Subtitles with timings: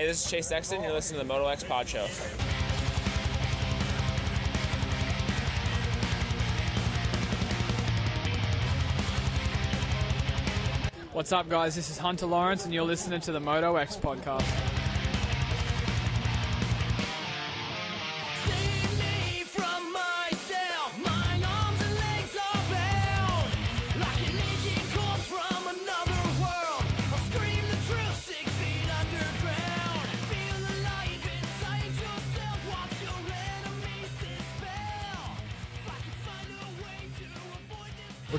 [0.00, 0.82] Hey, this is Chase Sexton.
[0.82, 2.06] You're listening to the Moto X Pod Show.
[11.12, 11.74] What's up, guys?
[11.74, 14.69] This is Hunter Lawrence, and you're listening to the Moto X podcast.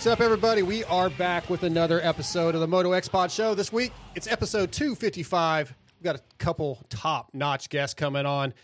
[0.01, 0.63] What's up, everybody?
[0.63, 3.53] We are back with another episode of the Moto X Pod Show.
[3.53, 5.75] This week, it's episode 255.
[5.99, 8.55] We've got a couple top notch guests coming on.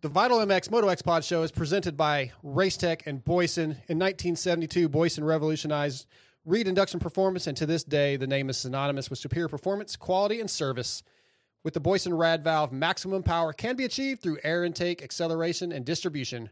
[0.00, 3.76] The Vital MX Moto X Pod Show is presented by Racetech and Boyesen.
[3.86, 6.08] In 1972, Boyesen revolutionized
[6.44, 10.40] reed induction performance, and to this day, the name is synonymous with superior performance, quality,
[10.40, 11.04] and service.
[11.62, 15.84] With the Boyesen Rad Valve, maximum power can be achieved through air intake, acceleration, and
[15.84, 16.50] distribution.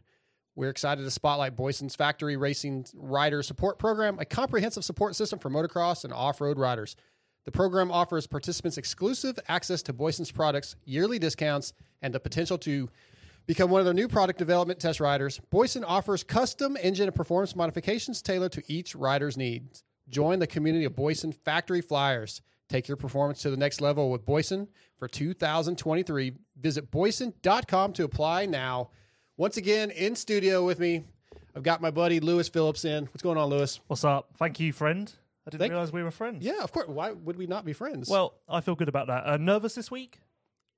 [0.55, 5.49] We're excited to spotlight Boyesen's Factory Racing Rider Support Program, a comprehensive support system for
[5.49, 6.97] motocross and off road riders.
[7.45, 12.89] The program offers participants exclusive access to Boyesen's products, yearly discounts, and the potential to
[13.47, 15.39] become one of their new product development test riders.
[15.51, 19.83] Boyesen offers custom engine and performance modifications tailored to each rider's needs.
[20.09, 22.41] Join the community of Boyesen Factory Flyers.
[22.67, 26.33] Take your performance to the next level with Boyesen for 2023.
[26.59, 28.89] Visit boyesen.com to apply now.
[29.41, 31.03] Once again, in studio with me,
[31.55, 33.05] I've got my buddy Lewis Phillips in.
[33.05, 33.79] What's going on, Lewis?
[33.87, 34.29] What's up?
[34.37, 35.11] Thank you, friend.
[35.47, 36.45] I didn't Thank- realize we were friends.
[36.45, 36.87] Yeah, of course.
[36.87, 38.07] Why would we not be friends?
[38.07, 39.25] Well, I feel good about that.
[39.25, 40.19] Uh, nervous this week,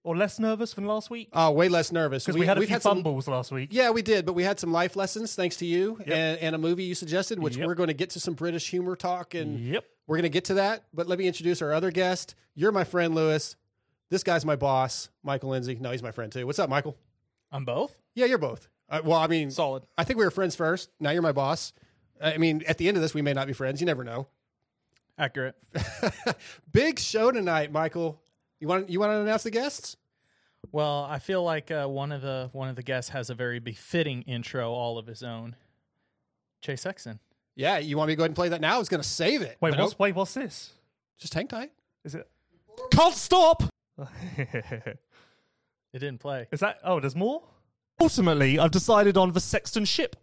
[0.06, 1.28] or less nervous than last week?
[1.34, 3.68] uh, way less nervous Because we, had a we've few some- fumbles last week.
[3.74, 6.08] Yeah, we did, but we had some life lessons thanks to you Yep.
[6.08, 7.68] and, and a movie you suggested, which Yep.
[7.68, 9.84] we're going to get to some British humor talk, and Yep.
[10.08, 10.86] we're going to get to that.
[10.94, 12.34] But let me introduce our other guest.
[12.56, 13.58] You're my friend, Lewis.
[14.10, 15.78] This guy's my boss, Michael Lindsay.
[15.82, 16.46] No, he's my friend too.
[16.46, 16.96] What's up, Michael?
[17.52, 17.98] I'm both.
[18.16, 18.68] Yeah, you're both.
[18.90, 19.84] Uh, well, I mean, Solid.
[19.98, 20.90] I think we were friends first.
[21.00, 21.74] Now you're my boss.
[22.22, 23.82] I mean, at the end of this, we may not be friends.
[23.82, 24.28] You never know.
[25.18, 25.56] Accurate.
[26.72, 28.22] Big show tonight, Michael.
[28.60, 29.98] You want you want to announce the guests?
[30.72, 33.60] Well, I feel like uh, one of the one of the guests has a very
[33.60, 35.56] befitting intro all of his own.
[36.62, 37.20] Chase Sexton.
[37.56, 38.76] Yeah, you want me to go ahead and play that now?
[38.76, 39.58] I was going to save it.
[39.62, 40.00] Wait, what's nope.
[40.00, 40.16] wait?
[40.16, 40.72] What's this?
[41.20, 41.72] Just hang tight.
[42.04, 42.28] Is it?
[42.92, 43.64] Can't stop.
[45.94, 46.48] It didn't play.
[46.52, 46.80] Is that?
[46.84, 47.44] Oh, there's more.
[48.00, 50.16] Ultimately, I've decided on the Sexton ship.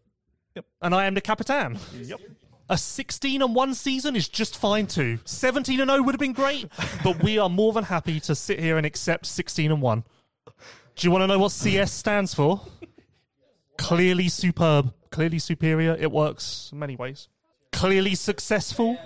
[0.54, 0.64] Yep.
[0.82, 1.78] And I am the Capitan.
[1.94, 2.20] Yep.
[2.68, 5.18] A 16 and 1 season is just fine too.
[5.24, 6.68] 17 and 0 would have been great,
[7.02, 10.04] but we are more than happy to sit here and accept 16 and 1.
[10.46, 12.60] Do you want to know what CS stands for?
[13.76, 15.96] Clearly superb, clearly superior.
[15.98, 17.28] It works in many ways.
[17.72, 18.98] Clearly successful.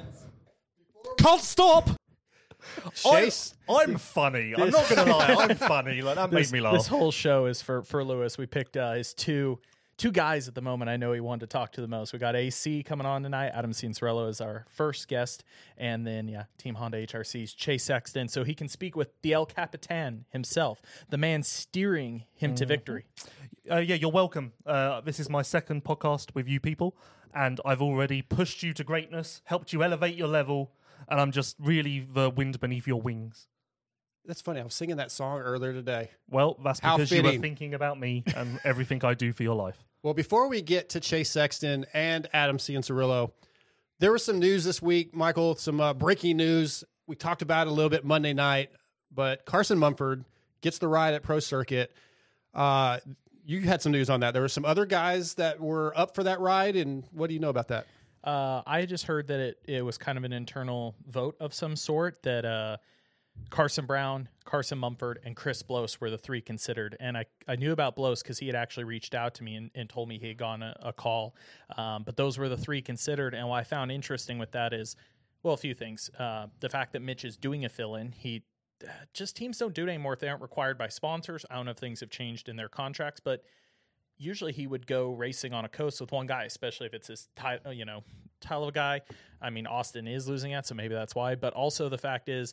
[1.16, 1.88] Can't stop.
[2.94, 3.54] Chase.
[3.68, 4.54] I'm funny.
[4.56, 5.36] I'm not going to lie.
[5.48, 6.02] I'm funny.
[6.02, 6.74] Like that This, made me laugh.
[6.74, 8.36] this whole show is for for Lewis.
[8.38, 9.58] We picked uh, his two
[9.96, 10.88] two guys at the moment.
[10.88, 12.12] I know he wanted to talk to the most.
[12.12, 13.52] We got AC coming on tonight.
[13.54, 15.44] Adam Cianciarulo is our first guest,
[15.78, 19.46] and then yeah, Team Honda HRC's Chase Sexton, so he can speak with the El
[19.46, 23.04] Capitan himself, the man steering him to victory.
[23.70, 24.52] Uh, yeah, you're welcome.
[24.66, 26.96] Uh, this is my second podcast with you people,
[27.32, 30.72] and I've already pushed you to greatness, helped you elevate your level,
[31.08, 33.48] and I'm just really the wind beneath your wings.
[34.26, 34.60] That's funny.
[34.60, 36.10] I was singing that song earlier today.
[36.30, 39.54] Well, that's How because you were thinking about me and everything I do for your
[39.54, 39.76] life.
[40.02, 43.32] Well, before we get to Chase Sexton and Adam Cianciarulo,
[44.00, 45.56] there was some news this week, Michael.
[45.56, 46.84] Some uh, breaking news.
[47.06, 48.70] We talked about it a little bit Monday night,
[49.12, 50.24] but Carson Mumford
[50.62, 51.94] gets the ride at Pro Circuit.
[52.54, 52.98] Uh,
[53.44, 54.32] you had some news on that.
[54.32, 57.40] There were some other guys that were up for that ride, and what do you
[57.40, 57.86] know about that?
[58.24, 61.76] Uh, I just heard that it, it was kind of an internal vote of some
[61.76, 62.78] sort that uh,
[63.50, 66.96] Carson Brown, Carson Mumford, and Chris Blose were the three considered.
[67.00, 69.70] And I, I knew about Blose because he had actually reached out to me and,
[69.74, 71.34] and told me he had gone a, a call.
[71.76, 73.34] Um, but those were the three considered.
[73.34, 74.96] And what I found interesting with that is,
[75.42, 76.10] well, a few things.
[76.18, 78.44] Uh, the fact that Mitch is doing a fill in, he
[79.12, 81.44] just teams don't do it anymore if they aren't required by sponsors.
[81.50, 83.42] I don't know if things have changed in their contracts, but
[84.18, 87.28] usually he would go racing on a coast with one guy, especially if it's his
[87.36, 88.02] title, you know,
[88.40, 89.00] title guy.
[89.40, 91.34] I mean, Austin is losing it, so maybe that's why.
[91.34, 92.52] But also the fact is,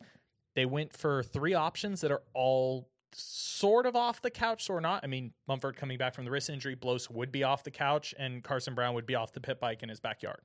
[0.55, 5.03] they went for three options that are all sort of off the couch, or not.
[5.03, 8.13] I mean, Mumford coming back from the wrist injury, Blose would be off the couch,
[8.17, 10.41] and Carson Brown would be off the pit bike in his backyard.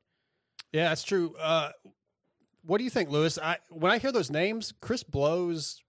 [0.72, 1.34] Yeah, that's true.
[1.38, 1.70] Uh,
[2.64, 3.38] what do you think, Lewis?
[3.38, 5.82] I when I hear those names, Chris Blose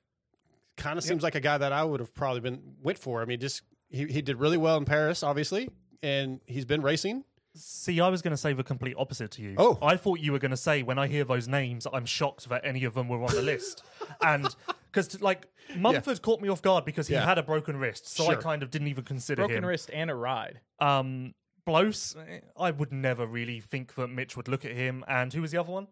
[0.78, 3.22] kind of seems like a guy that I would have probably been went for.
[3.22, 5.70] I mean, just he, he did really well in Paris, obviously,
[6.04, 7.24] and he's been racing.
[7.56, 9.56] See, I was going to say the complete opposite to you.
[9.58, 9.80] Oh.
[9.82, 12.62] I thought you were going to say when I hear those names, I'm shocked that
[12.64, 13.84] any of them were on the list.
[14.22, 14.48] And
[14.92, 17.26] because like Mumford caught me off guard because he Yeah.
[17.26, 19.62] had a broken wrist, so I kind of didn't even consider Broken him.
[19.62, 20.62] Broken wrist and a ride.
[20.80, 21.34] Um,
[21.66, 25.04] Blose, eh, I would never really think that Mitch would look at him.
[25.08, 25.88] And who was the other one?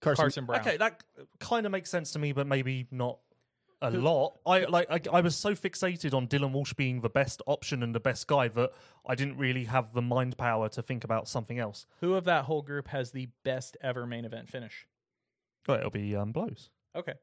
[0.00, 0.60] Carson, Carson Brown.
[0.60, 1.02] Okay, that
[1.38, 3.18] kind of makes sense to me, but maybe not
[3.82, 4.38] a lot.
[4.46, 4.88] I like.
[4.90, 8.26] I, I was so fixated on Dylan Walsh being the best option and the best
[8.26, 8.72] guy that
[9.06, 11.86] I didn't really have the mind power to think about something else.
[12.00, 14.86] Who of that whole group has the best ever main event finish?
[15.66, 16.70] Well, it'll be um, Blose.
[16.94, 17.14] Okay.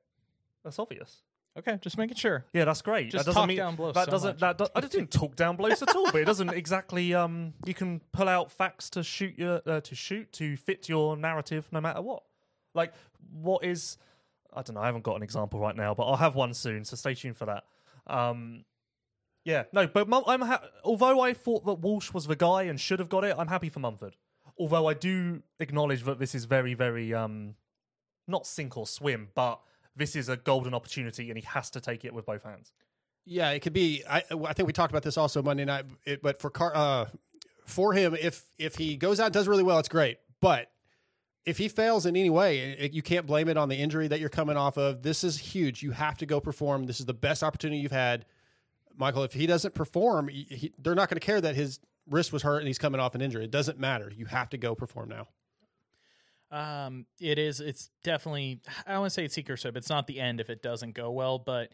[0.64, 1.22] That's obvious.
[1.58, 2.46] Okay, just making sure.
[2.54, 3.10] Yeah, that's great.
[3.10, 4.58] Just that doesn't talk mean down Blose that so doesn't much.
[4.58, 6.12] that do, I didn't talk down Blose at all.
[6.12, 7.16] But it doesn't exactly.
[7.16, 11.18] Um, you can pull out facts to shoot your uh, to shoot to fit your
[11.18, 12.24] narrative, no matter what.
[12.76, 12.94] Like
[13.32, 13.98] what is
[14.54, 14.82] I don't know.
[14.82, 16.86] I haven't got an example right now, but I'll have one soon.
[16.86, 17.64] So stay tuned for that.
[18.08, 18.66] Um,
[19.44, 22.80] yeah, no, but Mum- I'm ha- although I thought that Walsh was the guy and
[22.80, 24.16] should have got it, I'm happy for Mumford.
[24.60, 27.56] Although I do acknowledge that this is very, very um,
[28.28, 29.60] not sink or swim, but
[29.96, 32.72] this is a golden opportunity, and he has to take it with both hands.
[33.26, 34.04] Yeah, it could be.
[34.10, 35.86] I, I think we talked about this also Monday night.
[36.06, 37.06] It, but for Car, uh,
[37.66, 40.18] for him, if if he goes out and does really well, it's great.
[40.42, 40.72] But
[41.48, 44.30] if he fails in any way, you can't blame it on the injury that you're
[44.30, 45.02] coming off of.
[45.02, 45.82] This is huge.
[45.82, 46.86] You have to go perform.
[46.86, 48.26] This is the best opportunity you've had,
[48.96, 49.24] Michael.
[49.24, 51.80] If he doesn't perform, he, he- they're not going to care that his
[52.10, 53.46] wrist was hurt and he's coming off an injury.
[53.46, 54.12] It doesn't matter.
[54.16, 55.28] You have to go perform now.
[56.50, 57.60] Um, it is.
[57.60, 58.62] It's definitely.
[58.86, 59.76] I want to say it's secret soup.
[59.76, 61.74] It's not the end if it doesn't go well, but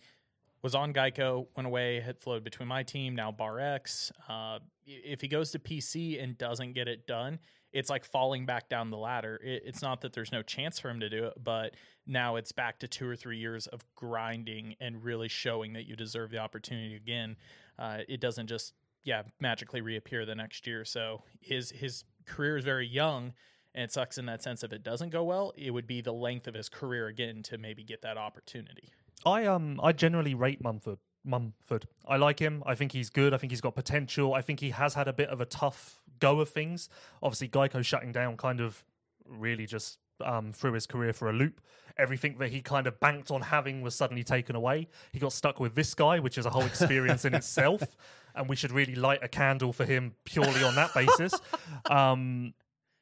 [0.62, 4.12] was on Geico, went away, had flowed between my team now Bar X.
[4.30, 7.40] Uh, if he goes to PC and doesn't get it done,
[7.74, 9.40] it's like falling back down the ladder.
[9.44, 11.74] It, it's not that there's no chance for him to do it, but
[12.06, 15.96] now it's back to two or three years of grinding and really showing that you
[15.96, 17.36] deserve the opportunity again.
[17.78, 18.74] Uh, it doesn't just
[19.04, 20.86] yeah magically reappear the next year.
[20.86, 23.34] So his his career is very young.
[23.75, 26.14] And it sucks in that sense if it doesn't go well, it would be the
[26.14, 28.92] length of his career again to maybe get that opportunity.
[29.25, 31.00] I um I generally rate Mumford.
[31.25, 31.88] Mumford.
[32.08, 32.62] I like him.
[32.66, 33.34] I think he's good.
[33.34, 34.34] I think he's got potential.
[34.34, 36.90] I think he has had a bit of a tough go of things.
[37.22, 38.84] Obviously, Geico shutting down kind of
[39.28, 41.60] really just um, threw his career for a loop.
[41.98, 44.88] Everything that he kind of banked on having was suddenly taken away.
[45.12, 47.84] He got stuck with this guy, which is a whole experience in itself.
[48.36, 51.34] And we should really light a candle for him purely on that basis.
[51.92, 52.56] Um,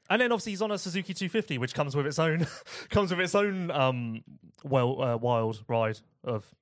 [0.10, 2.46] and then obviously he's on a Suzuki 250, which comes with its own
[2.90, 4.26] comes with its own um,
[4.66, 6.54] well uh, wild ride of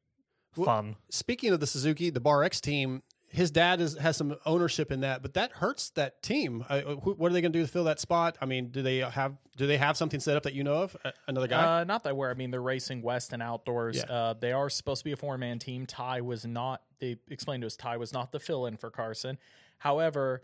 [0.52, 0.98] fun.
[1.10, 5.02] Speaking of the Suzuki, the Bar X team, his dad is, has some ownership in
[5.02, 6.66] that, but that hurts that team.
[6.68, 8.38] Uh, who, what are they going to do to fill that spot?
[8.42, 10.98] I mean, do they have do they have something set up that you know of?
[11.04, 11.82] Uh, another guy?
[11.82, 13.98] Uh, not that where I mean they're racing West and outdoors.
[13.98, 14.14] Yeah.
[14.14, 15.86] Uh, they are supposed to be a four man team.
[15.86, 16.82] Ty was not.
[17.00, 19.38] They explained to us Ty was not the fill in for Carson.
[19.78, 20.42] However,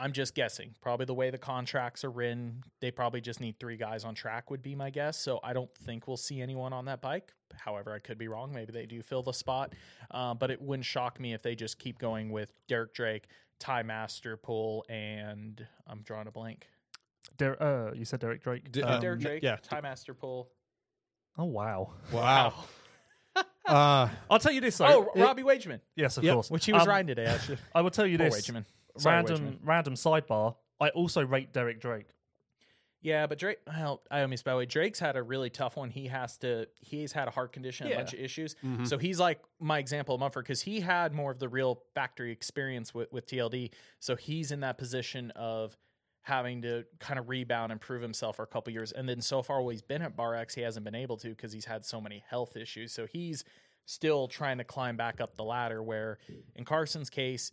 [0.00, 0.74] I'm just guessing.
[0.80, 4.50] Probably the way the contracts are written, they probably just need three guys on track.
[4.50, 5.18] Would be my guess.
[5.18, 7.32] So I don't think we'll see anyone on that bike.
[7.54, 8.52] However, I could be wrong.
[8.52, 9.74] Maybe they do fill the spot.
[10.10, 13.26] Uh, but it wouldn't shock me if they just keep going with Derek Drake,
[13.58, 16.66] Ty Masterpool, and I'm drawing a blank.
[17.36, 18.70] Der- uh, you said Derek Drake.
[18.72, 19.56] D- Um, Derek Drake, yeah.
[19.62, 20.46] Ty Masterpool.
[21.38, 21.92] oh wow!
[22.12, 22.54] wow.
[23.66, 24.86] uh, I'll tell you this though.
[24.86, 26.34] Oh, It- Robbie Wageman, yes, of Yep.
[26.34, 26.50] course.
[26.50, 27.26] which he was Um, riding today.
[27.26, 27.58] actually.
[27.74, 28.48] I will tell you Poor this.
[28.50, 28.64] Wageman.
[28.98, 30.56] Sorry, random random sidebar.
[30.80, 32.06] I also rate Derek Drake.
[33.02, 33.58] Yeah, but Drake.
[33.66, 34.66] Well, I almost by the way.
[34.66, 35.88] Drake's had a really tough one.
[35.90, 36.66] He has to.
[36.80, 37.96] He's had a heart condition, a Yeah.
[37.96, 38.56] bunch of issues.
[38.84, 42.30] So he's like my example of Mumford because he had more of the real factory
[42.30, 43.70] experience with with TLD.
[44.00, 45.78] So he's in that position of
[46.22, 48.92] having to kind of rebound and prove himself for a couple years.
[48.92, 51.30] And then so far, while he's been at Bar X, he hasn't been able to
[51.30, 52.92] because he's had so many health issues.
[52.92, 53.42] So he's
[53.86, 55.82] still trying to climb back up the ladder.
[55.82, 56.18] Where
[56.54, 57.50] in Carson's case,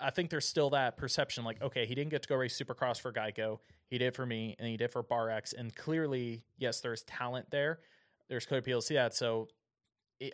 [0.00, 3.00] I think there's still that perception like, okay, he didn't get to go race Supercross
[3.00, 3.58] for Geico.
[3.90, 5.52] He did for me, and he did for Bar X.
[5.52, 7.80] And clearly, yes, there's talent there.
[8.28, 9.14] There's clear people see that.
[9.14, 9.48] So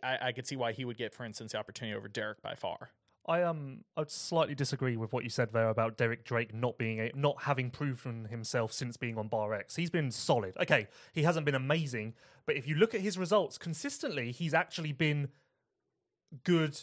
[0.03, 2.55] I, I could see why he would get, for instance, the opportunity over Derek by
[2.55, 2.91] far.
[3.27, 6.77] I um I would slightly disagree with what you said there about Derek Drake not
[6.77, 9.77] being a, not having proven himself since being on Bar X.
[9.77, 10.55] He's been solid.
[10.61, 14.93] Okay, he hasn't been amazing, but if you look at his results consistently, he's actually
[14.93, 15.29] been
[16.45, 16.79] good,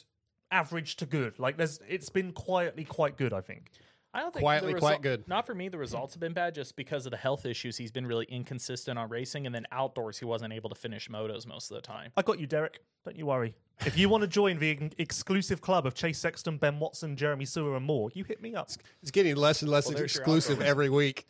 [0.52, 1.40] average to good.
[1.40, 3.72] Like there's it's been quietly quite good, I think.
[4.14, 5.26] I don't think Quietly the quite good.
[5.30, 5.70] Not for me.
[5.70, 7.78] The results have been bad just because of the health issues.
[7.78, 11.48] He's been really inconsistent on racing, and then outdoors he wasn't able to finish motos
[11.48, 12.12] most of the time.
[12.18, 12.82] I got you, Derek.
[13.06, 13.56] Don't you worry.
[13.86, 17.78] If you want to join the exclusive club of Chase Sexton, Ben Watson, Jeremy Seewer,
[17.78, 18.70] and more, you hit me up.
[19.02, 21.26] it's getting less and less Well, exclusive every week.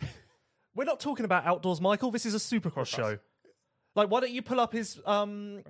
[0.74, 2.10] We're not talking about outdoors, Michael.
[2.10, 3.20] This is a Supercross show.
[3.96, 5.63] Like, why don't you pull up his um?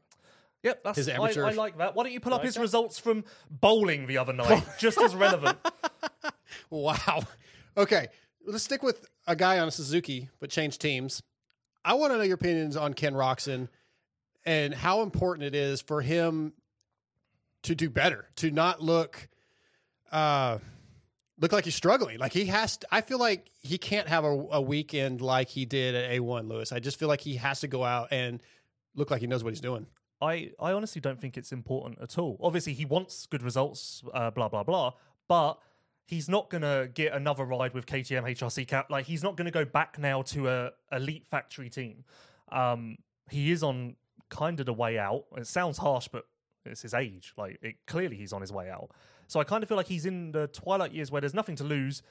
[0.63, 1.95] Yep, that's His I, amateur- I like that.
[1.95, 2.61] Why don't you pull up like his that?
[2.61, 4.63] results from bowling the other night?
[4.79, 5.57] Just as relevant.
[6.69, 7.23] Wow.
[7.77, 8.07] Okay,
[8.45, 11.21] let's stick with a guy on a Suzuki, but change teams.
[11.83, 13.69] I want to know your opinions on Ken Roczen.
[14.45, 16.53] and how important it is for him
[17.63, 19.27] to do better, to not look
[20.11, 20.57] uh
[21.39, 22.19] look like he's struggling.
[22.19, 25.65] Like he has to, I feel like he can't have a, a weekend like he
[25.65, 26.71] did at A1 Lewis.
[26.71, 28.41] I just feel like he has to go out and
[28.95, 29.87] look like he knows what he's doing.
[30.21, 32.37] I, I honestly don't think it's important at all.
[32.41, 34.93] Obviously, he wants good results, uh, blah blah blah,
[35.27, 35.59] but
[36.05, 38.89] he's not gonna get another ride with KTM HRC cap.
[38.89, 42.03] Like he's not gonna go back now to a elite factory team.
[42.51, 42.97] Um,
[43.29, 43.95] he is on
[44.29, 45.25] kind of the way out.
[45.37, 46.25] It sounds harsh, but
[46.65, 47.33] it's his age.
[47.37, 48.91] Like it clearly he's on his way out.
[49.27, 51.63] So I kind of feel like he's in the twilight years where there's nothing to
[51.63, 52.03] lose,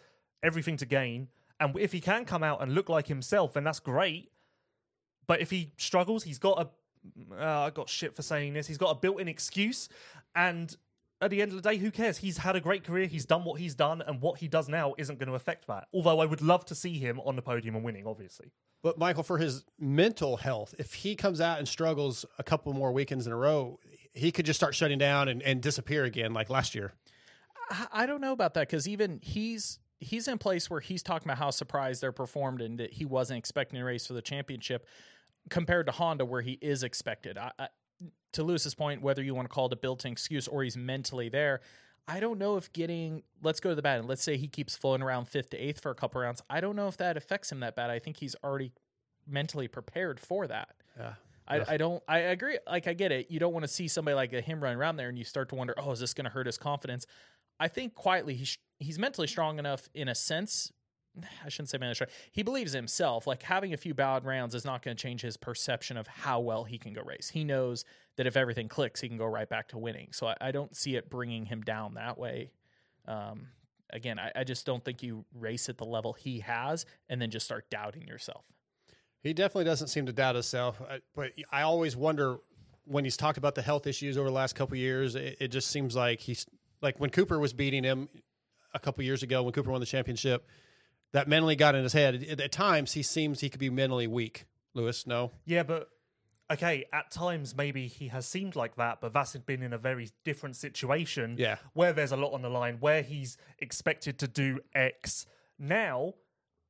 [0.43, 1.29] everything to gain,
[1.61, 4.33] and if he can come out and look like himself, then that's great.
[5.26, 6.69] But if he struggles, he's got a.
[7.33, 8.66] Uh, I got shit for saying this.
[8.66, 9.88] He's got a built-in excuse,
[10.35, 10.75] and
[11.23, 12.19] at the end of the day, who cares?
[12.19, 13.07] He's had a great career.
[13.07, 15.88] He's done what he's done, and what he does now isn't going to affect that.
[15.92, 18.52] Although I would love to see him on the podium and winning, obviously.
[18.83, 22.92] But Michael, for his mental health, if he comes out and struggles a couple more
[22.92, 23.78] weekends in a row,
[24.14, 26.95] he could just start shutting down and, and disappear again like last year.
[27.71, 31.26] I- I don't know about that because even he's he's in place where he's talking
[31.28, 34.87] about how surprised they're performed and that he wasn't expecting a race for the championship
[35.49, 37.39] compared to Honda where he is expected.
[37.39, 37.69] I, I,
[38.33, 41.29] to Lewis's point, whether you want to call it a built-in excuse or he's mentally
[41.29, 41.61] there,
[42.07, 44.77] I don't know if getting let's go to the bad and let's say he keeps
[44.77, 46.43] floating around fifth to eighth for a couple rounds.
[46.51, 47.91] I don't know if that affects him that bad.
[47.91, 48.73] I think he's already
[49.27, 50.75] mentally prepared for that.
[50.99, 51.15] Yeah.
[51.47, 53.31] I, I don't I agree like I get it.
[53.31, 55.57] You don't want to see somebody like him run around there and you start to
[55.57, 57.07] wonder, oh, is this going to hurt his confidence?
[57.59, 60.73] I think quietly he's he's mentally strong enough in a sense.
[61.45, 62.09] I shouldn't say strong.
[62.33, 63.26] He believes himself.
[63.26, 66.40] Like having a few bad rounds is not going to change his perception of how
[66.40, 67.31] well he can go race.
[67.33, 67.85] He knows
[68.17, 70.09] that if everything clicks, he can go right back to winning.
[70.12, 72.52] So I, I don't see it bringing him down that way.
[73.07, 73.49] Um,
[73.93, 77.31] again, I, I just don't think you race at the level he has and then
[77.31, 78.45] just start doubting yourself.
[79.23, 80.81] He definitely doesn't seem to doubt himself.
[81.14, 82.38] But I always wonder
[82.87, 85.14] when he's talked about the health issues over the last couple years.
[85.14, 86.47] It, it just seems like he's
[86.81, 88.09] like when Cooper was beating him
[88.73, 90.47] a couple years ago when Cooper won the championship.
[91.12, 92.14] That mentally got in his head.
[92.31, 94.47] At, at times, he seems he could be mentally weak.
[94.75, 95.88] Lewis, no, Yeah, but
[96.50, 100.11] okay, at times maybe he has seemed like that, but that's been in a very
[100.25, 101.35] different situation.
[101.38, 101.57] Yeah.
[101.73, 105.26] Where there's a lot on the line, where he's expected to do X.
[105.59, 106.14] Now,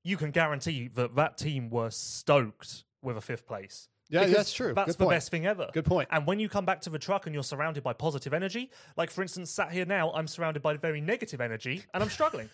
[0.03, 3.89] you can guarantee that that team were stoked with a fifth place.
[4.09, 4.73] Yeah, Because that's true.
[4.75, 5.15] That's Good the point.
[5.15, 5.69] best thing ever.
[5.73, 6.09] Good point.
[6.11, 9.11] And when you come back to the truck and you're surrounded by positive energy, like
[9.11, 12.49] for instance, sat here now, I'm surrounded by very negative energy and I'm struggling.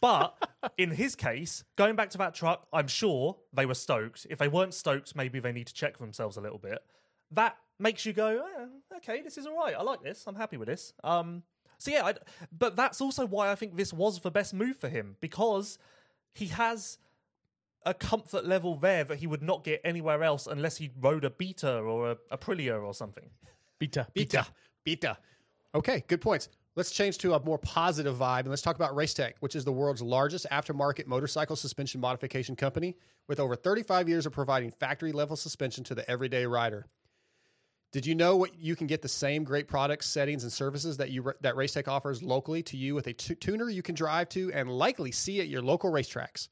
[0.00, 0.34] But
[0.76, 4.26] in his case, going back to that truck, I'm sure they were stoked.
[4.30, 6.78] If they weren't stoked, maybe they need to check themselves a little bit.
[7.32, 9.74] That makes you go, eh, okay, this is all right.
[9.74, 10.24] I like this.
[10.26, 10.92] I'm happy with this.
[11.04, 11.42] Um,
[11.78, 12.14] so yeah, I,
[12.56, 15.78] but that's also why I think this was the best move for him because
[16.34, 16.98] he has
[17.84, 21.30] a comfort level there that he would not get anywhere else unless he rode a
[21.30, 23.30] Beta or a Aprilia or something.
[23.78, 24.08] Beta.
[24.12, 24.46] Beta,
[24.84, 25.18] beta.
[25.74, 26.48] Okay, good points.
[26.78, 29.72] Let's change to a more positive vibe and let's talk about Racetech, which is the
[29.72, 35.34] world's largest aftermarket motorcycle suspension modification company with over 35 years of providing factory level
[35.34, 36.86] suspension to the everyday rider.
[37.90, 41.10] Did you know what you can get the same great products, settings, and services that
[41.10, 44.70] you that Racetech offers locally to you with a tuner you can drive to and
[44.70, 46.46] likely see at your local racetracks?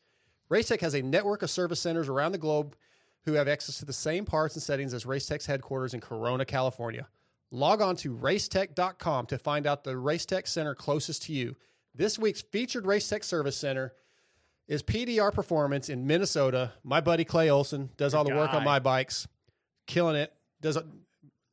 [0.50, 2.74] Racetech has a network of service centers around the globe
[3.26, 7.06] who have access to the same parts and settings as Racetech's headquarters in Corona, California.
[7.50, 11.56] Log on to racetech.com to find out the Racetech center closest to you.
[11.94, 13.92] This week's featured Racetech service center
[14.68, 16.72] is PDR Performance in Minnesota.
[16.82, 19.28] My buddy Clay Olson does all the work on my bikes,
[19.86, 20.32] killing it.
[20.60, 20.76] Does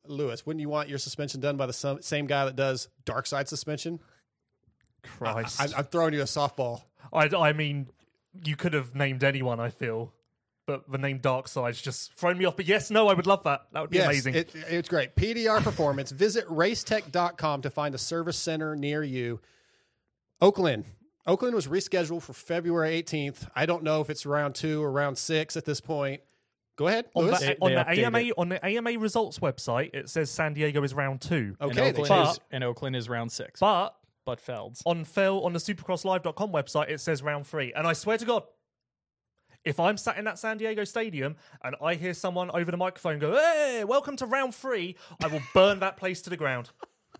[0.06, 0.44] Lewis?
[0.44, 4.00] Wouldn't you want your suspension done by the same guy that does dark side suspension?
[5.02, 5.60] Christ.
[5.60, 6.82] I, I'm throwing you a softball.
[7.12, 7.88] I, I mean,
[8.44, 10.12] you could have named anyone, I feel.
[10.66, 12.56] But the name Dark Side's just thrown me off.
[12.56, 13.66] But yes, no, I would love that.
[13.72, 14.34] That would be Yes, amazing.
[14.34, 15.14] It, it's great.
[15.14, 16.10] PDR Performance.
[16.12, 19.40] Visit racetech.com to find a service center near you.
[20.40, 20.84] Oakland.
[21.26, 23.48] Oakland was rescheduled for February 18th.
[23.54, 26.20] I don't know if it's round two or round six at this point.
[26.76, 28.32] Go ahead, on the, They- on they the AMA it.
[28.36, 31.56] on the AMA results website, it says San Diego is round two.
[31.60, 33.60] Okay, they Oakland, changed- is, and Oakland is round six.
[33.60, 33.94] But
[34.24, 34.82] But Felds.
[34.84, 37.72] on Phil on the supercrosslive.com website, it says round three.
[37.74, 38.42] And I swear to God,
[39.64, 43.18] if I'm sat in that San Diego stadium and I hear someone over the microphone
[43.18, 46.70] go, Hey, welcome to round three, I will burn that place to the ground.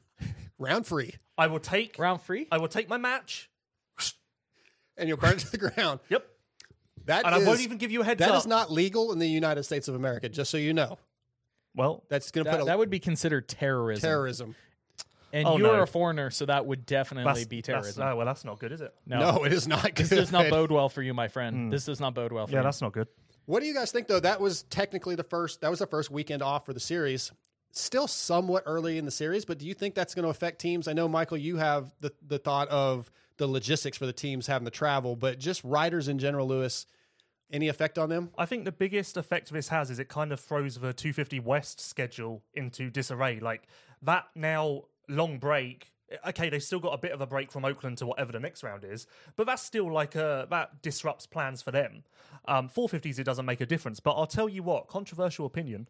[0.59, 1.15] round three.
[1.37, 2.47] I will take Round three?
[2.53, 3.51] I will take my match.
[4.97, 5.99] And you'll burn it to the ground.
[6.09, 6.27] Yep.
[7.07, 8.39] That And I is- won't even give you a heads That up.
[8.39, 10.99] is not legal in the United States of America, just so you know.
[11.75, 14.03] well, That's going to That, put a that would be considered terrorism.
[14.09, 14.55] terrorism.
[15.35, 15.83] And Oh, you're no.
[15.83, 18.03] a foreigner, so that would definitely that's, be that's- terrorism.
[18.07, 18.95] oh, well, that's not good, is it?
[19.05, 19.19] no.
[19.19, 19.95] No, it is not good.
[19.95, 19.97] Mm.
[19.97, 21.73] This does not bode well for you, my friend.
[21.73, 22.57] This does not bode well for you.
[22.57, 22.64] Yeah, you.
[22.64, 23.09] that's not good.
[23.47, 24.21] What do you guys think though?
[24.21, 25.61] That was technically the first.
[25.61, 27.33] That was the first weekend off for the series.
[27.73, 30.87] Still somewhat early in the series, but do you think that's going to affect teams?
[30.87, 34.64] I know, Michael, you have the the thought of the logistics for the teams having
[34.64, 36.87] to travel, but just riders in general, Lewis.
[37.53, 38.31] Any effect on them?
[38.38, 41.81] I think the biggest effect this has is it kind of throws the 250 West
[41.81, 43.41] schedule into disarray.
[43.41, 43.67] Like
[44.03, 45.92] that now long break.
[46.26, 48.62] Okay, they've still got a bit of a break from Oakland to whatever the next
[48.62, 49.06] round is,
[49.37, 52.04] but that's still like a that disrupts plans for them.
[52.46, 55.88] Um, 450s it doesn't make a difference, but I'll tell you what, controversial opinion.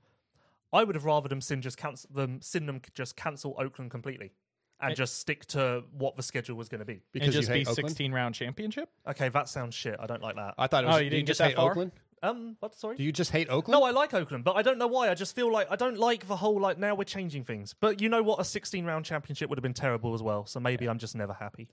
[0.72, 4.32] I would have rather them sin just cancel them sin them just cancel Oakland completely
[4.80, 7.00] and just stick to what the schedule was going to be.
[7.12, 7.90] Because and just you be hate Oakland?
[7.90, 8.90] 16 round championship?
[9.06, 9.96] Okay, that sounds shit.
[9.98, 10.54] I don't like that.
[10.58, 10.96] I thought it was.
[10.96, 11.70] Oh, do you didn't just get that hate far?
[11.70, 11.92] Oakland?
[12.24, 12.74] Um, what?
[12.74, 12.96] Sorry.
[12.96, 13.78] Do you just hate Oakland?
[13.78, 15.10] No, I like Oakland, but I don't know why.
[15.10, 17.74] I just feel like I don't like the whole like now we're changing things.
[17.78, 18.40] But you know what?
[18.40, 20.46] A 16 round championship would have been terrible as well.
[20.46, 21.68] So maybe I'm just never happy.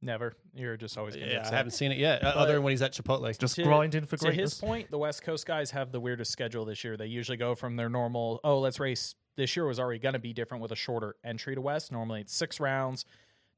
[0.00, 0.34] Never.
[0.54, 2.22] You're just always going to yeah, be I haven't seen it yet.
[2.22, 3.36] other than when he's at Chipotle.
[3.36, 4.52] Just To- grinding for to greatness.
[4.52, 6.96] his point, the West Coast guys have the weirdest schedule this year.
[6.96, 9.16] They usually go from their normal, oh, let's race.
[9.36, 11.90] This year was already going to be different with a shorter entry to West.
[11.90, 13.04] Normally it's six rounds,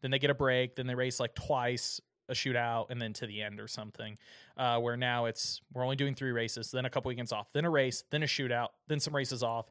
[0.02, 3.26] then they get a break, then they race like twice, a shootout, and then to
[3.26, 4.16] the end or something.
[4.56, 7.64] Uh, where now it's we're only doing three races, then a couple weekends off, then
[7.64, 9.66] a race, then a shootout, then some races off,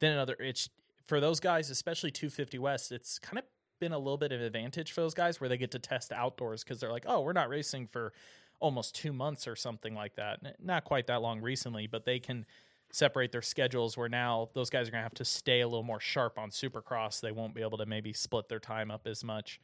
[0.00, 0.36] then another.
[0.40, 0.68] It's
[1.06, 2.92] for those guys, especially 250 West.
[2.92, 3.44] It's kind of
[3.80, 6.62] been a little bit of advantage for those guys where they get to test outdoors
[6.62, 8.12] because they're like, oh, we're not racing for
[8.60, 10.38] almost two months or something like that.
[10.62, 12.44] Not quite that long recently, but they can
[12.92, 15.82] separate their schedules where now those guys are going to have to stay a little
[15.82, 17.20] more sharp on Supercross.
[17.20, 19.60] They won't be able to maybe split their time up as much.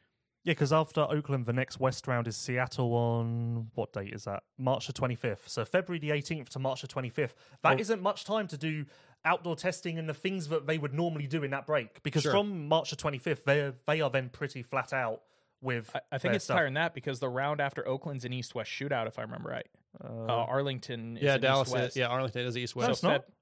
[0.47, 4.43] Yeah, because after Oakland, the next West round is Seattle on what date is that?
[4.57, 5.45] March the 25th.
[5.49, 7.33] So February the 18th to March the 25th.
[7.63, 7.75] That Oh.
[7.89, 8.85] not much time to do
[9.25, 12.01] outdoor testing and the things that they would normally do in that break.
[12.01, 12.31] Because Sure.
[12.31, 15.21] from March the 25th, they they are then pretty flat out
[15.61, 15.91] with.
[15.93, 16.55] I, I think their it's stuff.
[16.55, 19.49] higher than that because the round after Oakland's an East West shootout, if I remember
[19.49, 19.67] right.
[20.01, 21.67] Uh, Arlington is yeah, Dallas.
[21.67, 21.89] East-West.
[21.89, 22.91] Is, yeah, Arlington is East No, West.
[22.91, 23.23] it's not.
[23.25, 23.33] Fed-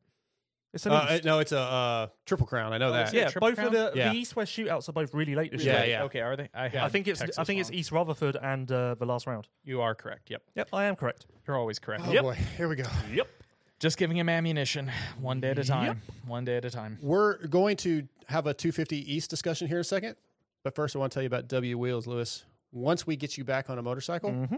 [0.75, 1.23] It's an Uh, East.
[1.23, 2.73] no, it's a uh, triple crown.
[2.73, 3.07] I know that.
[3.07, 3.17] is it?
[3.17, 3.73] yeah, Triple both of Crown?
[3.73, 4.11] the, Yeah.
[4.11, 5.89] the East West shootouts are both really late this Yeah, year.
[5.89, 6.03] yeah.
[6.03, 6.49] Okay, are they?
[6.53, 7.79] I, I have think it's Texas I think it's wrong.
[7.79, 9.47] East Rutherford and uh, the last round.
[9.63, 10.29] You are correct.
[10.29, 11.27] Yep, Yep, I am correct.
[11.47, 12.03] you're always correct.
[12.05, 12.23] Oh Yep.
[12.23, 12.83] boy, here we go.
[13.13, 13.27] Yep.
[13.79, 16.01] Just giving him ammunition, one day at a time.
[16.27, 16.97] One day at a time.
[17.01, 20.15] We're going to have a 250 East discussion here in a second,
[20.63, 22.43] but first I want to tell you about W Wheels, Lewis.
[22.73, 24.55] Once we get you back on a motorcycle, Mm-hmm.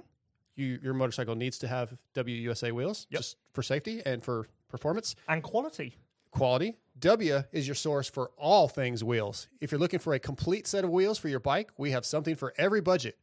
[0.55, 3.19] you, your motorcycle needs to have WUSA wheels Yep.
[3.21, 5.15] just for safety and for performance.
[5.27, 5.95] And quality.
[6.37, 6.75] Quality.
[6.99, 9.47] W is your source for all things wheels.
[9.59, 12.35] If you're looking for a complete set of wheels for your bike, we have something
[12.35, 13.17] for every budget.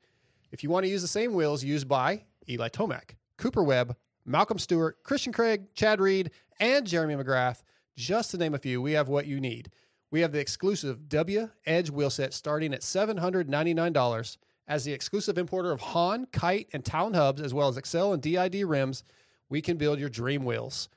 [0.50, 3.94] If you want to use the same wheels used by Eli Tomac, Cooper Webb,
[4.26, 7.62] Malcolm Stewart, Christian Craig, Chad Reed, and Jeremy McGrath,
[7.94, 9.70] just to name a few, we have what you need.
[10.10, 14.36] We have the exclusive W Edge wheel set starting at $799.
[14.66, 18.20] As the exclusive importer of Haan, Kite, and Town hubs, as well as Excel and
[18.20, 19.04] DID rims,
[19.48, 20.88] we can build your dream wheels.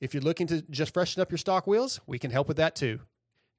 [0.00, 2.74] If you're looking to just freshen up your stock wheels, we can help with that
[2.76, 3.00] too.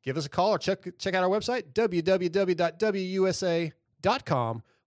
[0.04, 2.24] Give us a call or check check out our website www.wusa.com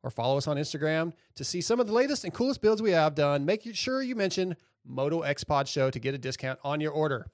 [0.05, 2.93] or follow us on Instagram to see some of the latest and coolest builds we
[2.93, 3.45] have done.
[3.45, 7.27] Make sure you mention Moto X Pod Show to get a discount on your order.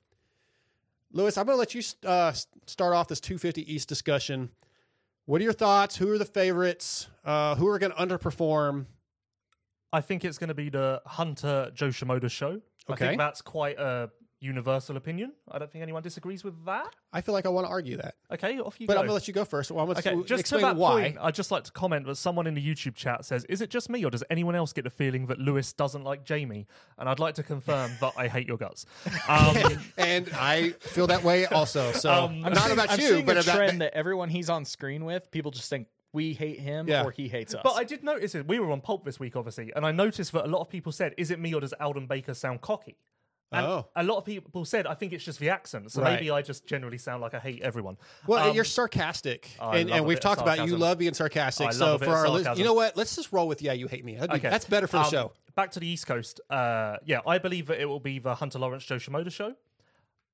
[1.13, 2.33] Lewis, I'm going to let you uh,
[2.67, 4.51] start off this 250 East discussion.
[5.27, 5.97] What are your thoughts?
[5.97, 7.09] Who are the favorites?
[7.25, 8.87] Uh, who are going to underperform?
[9.93, 12.61] I think it's going to be the Hunter Jo Shimoda show.
[12.89, 13.07] I Okay.
[13.09, 15.33] think that's quite a universal opinion.
[15.51, 16.95] I don't think anyone disagrees with that.
[17.15, 18.97] I feel like I want to argue that, Okay, off you but go.
[18.97, 19.71] But I'm going to let you go first.
[19.71, 21.01] Well, I'm going to okay, just to explain that why.
[21.01, 23.71] point, I'd just like to comment that someone in the YouTube chat says, "Is it
[23.71, 26.67] just me, or does anyone else get the feeling that Lewis doesn't like Jamie?"
[26.99, 28.85] And I'd like to confirm that I hate your guts.
[29.29, 29.57] Um,
[29.97, 31.93] and I feel that way also.
[31.93, 34.67] So Um, not seeing- about I'm you, but a about trend that everyone he's on
[34.67, 37.05] screen with, people just think we hate him Yeah.
[37.05, 37.61] or he hates us.
[37.63, 38.47] But I did notice it.
[38.49, 40.93] We were on Pulp this week, obviously, and I noticed that a lot of people
[40.93, 42.97] said, "Is it me, or does Aldon Baker sound cocky?"
[43.53, 43.89] And Oh.
[43.95, 46.15] a lot of people said, "I think it's just the accent." So Right.
[46.15, 47.99] maybe I just generally sound like I hate everyone.
[48.27, 50.63] Well, Um, you're sarcastic, I and, love and a we've bit of talked about you
[50.63, 50.81] sarcasm.
[50.81, 51.67] love being sarcastic.
[51.69, 52.59] I so love a bit for of our listeners, sarcasm.
[52.59, 52.97] you know what?
[52.97, 54.15] Let's just roll with yeah, you hate me.
[54.15, 54.51] That'd be- Okay.
[54.51, 55.33] That's better for the Um, show.
[55.55, 56.41] Back to the East Coast.
[56.51, 59.55] Uh, yeah, I believe that it will be the Hunter Lawrence Jo Shimoda show.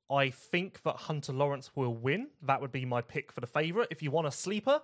[0.08, 2.28] I think that Hunter Lawrence will win.
[2.42, 3.88] That would be my pick for the favorite.
[3.90, 4.80] If you want a sleeper,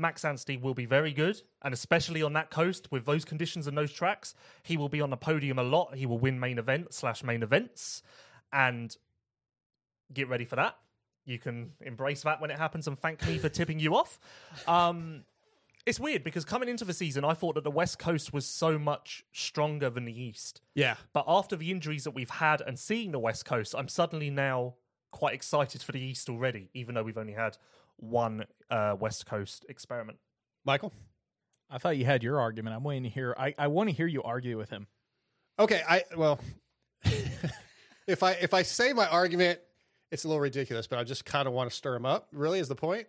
[0.00, 3.76] Max Anstey will be very good, and especially on that coast with those conditions and
[3.76, 5.94] those tracks, he will be on the podium a lot.
[5.94, 8.02] He will win main event slash main events,
[8.52, 8.96] and
[10.12, 10.76] get ready for that.
[11.24, 14.18] You can embrace that when it happens and thank me for tipping you off.
[14.66, 15.24] Um,
[15.86, 18.78] it's weird because coming into the season, I thought that the West Coast was so
[18.78, 20.60] much stronger than the East.
[20.74, 24.30] Yeah, But after the injuries that we've had and seeing the West Coast, I'm suddenly
[24.30, 24.74] now
[25.10, 27.56] quite excited for the East already, even though we've only had
[28.00, 30.18] one uh, West Coast experiment.
[30.64, 30.92] Michael.
[31.70, 32.74] I thought you had your argument.
[32.74, 33.34] I'm waiting to hear.
[33.38, 34.88] I, I want to hear you argue with him.
[35.58, 36.40] Okay, I well,
[38.06, 39.60] if I if I say my argument,
[40.10, 42.28] it's a little ridiculous, but I just kind of want to stir him up.
[42.32, 43.06] Really, is the point.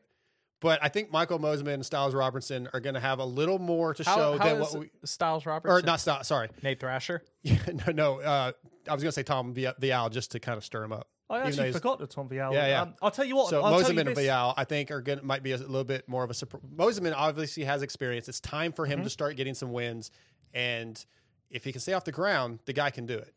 [0.59, 3.95] But I think Michael Mosiman and Stilez Robertson are going to have a little more
[3.95, 5.71] to How, show how than is what we Stilez Robertson?
[5.71, 5.97] or not.
[5.97, 7.23] Stilez, sorry, Nate Thrasher.
[7.41, 8.19] Yeah, no, no.
[8.19, 8.51] Uh,
[8.87, 11.07] I was going to say Tom Vi- Vialle just to kind of stir him up.
[11.31, 12.53] I actually forgot the Tom Vialle.
[12.53, 12.81] Yeah, yeah.
[12.81, 13.49] Um, I'll tell you what.
[13.49, 14.27] So I'll tell you Mosiman and this.
[14.27, 16.61] Vialle, I think, are going might be a little bit more of a surprise.
[16.75, 18.27] Mosiman obviously has experience.
[18.29, 19.03] It's time for him Mm-hmm.
[19.05, 20.11] to start getting some wins,
[20.53, 21.03] and
[21.49, 23.33] if he can stay off the ground, the guy can do it.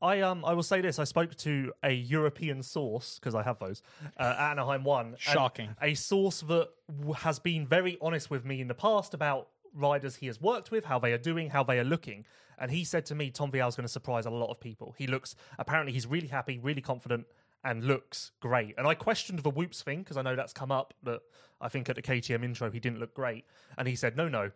[0.00, 0.98] I um I will say this.
[0.98, 3.82] I spoke to a European source because I have those
[4.18, 5.06] uh, Anaheim One.
[5.06, 5.76] and Shocking.
[5.80, 10.16] A source that w- has been very honest with me in the past about riders
[10.16, 12.24] he has worked with, how they are doing, how they are looking.
[12.62, 14.94] And he said to me, Tom Vialle is going to surprise a lot of people.
[14.96, 17.26] He looks apparently he's really happy, really confident,
[17.64, 18.74] and looks great.
[18.78, 20.94] And I questioned the whoops thing because I know that's come up.
[21.02, 21.20] That
[21.60, 23.44] I think at the KTM intro he didn't look great,
[23.76, 24.52] and he said no, no.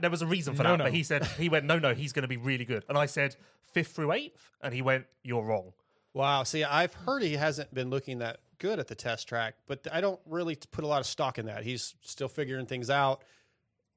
[0.00, 0.84] There was a reason for No, that, no.
[0.84, 1.94] but he said he went no, no.
[1.94, 2.84] He's going to be really good.
[2.88, 5.72] And I said fifth through eighth, and he went you're wrong.
[6.12, 6.42] Wow.
[6.42, 10.00] See, I've heard he hasn't been looking that good at the test track, but I
[10.02, 11.62] don't really put a lot of stock in that.
[11.62, 13.22] He's still figuring things out.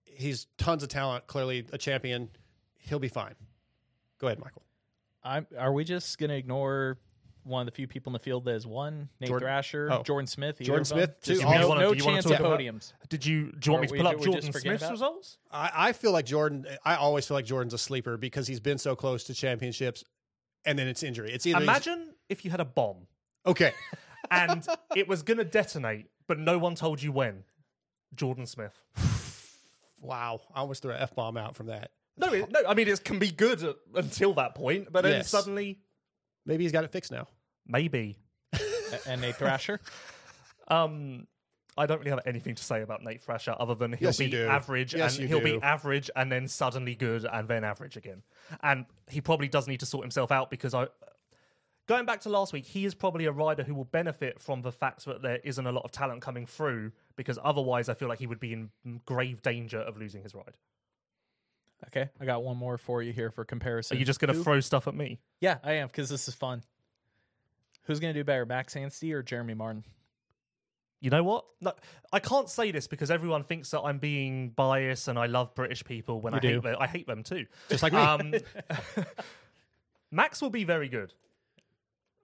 [0.05, 1.27] He's tons of talent.
[1.27, 2.29] Clearly, a champion.
[2.83, 3.35] He'll be fine.
[4.19, 4.63] Go ahead, Michael.
[5.23, 6.97] I'm, are we just going to ignore
[7.43, 9.09] one of the few people in the field that has won?
[9.19, 10.03] Nate Jordan- Thrasher, oh.
[10.03, 10.59] Jordan Smith.
[10.59, 10.85] Jordan?
[10.85, 11.33] Smith, too.
[11.35, 12.93] Just you no, wanna- no you chance talk at about- podiums.
[13.09, 15.37] Did you do you want me to we pull up Jordan Smith's about- results?
[15.51, 16.65] I, I feel like Jordan.
[16.83, 20.03] I always feel like Jordan's a sleeper because he's been so close to championships,
[20.65, 21.31] and then it's injury.
[21.31, 23.07] It's either Imagine if you had a bomb
[23.45, 23.73] okay.
[24.31, 24.65] and
[24.95, 27.43] it was going to detonate, but no one told you when.
[28.15, 28.73] Jordan Smith.
[30.01, 31.91] Wow, I almost threw an f bomb out from that.
[32.17, 32.61] No, it, no.
[32.67, 33.63] I mean, it can be good
[33.95, 35.29] until that point, but then Yes.
[35.29, 35.79] suddenly,
[36.45, 37.27] Maybe he's got it fixed now.
[37.65, 38.17] maybe.
[39.07, 39.79] And Nate Thrasher.
[40.67, 41.27] Um,
[41.77, 44.27] I don't really have anything to say about Nate Thrasher other than he'll Yes, you
[44.27, 44.47] be do.
[44.47, 45.59] average Yes, and you he'll do.
[45.59, 48.23] be average and then suddenly good and then average again.
[48.61, 50.87] And he probably does need to sort himself out because I.
[51.85, 54.71] Going back to last week, he is probably a rider who will benefit from the
[54.71, 58.19] fact that there isn't a lot of talent coming through because otherwise I feel like
[58.19, 58.69] he would be in
[59.05, 60.55] grave danger of losing his ride.
[61.87, 63.97] Okay, I got one more for you here for comparison.
[63.97, 65.19] Are you just going to throw stuff at me?
[65.41, 66.63] Yeah, I am because this is fun.
[67.83, 69.83] Who's going to do better, Max Anstey or Jeremy Martin?
[71.01, 71.43] You know what?
[71.59, 71.73] No,
[72.13, 75.83] I can't say this because everyone thinks that I'm being biased and I love British
[75.83, 76.47] people when You I do.
[76.47, 76.75] hate them.
[76.79, 77.45] I hate them too.
[77.69, 77.99] Just like me.
[77.99, 78.33] Um,
[80.11, 81.13] Max will be very good.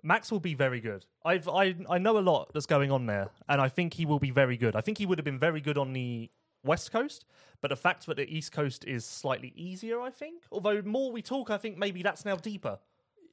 [0.02, 1.06] Max will be very good.
[1.26, 4.20] I've I I know a lot that's going on there, and I think he will
[4.20, 4.76] be very good.
[4.78, 6.30] I think he would have been very good on the
[6.64, 7.26] West Coast,
[7.62, 10.44] but the fact that the East Coast is slightly easier, I think.
[10.52, 12.80] Although more we talk, I think maybe that's now deeper.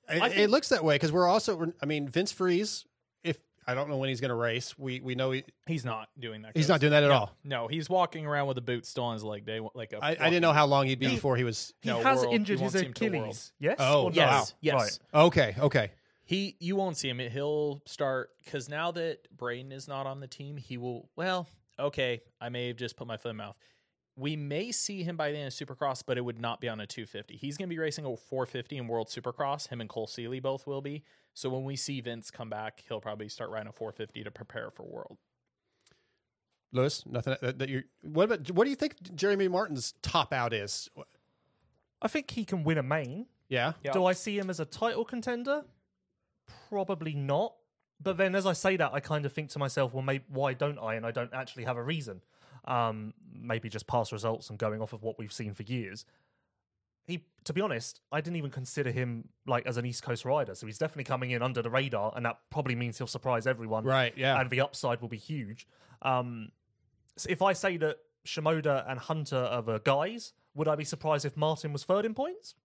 [0.08, 1.72] It, I it looks that way because we're also.
[1.82, 2.84] I mean, Vince Friese.
[3.24, 6.08] If I don't know when he's going to race, we we know he, He's not
[6.18, 6.52] doing that.
[6.54, 6.68] he's coast.
[6.68, 7.34] not doing that at all.
[7.42, 9.44] No, he's walking around with a boot still on his leg.
[9.44, 11.74] Day like a I, I didn't know how long he'd be before he was.
[11.80, 13.22] He No, has world- injured you his won't see him till world.
[13.24, 13.52] Achilles.
[13.58, 13.76] Yes.
[13.80, 14.14] Oh, or no?
[14.16, 14.56] Yes, Wow.
[14.60, 14.74] yes.
[15.12, 15.20] Right.
[15.24, 15.90] Okay, okay.
[16.24, 17.18] He, you won't see him.
[17.20, 21.08] He'll start because now that Braden is not on the team, he will.
[21.16, 23.56] Well, okay, I may have just put my foot in my mouth.
[24.18, 26.80] We may see him by the end of Supercross, but it would not be on
[26.80, 27.36] a 250.
[27.36, 29.68] He's going to be racing a 450 in World Supercross.
[29.68, 31.02] Him and Cole Seeley both will be.
[31.34, 34.70] So when we see Vince come back, he'll probably start riding a 450 to prepare
[34.70, 35.18] for World.
[36.72, 37.82] Lewis, nothing that, that you.
[38.02, 38.50] What about?
[38.50, 40.88] What do you think Jeremy Martin's top out is?
[42.02, 43.26] I think he can win a main.
[43.48, 43.92] Yeah, Yeah.
[43.92, 45.62] Do I see him as a title contender?
[46.68, 47.54] Probably not.
[48.00, 50.52] But then, as I say that, I kind of think to myself, well, maybe, why
[50.52, 50.94] don't I?
[50.94, 52.20] And I don't actually have a reason.
[52.66, 56.04] Um, maybe just past results and going off of what we've seen for years.
[57.06, 60.54] He, to be honest, I didn't even consider him like as an East Coast rider.
[60.56, 63.84] So he's definitely coming in under the radar, and that probably means he'll surprise everyone.
[63.84, 64.12] right.
[64.16, 65.68] Yeah, and the upside will be huge.
[66.02, 66.50] Um,
[67.16, 71.24] so if I say that Shimoda and Hunter are the guys, would I be surprised
[71.24, 72.56] if Martin was third in points?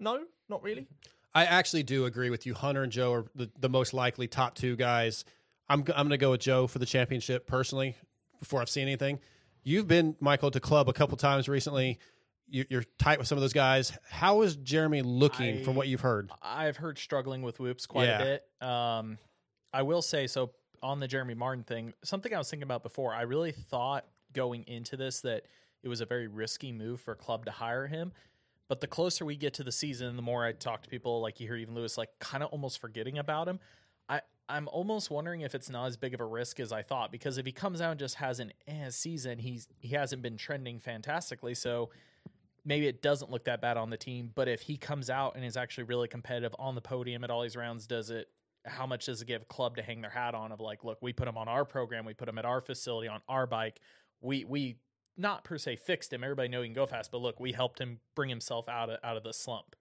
[0.00, 0.88] No, not really.
[1.34, 2.54] I actually do agree with you.
[2.54, 5.24] Hunter and Jo are the, the most likely top two guys.
[5.68, 7.96] I'm I'm going to go with Jo for the championship personally.
[8.40, 9.20] Before I've seen anything,
[9.62, 11.98] you've been Michael to club a couple times recently.
[12.48, 13.96] You, you're tight with some of those guys.
[14.08, 16.30] How is Jeremy looking from what you've heard?
[16.42, 18.18] I've heard struggling with whoops quite Yeah.
[18.20, 18.44] a bit.
[18.66, 19.18] Um,
[19.72, 20.50] I will say so
[20.82, 21.92] on the Jeremy Martin thing.
[22.02, 23.14] Something I was thinking about before.
[23.14, 25.44] I really thought going into this that
[25.84, 28.12] it was a very risky move for a club to hire him.
[28.70, 31.40] But the closer we get to the season, the more I talk to people, like
[31.40, 33.58] you hear even Lewis, like kind of almost forgetting about him.
[34.08, 37.10] I I'm almost wondering if it's not as big of a risk as I thought
[37.10, 40.36] because if he comes out and just has an eh season, he's he hasn't been
[40.36, 41.52] trending fantastically.
[41.52, 41.90] So
[42.64, 44.30] maybe it doesn't look that bad on the team.
[44.36, 47.42] But if he comes out and is actually really competitive on the podium at all
[47.42, 48.28] these rounds, does it?
[48.66, 50.52] How much does it give club to hang their hat on?
[50.52, 53.08] Of like, look, we put him on our program, we put him at our facility
[53.08, 53.80] on our bike.
[54.20, 54.76] We we
[55.16, 56.24] not per se fixed him.
[56.24, 58.98] Everybody know he can go fast, but look, we helped him bring himself out of
[59.02, 59.76] out of the slump.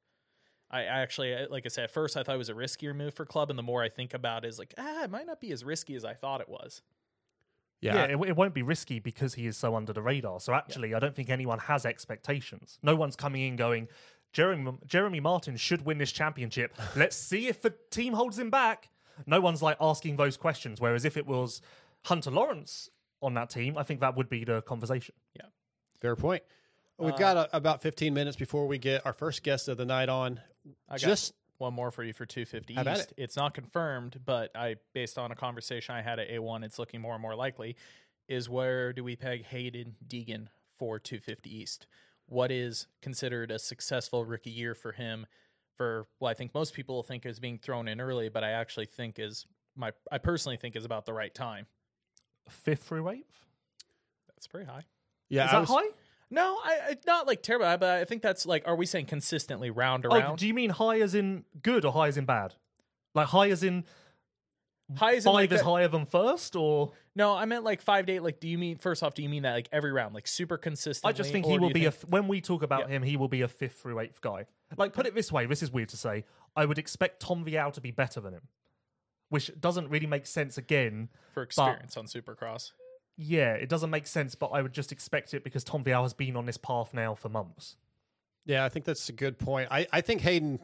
[0.72, 3.13] I, I actually, like I said, at first I thought it was a riskier move
[3.13, 5.42] for club, and the more I think about it, is like, ah, it might not
[5.42, 6.82] be as risky as I thought it was.
[7.82, 10.39] Yeah, it, it won't be risky because he is so under the radar.
[10.42, 12.78] So actually, I don't think anyone has expectations.
[12.84, 13.88] No one's coming in going,
[14.34, 16.76] Jeremy, Jeremy Martin should win this championship.
[16.96, 18.89] Let's see if the team holds him back.
[19.26, 20.82] No one's like asking those questions.
[20.82, 21.62] Whereas if it was
[22.06, 22.89] Hunter Lawrence
[23.22, 25.16] on that team, I think that would be the conversation.
[25.36, 25.48] Yeah.
[26.00, 26.44] Fair point.
[26.98, 30.10] We've got a, about 15 minutes before we get our first guest of the night
[30.10, 30.42] on.
[30.90, 33.14] I got Just one more for you for 250 How about East.
[33.18, 37.00] It's not confirmed, but I, based on a conversation I had at A1, it's looking
[37.02, 37.76] more and more likely.
[38.28, 41.88] Is where do we peg Haiden Deegan for 250 East?
[42.28, 45.26] What is considered a successful rookie year for him?
[45.76, 48.86] For well, I think most people think is being thrown in early, but I actually
[48.86, 51.66] think is my I personally think is about the right time.
[52.50, 53.46] Fifth through eighth?
[54.36, 54.84] That's pretty high.
[55.30, 55.90] yeah, Is I that was- high?
[56.32, 58.68] No, I, I not like terrible, high, but I think that's like.
[58.68, 60.38] Are we saying consistently round Oh, around?
[60.38, 62.54] do you mean high as in good or high as in bad?
[63.16, 63.84] Like high as in
[64.96, 68.06] high as five like is a- higher than first, or No, I meant like five
[68.06, 68.20] to eight.
[68.22, 69.16] Like, do you mean first off?
[69.16, 71.10] Do you mean that like every round, like super consistent?
[71.10, 71.92] I just think he will be a.
[72.08, 72.98] When we talk about Yeah.
[72.98, 74.46] him, he will be a fifth through eighth guy.
[74.78, 75.48] Like, put it this way.
[75.48, 76.26] This is weird to say.
[76.56, 78.44] I would expect Tom Vialle to be better than him,
[79.30, 80.58] which doesn't really make sense.
[80.58, 82.72] Again, for experience on Supercross.
[83.18, 84.36] yeah, it doesn't make sense.
[84.36, 87.15] But I would just expect it because Tom Vialle has been on this path now
[87.15, 87.76] for months.
[88.46, 89.68] Yeah, I think that's a good point.
[89.72, 90.60] I, I think Haiden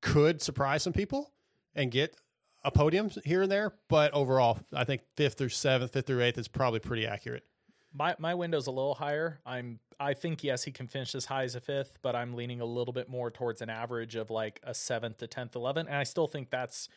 [0.00, 1.32] could surprise some people
[1.74, 2.16] and get
[2.62, 6.38] a podium here and there, but overall, I think fifth through seventh, fifth through eighth
[6.38, 7.44] is probably pretty accurate.
[7.92, 9.40] My my window's a little higher.
[9.44, 12.60] I'm I think yes he can finish as high as a fifth, but I'm leaning
[12.60, 15.96] a little bit more towards an average of like a seventh to tenth, eleven, and
[15.96, 16.88] I still think that's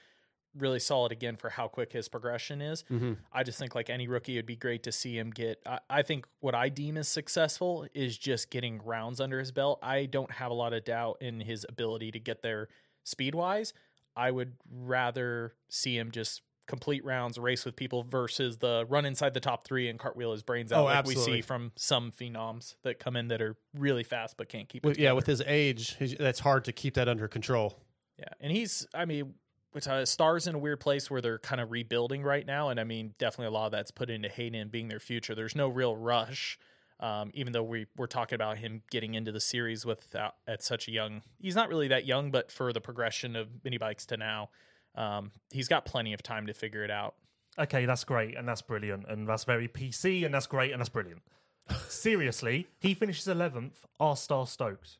[0.58, 2.84] really solid again for how quick his progression is.
[2.92, 3.14] Mm-hmm.
[3.32, 5.62] I just think like any rookie, it'd be great to see him get.
[5.66, 9.80] I, I think what I deem as successful is just getting rounds under his belt.
[9.82, 12.70] I don't have a lot of doubt in his ability to get there
[13.04, 13.74] speed wise.
[14.16, 19.34] I would rather see him just complete rounds, race with people versus the run inside
[19.34, 22.76] the top three and cartwheel his brains out Oh, like we see from some phenoms
[22.84, 24.98] that come in that are really fast but can't keep it.
[24.98, 27.80] Yeah, with his age, that's hard to keep that under control.
[28.18, 29.34] Yeah, and he's, I mean,
[29.74, 32.80] which uh, stars in a weird place where they're kind of rebuilding right now, and
[32.80, 35.36] I mean, definitely a lot of that's put into Haiden being their future.
[35.36, 36.58] There's no real rush,
[37.00, 40.64] um, even though we we're talking about him getting into the series with uh, at
[40.64, 41.24] such a young.
[41.40, 44.50] He's not really that young, but for the progression of mini bikes to now,
[44.96, 47.16] um, he's got plenty of time to figure it out.
[47.58, 50.90] Okay, that's great and that's brilliant and that's very PC and that's great and that's
[50.90, 51.22] brilliant.
[51.88, 53.86] Seriously, he finishes eleventh.
[54.00, 54.98] Our star stoked.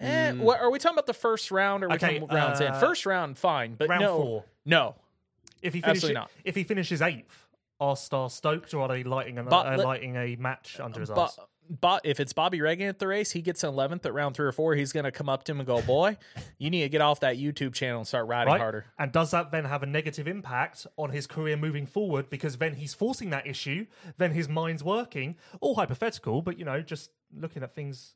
[0.00, 2.60] Eh, what, are we talking about the first round or are we Okay, talking rounds
[2.60, 2.68] in?
[2.68, 4.44] uh, First round, fine, but round no, four.
[4.64, 4.94] no.
[5.62, 6.30] If he finishes, not.
[6.44, 7.46] if he finishes eighth,
[7.78, 11.10] are star stoked or are they lighting an, But uh, lighting a match under his
[11.10, 11.38] But, ass?
[11.80, 14.52] but if it's Bobby Regan at the race, he gets 11th at round three or
[14.52, 14.74] four.
[14.74, 16.16] He's going to come up to him and go, "Boy,
[16.58, 18.60] you need to get off that YouTube channel and start riding Right?
[18.60, 22.28] harder." And does that then have a negative impact on his career moving forward?
[22.30, 23.86] Because then he's forcing that issue,
[24.16, 25.36] then his mind's working.
[25.60, 28.14] All hypothetical, but you know, just looking at things.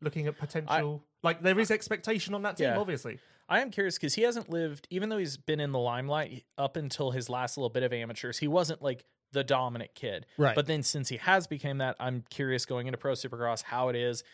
[0.00, 1.02] Looking at potential.
[1.22, 2.78] like there is expectation on that team, Yeah.
[2.78, 3.18] obviously.
[3.48, 6.76] I am curious because he hasn't lived, even though he's been in the limelight up
[6.76, 10.26] until his last little bit of amateurs, he wasn't like the dominant kid.
[10.36, 10.54] Right.
[10.54, 13.96] But then since he has become that, I'm curious going into Pro Supercross how it
[13.96, 14.24] is.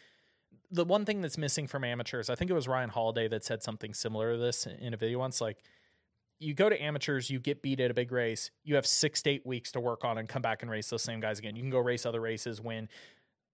[0.70, 3.62] The one thing that's missing from amateurs, I think it was Ryan Holiday that said
[3.62, 5.40] something similar to this in a video once.
[5.40, 5.58] Like,
[6.38, 9.30] you go to amateurs, you get beat at a big race, you have six to
[9.30, 11.54] eight weeks to work on and come back and race those same guys again.
[11.54, 12.88] You can go race other races when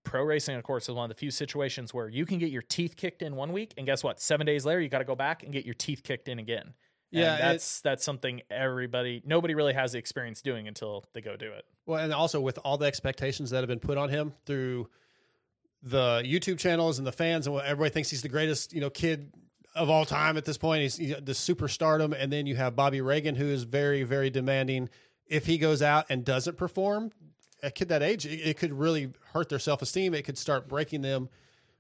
[0.09, 2.63] pro racing, of course, is one of the few situations where you can get your
[2.63, 4.21] teeth kicked in one week, and guess what?
[4.21, 6.75] Seven days later, you got to go back and get your teeth kicked in again.
[7.13, 11.37] And Yeah, that's that's something everybody, nobody really has the experience doing until they go
[11.37, 11.65] do it.
[11.87, 14.89] Well, and also with all the expectations that have been put on him through
[15.83, 18.91] the YouTube channels and the fans, and what everybody thinks he's the greatest, you know,
[18.91, 19.33] kid
[19.75, 20.83] of all time at this point.
[20.83, 24.89] He's know, the superstardom, and then you have Bobby Regan, who is very, very demanding.
[25.27, 27.13] If he goes out and doesn't perform,
[27.63, 30.15] a kid that age, it, it could really hurt their self esteem.
[30.15, 31.29] It could start breaking them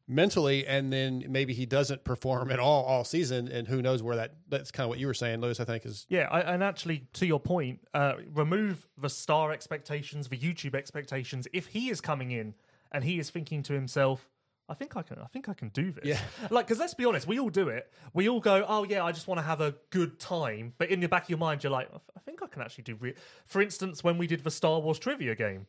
[0.08, 4.16] mentally, and then maybe he doesn't perform at all all season, and who knows where
[4.16, 4.34] that.
[4.48, 5.60] That's kind of what you were saying, Lewis.
[5.60, 10.28] I think is Yeah, I, and actually, to your point, uh, remove the star expectations,
[10.28, 11.46] the YouTube expectations.
[11.52, 12.54] If he is coming in
[12.90, 14.28] and he is thinking to himself,
[14.68, 16.20] "I think I can, I think I can do this," Yeah.
[16.50, 17.90] like because let's be honest, we all do it.
[18.14, 21.00] We all go, "Oh yeah, I just want to have a good time," but in
[21.00, 23.14] the back of your mind, you're like, "I think I can actually do." Re-.
[23.46, 25.66] For instance, when we did the Star Wars trivia game.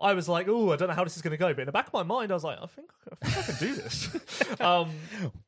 [0.00, 1.52] I was like, oh, I don't know how this is going to go.
[1.52, 3.42] But in the back of my mind, I was like, I think, I think I
[3.52, 4.08] can do this.
[4.60, 4.90] um,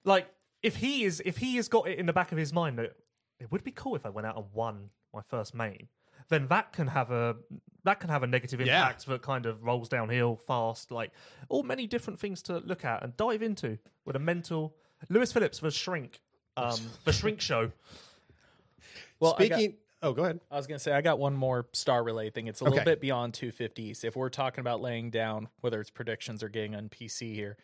[0.05, 0.29] like,
[0.63, 2.93] if he is, if he has got it in the back of his mind that
[3.41, 5.89] it would be cool if I went out and won my first main,
[6.29, 7.37] then that can have a
[7.85, 8.81] that can have a negative Yeah.
[8.83, 10.91] impact that kind of rolls downhill fast.
[10.91, 11.13] Like
[11.49, 14.75] all many different things to look at and dive into with a mental
[15.09, 16.21] Lewis Phillips for Shrink,
[16.57, 17.73] um, the Shrink Show.
[19.21, 20.41] Well, I got- Speaking, oh, go ahead.
[20.51, 22.47] I was going to say, I got one more star relay thing.
[22.47, 24.05] It's a little bit beyond 250s.
[24.05, 27.57] If we're talking about laying down, whether it's predictions or getting on PC here,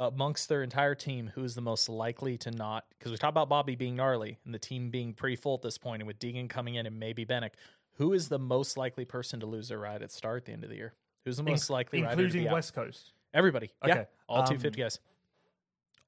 [0.00, 2.84] amongst their entire team, who's the most likely to not?
[2.98, 5.78] Because we talked about Bobby being gnarly and the team being pretty full at this
[5.78, 7.50] point, and with Deegan coming in and maybe Bennick,
[7.96, 10.64] who is the most likely person to lose their ride at star at the end
[10.64, 10.94] of the year?
[11.24, 12.54] Who's the most likely rider to including be out?
[12.54, 13.12] West Coast.
[13.34, 13.70] Everybody.
[13.86, 14.04] Yeah.
[14.28, 14.98] All um, 250 guys.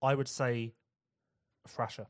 [0.03, 0.75] I would say
[1.68, 2.07] Thrasher.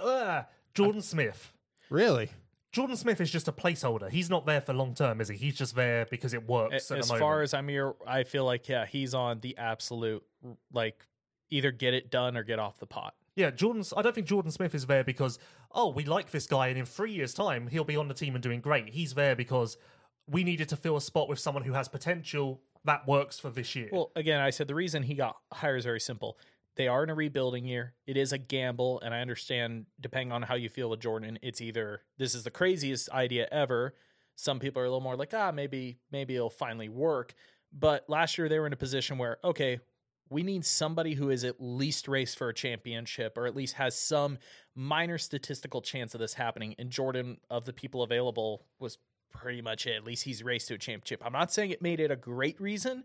[0.00, 0.42] Uh,
[0.74, 1.52] Jordan Smith.
[1.90, 2.30] Really?
[2.72, 4.10] Jordan Smith is just a placeholder.
[4.10, 5.36] He's not there for long term, is he?
[5.36, 6.90] He's just there because it works.
[6.90, 9.56] A- at as the far as I'm here, I feel like yeah, he's on the
[9.58, 10.24] absolute
[10.72, 11.06] like
[11.50, 13.14] either get it done or get off the pot.
[13.34, 13.92] Yeah, Jordan's.
[13.96, 15.38] I don't think Jordan Smith is there because
[15.72, 18.34] oh, we like this guy, and in three years' time he'll be on the team
[18.34, 18.90] and doing great.
[18.90, 19.78] He's there because
[20.26, 23.74] we needed to fill a spot with someone who has potential that works for this
[23.74, 23.88] year.
[23.92, 26.38] Well, again, I said the reason he got hired is very simple.
[26.76, 27.94] They are in a rebuilding year.
[28.06, 31.60] It is a gamble, and I understand depending on how you feel with Jordan, it's
[31.60, 33.94] either this is the craziest idea ever.
[34.36, 37.34] Some people are a little more like, ah, maybe maybe it'll finally work.
[37.72, 39.80] But last year they were in a position where, okay,
[40.32, 43.96] we need somebody who is at least raced for a championship or at least has
[43.96, 44.38] some
[44.74, 46.74] minor statistical chance of this happening.
[46.78, 48.98] And Jordan, of the people available, was
[49.30, 49.96] pretty much it.
[49.96, 51.22] At least he's raced to a championship.
[51.24, 53.04] I'm not saying it made it a great reason,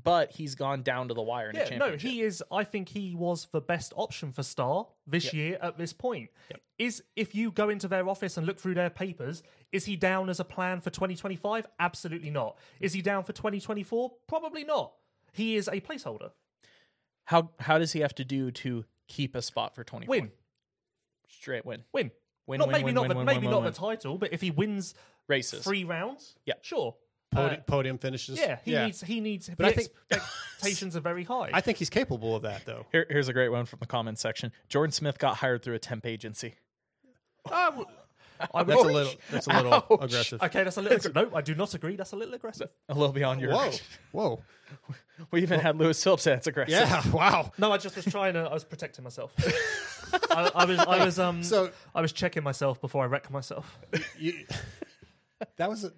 [0.00, 2.10] but he's gone down to the wire in a yeah, no, championship.
[2.10, 2.42] he is.
[2.50, 6.30] I think he was the best option for Star this year at this point.
[6.78, 9.42] Is if you go into their office and look through their papers,
[9.72, 11.66] is he down as a plan for 2025?
[11.78, 12.56] Absolutely not.
[12.80, 14.12] Is he down for 2024?
[14.26, 14.92] Probably not.
[15.32, 16.30] He is a placeholder.
[17.30, 20.10] How how does he have to do to keep a spot for 24?
[20.10, 20.30] Win,
[21.28, 21.84] Straight win.
[21.92, 22.10] win.
[22.48, 24.18] Win, not win, maybe win, not win, the, win, maybe win, not win, the title,
[24.18, 24.94] but if he wins
[25.28, 25.62] Races.
[25.62, 26.54] three rounds, Yeah.
[26.62, 26.96] sure.
[27.32, 28.36] Podi- Uh, podium finishes.
[28.40, 29.00] yeah, he needs.
[29.02, 29.48] He needs.
[29.56, 31.50] But I think- expectations are very high.
[31.52, 32.86] I think he's capable of that, though.
[32.90, 34.50] Here, here's a great one from the comments section.
[34.68, 36.56] Jordan Smith got hired through a temp agency.
[37.48, 37.86] I w-
[38.54, 39.12] I would- That's a little.
[39.30, 39.84] That's a little Ouch.
[39.90, 40.42] aggressive.
[40.42, 41.12] Okay, that's a little.
[41.14, 41.96] no, I do not agree.
[41.96, 42.68] That's a little aggressive.
[42.88, 43.52] A little beyond your.
[43.52, 43.70] Whoa,
[44.12, 44.42] whoa,
[45.30, 46.72] We even had Lewis Phillips say that's aggressive.
[46.72, 47.52] yeah, wow.
[47.58, 48.40] No, I just was trying to.
[48.40, 49.34] I was protecting myself.
[50.30, 50.78] I, I was.
[50.78, 51.18] I was.
[51.18, 51.42] Um.
[51.42, 53.78] So- I was checking myself before I wrecked myself.
[54.18, 54.34] You,
[55.56, 55.92] that was a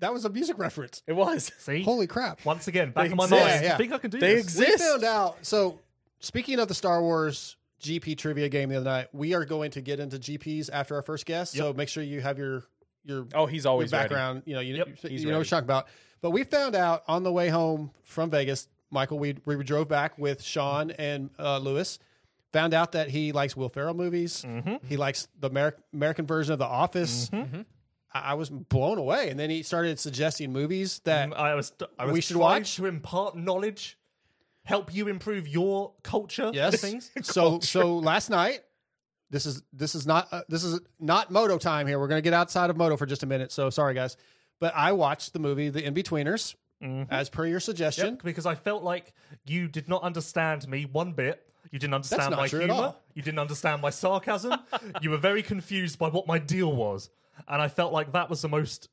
[0.00, 1.02] that was a music reference.
[1.06, 1.52] It was.
[1.58, 1.82] See.
[1.82, 2.44] Holy crap!
[2.44, 3.44] Once again, back They in my exist.
[3.44, 3.54] mind.
[3.62, 3.74] Yeah, yeah.
[3.74, 4.44] I think I can do They this.
[4.44, 4.78] exist.
[4.78, 5.38] We found out.
[5.42, 5.78] So
[6.20, 9.80] speaking of the Star Wars GP trivia game the other night, we are going to
[9.80, 11.52] get into GPs after our first guest.
[11.54, 12.64] So make sure you have your
[13.04, 14.04] your Oh, he's always ready.
[14.08, 14.42] background.
[14.46, 15.38] You know, you, Yep, you, you know what ready.
[15.38, 15.88] we're talking about.
[16.20, 19.18] But we found out on the way home from Vegas, Michael.
[19.18, 21.98] We we drove back with Sean and uh, Lewis.
[22.52, 24.44] Found out that he likes Will Ferrell movies.
[24.46, 24.84] Mm-hmm.
[24.86, 27.30] He likes the Amer- American version of The Office.
[27.32, 27.54] I-,
[28.12, 31.72] I was blown away, and then he started suggesting movies that I was.
[31.98, 32.74] I was We should watch?
[32.76, 33.96] to impart knowledge,
[34.70, 36.50] help you improve your culture.
[36.54, 36.80] Yes.
[36.80, 37.10] things.
[37.22, 38.60] So so last night,
[39.28, 41.98] this is this is not uh, this is not moto time here.
[41.98, 43.50] We're gonna get outside of moto for just a minute.
[43.52, 44.16] So sorry guys,
[44.60, 46.54] but I watched the movie The Inbetweeners
[47.10, 48.14] as per your suggestion.
[48.14, 49.12] Yep, because I felt like
[49.44, 51.46] you did not understand me one bit.
[51.70, 52.94] You didn't understand my humor.
[53.14, 54.54] You didn't understand my sarcasm.
[55.02, 57.10] you were very confused by what my deal was.
[57.46, 58.88] And I felt like that was the most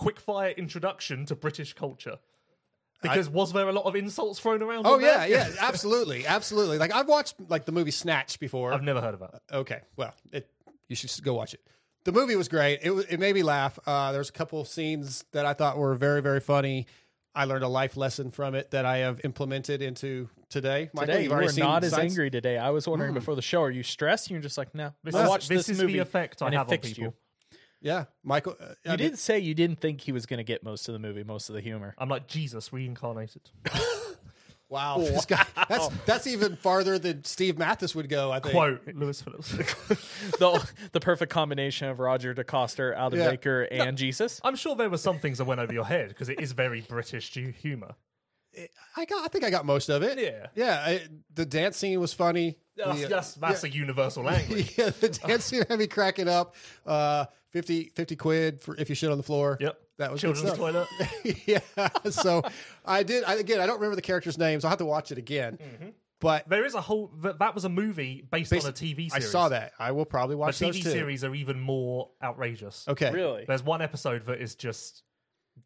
[0.00, 2.18] quickfire introduction to British culture.
[3.02, 4.86] Because was there a lot of insults thrown around?
[4.86, 5.28] Oh on yeah, there?
[5.28, 6.78] yeah, absolutely, absolutely.
[6.78, 8.72] Like I've watched like the movie Snatch before.
[8.72, 9.30] I've never heard of it.
[9.52, 10.48] Okay, well, it,
[10.88, 11.60] you should go watch it.
[12.04, 12.80] The movie was great.
[12.82, 13.78] It it made me laugh.
[13.86, 16.86] Uh, there was a couple of scenes that I thought were very very funny.
[17.34, 20.90] I learned a life lesson from it that I have implemented into today.
[20.92, 22.58] Michael, Today you've you already not as angry today.
[22.58, 24.32] I was wondering before the show, are you stressed?
[24.32, 24.92] You're just like, no.
[25.04, 25.98] This I is- watched this this, is the movie.
[26.00, 27.04] effect I and have on fixed people.
[27.04, 27.14] You.
[27.82, 28.56] Yeah, Michael.
[28.60, 30.88] uh, I You mean- did say you didn't think he was going to get most
[30.88, 31.94] of the movie, most of the humor.
[31.98, 33.50] I'm like Jesus reincarnated.
[34.68, 38.30] Wow, this guy, that's that's even farther than Steve Matthes would go.
[38.30, 38.54] I think.
[38.54, 39.50] Quote Lewis Phillips.
[40.38, 43.30] the the perfect combination of Roger DeCoster, Aldon Yeah.
[43.30, 44.40] Baker, and Jesus.
[44.44, 46.82] I'm sure there were some things that went over your head because it is very
[46.82, 47.96] British humor.
[48.96, 49.24] I got.
[49.24, 50.18] I think I got most of it.
[50.18, 50.46] Yeah.
[50.54, 50.82] yeah.
[50.84, 51.02] I,
[51.34, 52.56] the dance scene was funny.
[52.76, 54.74] That's, The, uh, that's, that's a universal language.
[54.78, 56.54] yeah, the dance scene had me cracking up.
[56.86, 59.58] Uh, 50, 50 quid for if you shit on the floor.
[59.60, 59.78] Yep.
[59.98, 60.88] that was good Children's stuff.
[61.24, 61.42] toilet.
[61.46, 62.10] yeah.
[62.10, 62.42] So
[62.84, 63.24] I did.
[63.24, 64.64] I, again, I don't remember the characters' names.
[64.64, 65.58] I'll have to watch it again.
[65.60, 65.88] Mm-hmm.
[66.20, 67.10] But There is a whole.
[67.22, 69.14] That, that was a movie based, based- on a TV series.
[69.14, 69.72] I saw that.
[69.78, 70.90] I will probably The watch those TV too.
[70.90, 72.86] series are even more outrageous.
[72.88, 73.10] Okay.
[73.10, 73.44] Really?
[73.46, 75.02] There's one episode that is just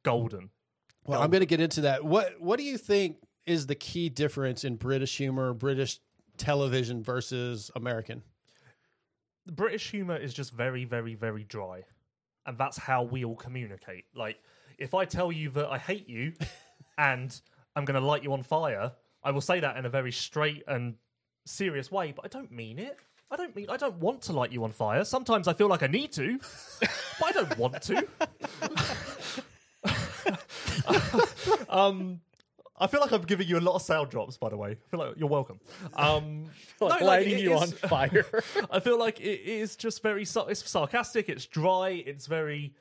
[0.05, 0.51] golden.
[1.07, 2.05] Well, I'm going to get into that.
[2.05, 6.00] What What do you think is the key difference in British humor, British
[6.36, 8.22] television versus American?
[9.46, 11.82] The British humor is just very, very, very dry,
[12.46, 14.07] and that's how we all communicate.
[14.14, 14.38] Like,
[14.78, 16.32] if I tell you that I hate you,
[16.98, 17.38] and
[17.76, 18.92] I'm going to light you on fire,
[19.22, 20.94] I will say that in a very straight and
[21.44, 22.98] serious way, but I don't mean it.
[23.30, 25.05] I don't mean I don't want to light you on fire.
[25.05, 26.38] Sometimes I feel like I need to,
[26.80, 28.07] but I don't want to.
[31.75, 32.20] um,
[32.79, 34.37] I feel like I'm giving you a lot of sound drops.
[34.37, 35.61] By the way, I feel like you're welcome.
[35.95, 36.47] Um,
[36.81, 38.27] Like no, lighting it you is- on fire.
[38.70, 41.29] I feel like it is just very it's sarcastic.
[41.29, 42.03] It's dry.
[42.05, 42.75] It's very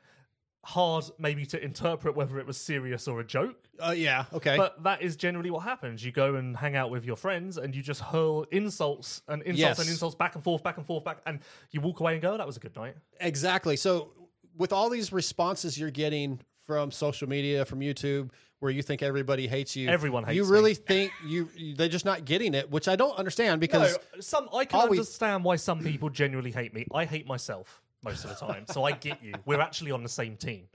[0.65, 3.55] hard, maybe to interpret whether it was serious or a joke.
[3.85, 4.25] Uh, yeah.
[4.33, 4.55] Okay.
[4.57, 6.03] But that is generally what happens.
[6.03, 9.59] You go and hang out with your friends, and you just hurl insults and insults
[9.59, 9.79] Yes.
[9.79, 11.39] and insults back and forth, back and forth, back, and
[11.71, 13.75] you walk away and go, "That was a good night." Exactly.
[13.75, 14.11] So,
[14.57, 18.29] with all these responses you're getting from social media, from YouTube,
[18.63, 20.49] where you think everybody hates you, Everyone hates You me.
[20.49, 24.21] really think you you- they're just not getting it, which I don't understand because No,
[24.21, 26.87] some I can we- understand why some people genuinely hate me.
[26.93, 29.33] I hate myself most of the time, so I get you.
[29.45, 30.67] We're actually on the same team.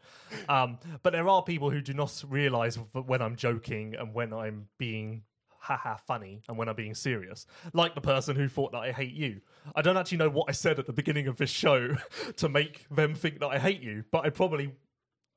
[0.51, 4.69] Um, but there are people who do not realise when I'm joking and when I'm
[4.77, 5.23] being
[5.61, 7.47] haha funny and when I'm being serious.
[7.73, 9.41] Like the person who thought that I hate you.
[9.75, 11.97] I don't actually know what I said at the beginning of this show
[12.37, 14.73] to make them think that I hate you, but I probably.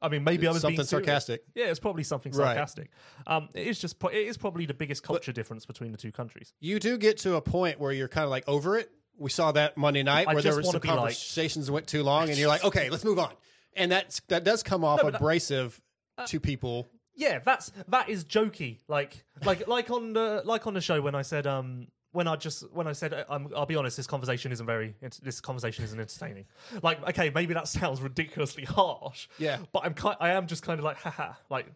[0.01, 1.43] I mean, maybe I was being something sarcastic.
[1.53, 2.89] Yeah, it's probably something sarcastic.
[3.27, 3.35] Right.
[3.37, 3.95] Um, it is just.
[4.05, 6.53] It is probably the biggest culture difference between the two countries.
[6.59, 8.89] you do get to a point where you're kind of like over it.
[9.17, 12.01] We saw that Monday night I where there was some be like- conversations went too
[12.03, 13.31] long, and you're like, okay, let's move on.
[13.75, 15.79] And that's that does come off but that- abrasive
[16.17, 16.87] Uh, to people.
[17.13, 18.79] Yeah, that's that is jokey.
[18.87, 22.35] Like like like on the like on the show when I said um when I
[22.35, 25.83] just when I said uh, I'm, I'll be honest, this conversation isn't very this conversation
[25.85, 26.45] isn't entertaining.
[26.81, 29.27] Like okay, maybe that sounds ridiculously harsh.
[29.37, 29.57] Yeah.
[29.71, 31.67] but I'm kind I am just kind of like haha like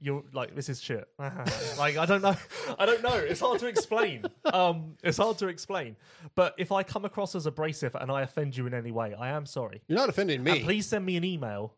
[0.00, 1.08] you're like this is shit.
[1.18, 2.36] like I don't know,
[2.78, 3.14] I don't know.
[3.14, 4.24] It's hard to explain.
[4.52, 5.96] Um, it's hard to explain.
[6.34, 9.30] But if I come across as abrasive and I offend you in any way, I
[9.30, 9.82] am sorry.
[9.88, 10.50] You're not offending me.
[10.52, 11.74] And please send me an email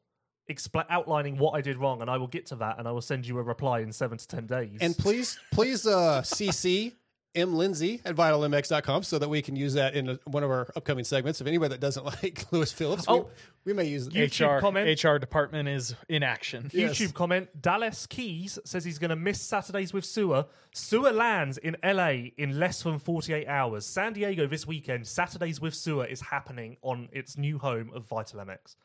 [0.50, 3.00] expla- outlining what I did wrong, and I will get to that, and I will
[3.00, 4.78] send you a reply in seven to ten days.
[4.80, 6.94] And please, please uh, CC
[7.36, 10.68] M Lindsay at vitalmx.com so that we can use that in a, one of our
[10.74, 11.40] upcoming segments.
[11.40, 13.28] If anybody that doesn't like Lewis Phillips, Oh,
[13.64, 15.04] we, we may use YouTube HR comment.
[15.04, 16.70] HR department is in action.
[16.72, 16.98] Yes.
[16.98, 20.46] YouTube comment: Dallas Keys says he's going to miss Saturdays with Seewer.
[20.72, 23.86] Seewer lands in LA in less than 48 hours.
[23.86, 25.06] San Diego this weekend.
[25.06, 28.76] Saturdays with Seewer is happening on its new home of Vital MX.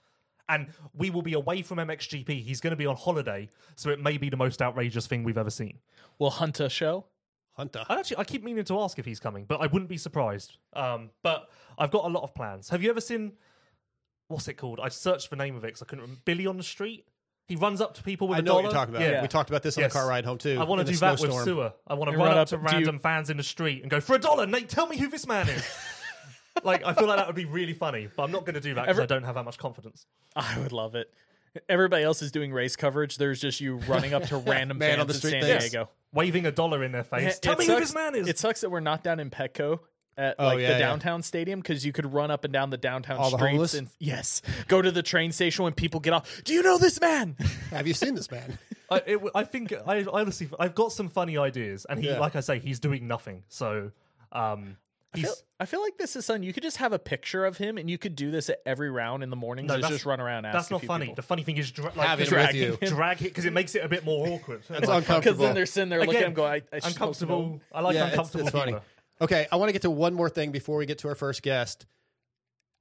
[0.50, 2.44] And we will be away from MXGP.
[2.44, 3.48] He's going to be on holiday,
[3.78, 5.80] so it may be the most outrageous thing we've ever seen.
[6.20, 7.06] Will Hunter show?
[7.62, 7.84] Hunter.
[7.88, 10.58] I actually I keep meaning to ask if he's coming, but I wouldn't be surprised.
[10.74, 11.48] Um, but
[11.78, 12.70] I've got a lot of plans.
[12.70, 13.34] Have you ever seen
[14.30, 14.80] what's it called?
[14.82, 16.22] I searched the name of it because I couldn't remember.
[16.26, 17.06] Billy on the street.
[17.48, 18.74] He runs up to people with I a know what dollar.
[18.74, 19.08] you're talking about.
[19.10, 19.22] Yeah.
[19.22, 19.94] We talked about this on Yes.
[19.94, 20.58] the car ride home too.
[20.60, 21.46] I want in to the do that with snowstorm.
[21.46, 21.74] Seewer.
[21.86, 23.44] I want to And run, run up up- to do you- random fans in the
[23.44, 24.48] street and go for a dollar.
[24.48, 25.64] Nate, tell me who this man is.
[26.64, 28.74] like I feel like that would be really funny, but I'm not going to do
[28.76, 30.06] that because Ever- I don't have that much confidence.
[30.36, 31.14] I would love it.
[31.68, 33.18] Everybody else is doing race coverage.
[33.18, 35.70] There's just you running up to random Man fans on the in street San things.
[35.70, 35.90] Diego.
[36.14, 37.36] Waving a dollar in their face.
[37.38, 38.28] It tell me who sucks- this man is.
[38.28, 39.80] It sucks that we're not down in Petco
[40.18, 40.80] at Oh, like yeah, the yeah.
[40.80, 43.74] downtown stadium because you could run up and down the downtown All the streets homeless?
[43.76, 46.42] and yes, go to the train station when people get off.
[46.44, 47.36] Do you know this man?
[47.72, 48.58] Have you seen this man?
[48.90, 52.08] I, it, w- I think I, I honestly I've got some funny ideas, and he,
[52.10, 52.20] Yeah.
[52.20, 53.44] like I say, he's doing nothing.
[53.48, 53.92] So,
[54.34, 54.76] um, he's
[55.14, 57.58] I feel, I feel like this is something you could just have a picture of
[57.58, 59.68] him and you could do this at every round in the mornings.
[59.68, 60.46] No, and that's- just run around.
[60.46, 61.06] and that's a not few funny.
[61.08, 61.16] people.
[61.16, 62.88] The funny thing is, dra- like, Have him drag with you.
[62.88, 64.60] drag it because it makes it a bit more awkward.
[64.60, 65.44] It's Because uncomfortable.
[65.46, 67.36] then they're sitting there looking at him going, I, I just supposed to know.
[67.36, 67.62] uncomfortable.
[67.74, 68.72] I like yeah, it's, uncomfortable it's funny.
[68.72, 68.82] humor.
[69.20, 71.44] Okay, I want to get to one more thing before we get to our first
[71.44, 71.86] guest.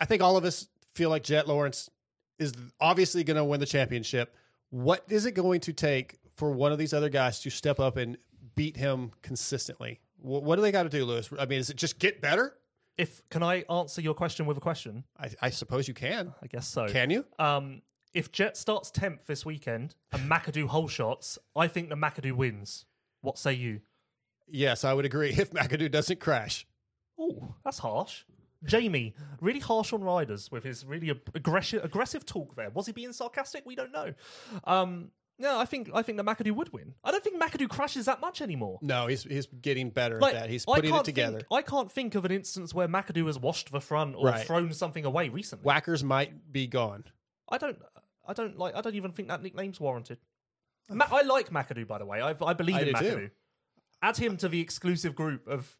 [0.00, 1.90] I think all of us feel like Jet Lawrence
[2.38, 4.34] is obviously going to win the championship.
[4.70, 7.96] What is it going to take for one of these other guys to step up
[7.98, 8.16] and
[8.54, 10.00] beat him consistently?
[10.22, 11.30] What, what do they got to do, Lewis?
[11.38, 12.54] I mean, is it just get better?
[12.98, 15.04] If can I answer your question with a question?
[15.18, 16.34] I, I suppose you can.
[16.42, 16.86] I guess so.
[16.88, 17.24] Can you?
[17.38, 22.32] Um, if Jet starts tenth this weekend and McAdoo whole shots, I think the McAdoo
[22.32, 22.84] wins.
[23.22, 23.80] What say you?
[24.48, 25.30] Yes, I would agree.
[25.38, 26.66] If McAdoo doesn't crash,
[27.18, 28.24] Oh, that's harsh.
[28.64, 32.68] Jamie, really harsh on riders with his really ag- aggressive aggressive talk there.
[32.70, 33.64] Was he being sarcastic?
[33.64, 34.12] We don't know.
[34.64, 35.10] Um,
[35.40, 36.94] no, I think I think that McAdoo would win.
[37.02, 38.78] I don't think McAdoo crashes that much anymore.
[38.82, 40.50] no, he's he's getting better Like, at that.
[40.50, 41.38] He's I putting it can't together.
[41.38, 44.46] Think, I can't think of an instance where McAdoo has washed the front or Right.
[44.46, 45.64] thrown something away recently.
[45.64, 47.04] Whackers might be gone.
[47.48, 47.78] I don't.
[48.28, 48.76] I don't like.
[48.76, 50.18] I don't even think that nickname's warranted.
[50.88, 52.20] Ma- I like McAdoo, by the way.
[52.20, 53.14] I, I believe I in do McAdoo.
[53.16, 53.30] too.
[54.02, 55.74] Add him to the exclusive group of.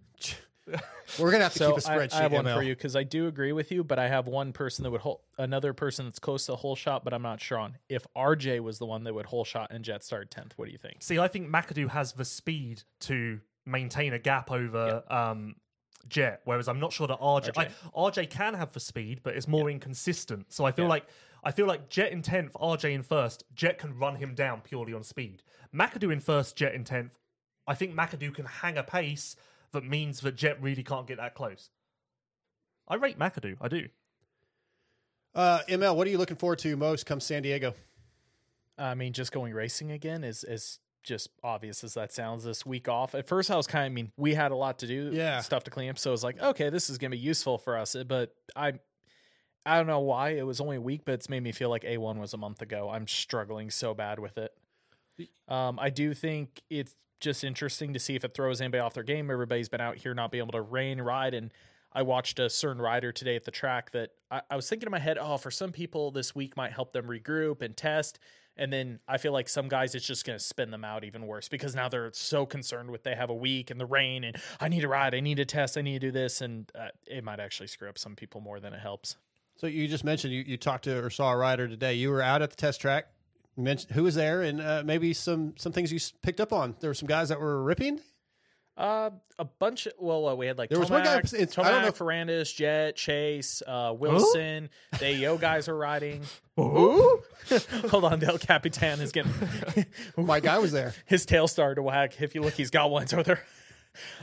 [1.19, 2.15] We're gonna have to So keep a I, spreadsheet.
[2.15, 2.55] I have one ML.
[2.55, 5.01] for you because I do agree with you, but I have one person that would
[5.01, 7.77] hold another person that's close to a whole shot, but I'm not sure on.
[7.89, 10.73] If RJ was the one that would whole shot and Jet started tenth, what do
[10.73, 11.03] you think?
[11.03, 15.57] See, I think McAdoo has the speed to maintain a gap over um,
[16.09, 19.49] Jet, whereas I'm not sure that RJ I, RJ can have the speed, but it's
[19.49, 20.53] more inconsistent.
[20.53, 21.07] So I feel like
[21.43, 23.45] I feel like Jet in tenth, RJ in first.
[23.55, 25.43] Jet can run him down purely on speed.
[25.75, 27.19] McAdoo in first, Jet in tenth.
[27.67, 29.37] I think McAdoo can hang a pace
[29.73, 31.71] that means that Jet really can't get that close.
[32.89, 33.57] I rate McAdoo.
[33.61, 33.89] I do.
[35.35, 37.75] Uh, ML, what are you looking forward to most come San Diego?
[38.77, 42.45] I mean, just going racing again is is just obvious as that sounds.
[42.45, 43.15] This week off.
[43.15, 45.41] At first, I was kind of I mean, we had a lot to do, Yeah.
[45.41, 45.99] stuff to clean up.
[45.99, 47.95] So I was like, okay, this is gonna be useful for us.
[48.07, 48.73] But I,
[49.65, 51.85] I don't know why it was only a week, but it's made me feel like
[51.85, 52.91] A one was a month ago.
[52.91, 54.53] I'm struggling so bad with it.
[55.49, 59.03] Um, I do think it's just interesting to see if it throws anybody off their
[59.03, 59.31] game.
[59.31, 61.53] Everybody's been out here not being able to rain ride, and
[61.93, 64.93] I watched a certain rider today at the track that I, I was thinking in
[64.93, 68.19] my head, oh, for some people this week might help them regroup and test.
[68.57, 71.27] And then I feel like some guys it's just going to spin them out even
[71.27, 74.37] worse because now they're so concerned with they have a week and the rain and
[74.61, 76.89] I need to ride, I need to test, I need to do this, and uh,
[77.07, 79.17] it might actually screw up some people more than it helps.
[79.57, 81.95] So you just mentioned you, you talked to or saw a rider today.
[81.95, 83.07] You were out at the test track.
[83.63, 86.75] Mentioned who was there, and uh, maybe some some things you picked up on.
[86.81, 88.01] There were some guys that were ripping.
[88.77, 91.59] Uh, a bunch of well, uh, we had like There was one guy- Tomac, it's-
[91.59, 94.71] I don't know Ferrandis, Jet, Chase, uh, Wilson.
[94.99, 96.23] They yo guys are riding.
[96.57, 99.33] Hold on, Del Capitan is getting
[100.17, 100.95] My guy was there.
[101.07, 102.15] his tail started to wag.
[102.21, 103.43] If you look, he's got one over there.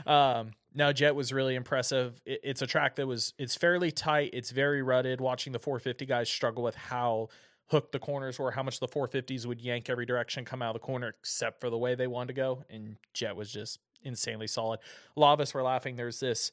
[0.06, 2.20] Um, no, Jet was really impressive.
[2.24, 4.30] It, it's a track that was it's fairly tight.
[4.32, 5.20] It's very rutted.
[5.20, 7.28] Watching the 450 guys struggle with how
[7.70, 10.80] hooked the corners were, how much the 450s would yank every direction, come out of
[10.80, 12.64] the corner, except for the way they wanted to go.
[12.70, 14.80] And Jet was just insanely solid.
[15.16, 15.96] A lot of us were laughing.
[15.96, 16.52] There's this.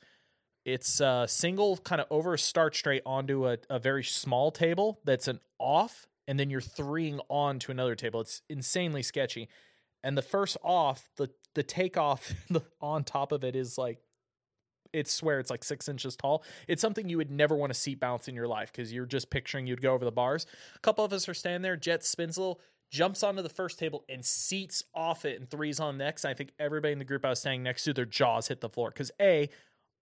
[0.66, 5.28] It's a single kind of over start straight onto a, a very small table that's
[5.28, 8.22] an off, and then you're threeing on to another table.
[8.22, 9.48] It's insanely sketchy
[10.06, 12.32] and the first off the the takeoff
[12.82, 13.98] on top of it is like
[14.96, 16.44] it's swear it's like six inches tall.
[16.68, 19.30] It's something you would never want to seat bounce in your life because you're just
[19.30, 20.48] picturing you'd go over the bars.
[20.76, 22.40] A couple of us are standing there jet spins
[22.90, 26.24] jumps onto the first table and seats off it and threes on next.
[26.24, 28.70] I think everybody in the group i was standing next to their jaws hit the
[28.70, 29.50] floor because a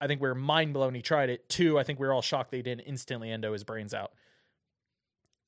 [0.00, 1.48] i think we were mind blown he tried it.
[1.48, 4.12] Two i think we were all shocked they didn't instantly endo his brains out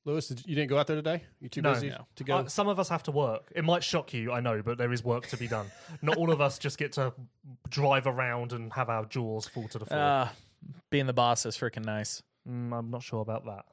[0.07, 1.25] Lewis, did you, you didn't go out there today.
[1.41, 1.75] You too No.
[1.75, 2.07] busy No.
[2.15, 2.37] to go.
[2.39, 3.53] Uh, some of us have to work.
[3.55, 5.67] It might shock you, I know, but there is work to be done.
[6.01, 7.13] Not all of us just get to
[7.69, 10.01] drive around and have our jaws fall to the floor.
[10.01, 10.29] uh
[10.91, 13.65] being the boss is freaking nice Mm, I'm not sure about that.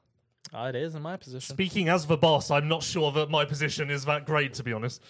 [0.57, 3.45] uh, it is in my position Speaking as the boss, I'm not sure that my
[3.45, 5.01] position is that great, to be honest.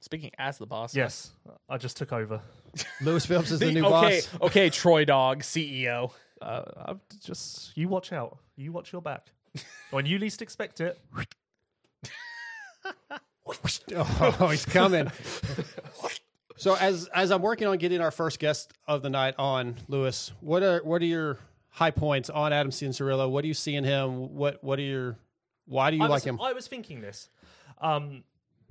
[0.00, 1.30] speaking as the boss Yes,
[1.68, 2.40] I just took over.
[3.02, 4.40] Lewis Phillips is the The- new okay, boss.
[4.42, 6.10] okay, Troy Dog, CEO.
[6.40, 8.38] Uh, I'm just you watch out.
[8.56, 9.28] You watch your back.
[9.90, 10.98] When you least expect it,
[13.94, 15.10] Oh, he's coming.
[16.56, 20.32] so as as I'm working on getting our first guest of the night on Lewis,
[20.40, 21.38] what are what are your
[21.68, 23.30] high points on Adam Cianciarulo?
[23.30, 24.34] What do you see in him?
[24.34, 25.16] What what are your
[25.66, 26.40] why do you I like was, him?
[26.40, 27.28] I was thinking this.
[27.80, 28.24] Um,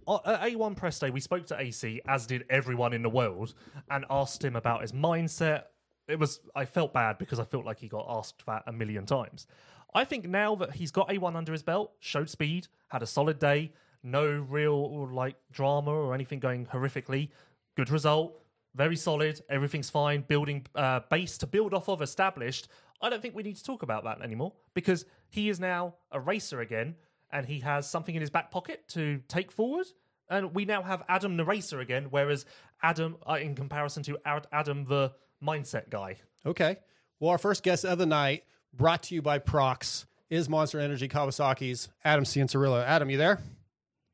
[0.08, 3.54] at A1 press day, we spoke to AC, as did everyone in the world,
[3.90, 5.64] and asked him about his mindset.
[6.08, 9.06] It was I felt bad because I felt like he got asked that a million
[9.06, 9.48] times.
[9.94, 13.40] I think now that he's got A1 under his belt, showed speed, had a solid
[13.40, 13.74] day,
[14.04, 17.30] no real like drama or anything going horrifically,
[17.76, 18.42] good result,
[18.76, 22.68] very solid, everything's fine, building uh, base to build off of, established.
[23.02, 26.20] I don't think we need to talk about that anymore because he is now a
[26.20, 26.96] racer again
[27.32, 29.88] and he has something in his back pocket to take forward.
[30.30, 32.46] And we now have Adam the racer again, whereas
[32.82, 35.12] Adam, uh, in comparison to Adam the
[35.44, 36.18] mindset guy.
[36.46, 36.78] Okay.
[37.20, 38.44] Well, our first guest of the night,
[38.74, 42.84] brought to you by Prox, is Monster Energy Kawasaki's Adam Cianciarulo.
[42.86, 43.40] Adam, you there?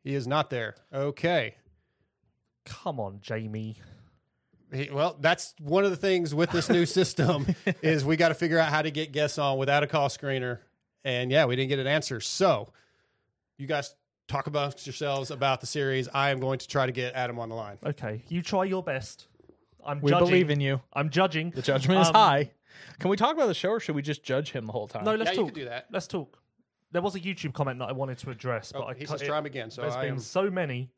[0.04, 0.76] He is not there.
[0.94, 1.56] Okay.
[2.66, 3.78] Come on, Jamie.
[4.74, 7.46] He- well, that's one of the things with this new system
[7.82, 10.60] is we got to figure out how to get guests on without a call screener.
[11.06, 12.20] And yeah, we didn't get an answer.
[12.20, 12.70] So
[13.58, 13.96] you guys
[14.28, 16.10] talk amongst yourselves about the series.
[16.14, 17.78] I am going to try to get Adam on the line.
[17.86, 19.28] Okay, you try your best.
[19.86, 20.28] I'm We judging.
[20.28, 20.82] believe in you.
[20.92, 21.52] I'm judging.
[21.52, 22.52] The judgment is Um, high.
[23.00, 25.04] Can we talk about the show, or should we just judge him the whole time?
[25.06, 25.54] No, let's Yeah, you talk.
[25.54, 25.88] can do that.
[25.92, 26.40] Let's talk.
[26.92, 29.10] There was a YouTube comment that I wanted to address, but Oh, I he cut
[29.20, 29.70] says it- try him again.
[29.72, 30.90] So There's I been am, so many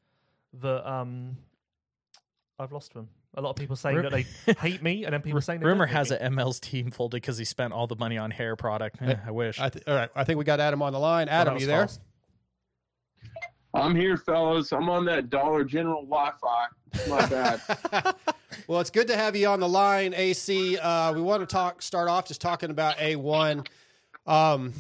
[0.54, 1.38] that um,
[2.60, 3.10] I've lost them.
[3.36, 5.66] A lot of people saying Ru- that they hate me, and then people saying they
[5.68, 6.16] Rumor don't hate has me.
[6.18, 8.98] it ML's team folded because he spent all the money on hair product.
[9.02, 9.60] Eh, I wish.
[9.60, 10.10] I th- all right.
[10.16, 11.30] I think we got Adam on the line.
[11.30, 11.82] Adam, was you there?
[11.88, 12.02] fast.
[13.74, 14.72] I'm here, fellas.
[14.72, 16.66] I'm on that Dollar General Wi-Fi.
[17.08, 17.62] My bad.
[18.68, 20.78] Well, it's good to have you on the line, AC.
[20.78, 21.82] Uh, we want to talk.
[21.82, 23.66] Start off just talking about A1.
[24.28, 24.74] Um,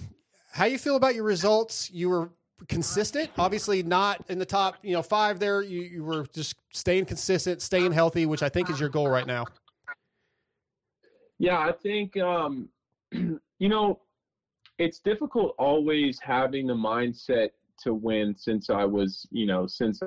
[0.51, 1.89] how you feel about your results?
[1.91, 2.29] You were
[2.67, 3.31] consistent.
[3.37, 5.39] Obviously, not in the top, you know, five.
[5.39, 9.09] There, you, you were just staying consistent, staying healthy, which I think is your goal
[9.09, 9.45] right now.
[11.39, 12.69] yeah, I think um,
[13.11, 14.01] you know
[14.77, 17.49] it's difficult always having the mindset
[17.83, 20.01] to win since I was, you know, since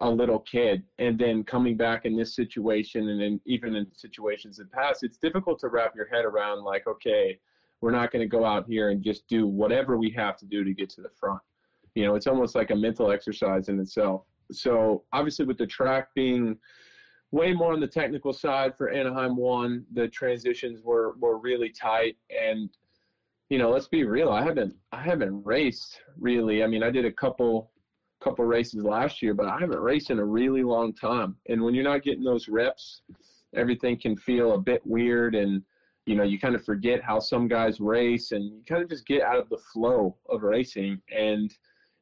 [0.00, 0.82] a little kid.
[0.98, 5.18] And then coming back in this situation and then even in situations in past it's
[5.18, 7.38] difficult to wrap your head around like okay
[7.80, 10.64] we're not going to go out here and just do whatever we have to do
[10.64, 11.40] to get to the front.
[11.94, 14.24] You know it's almost like a mental exercise in itself.
[14.52, 16.56] So obviously with the track being
[17.30, 22.16] way more on the technical side for anaheim one the transitions were were really tight.
[22.30, 22.70] And
[23.50, 26.62] you know let's be real i haven't i haven't raced really.
[26.64, 27.69] I mean i did a couple
[28.20, 31.36] couple races last year, but I haven't raced in a really long time.
[31.48, 33.02] And when you're not getting those reps,
[33.54, 35.62] everything can feel a bit weird and
[36.06, 39.06] you know, you kind of forget how some guys race and you kind of just
[39.06, 41.00] get out of the flow of racing.
[41.16, 41.54] And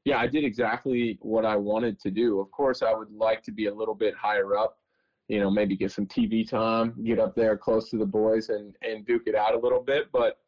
[0.05, 2.41] yeah, I did exactly what I wanted to do.
[2.41, 4.79] Of course, I would like to be a little bit higher up,
[5.29, 8.75] you know, maybe get some TV time, get up there close to the boys and,
[8.83, 10.11] and duke it out a little bit.
[10.13, 10.39] But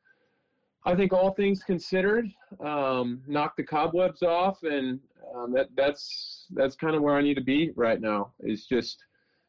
[0.84, 2.26] I think all things considered,
[2.64, 4.98] um, knock the cobwebs off, and
[5.34, 8.32] um, that that's that's kind of where I need to be right now.
[8.40, 9.04] Is just,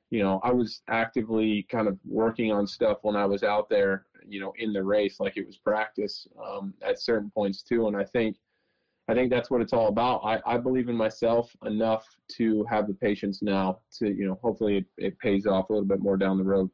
[0.09, 4.05] you know, I was actively kind of working on stuff when I was out there,
[4.27, 7.87] you know, in the race, like it was practice um, at certain points too.
[7.87, 8.35] And I think,
[9.07, 10.21] I think that's what it's all about.
[10.25, 14.77] I, I believe in myself enough to have the patience now to, you know, hopefully
[14.77, 16.69] it, it pays off a little bit more down the road.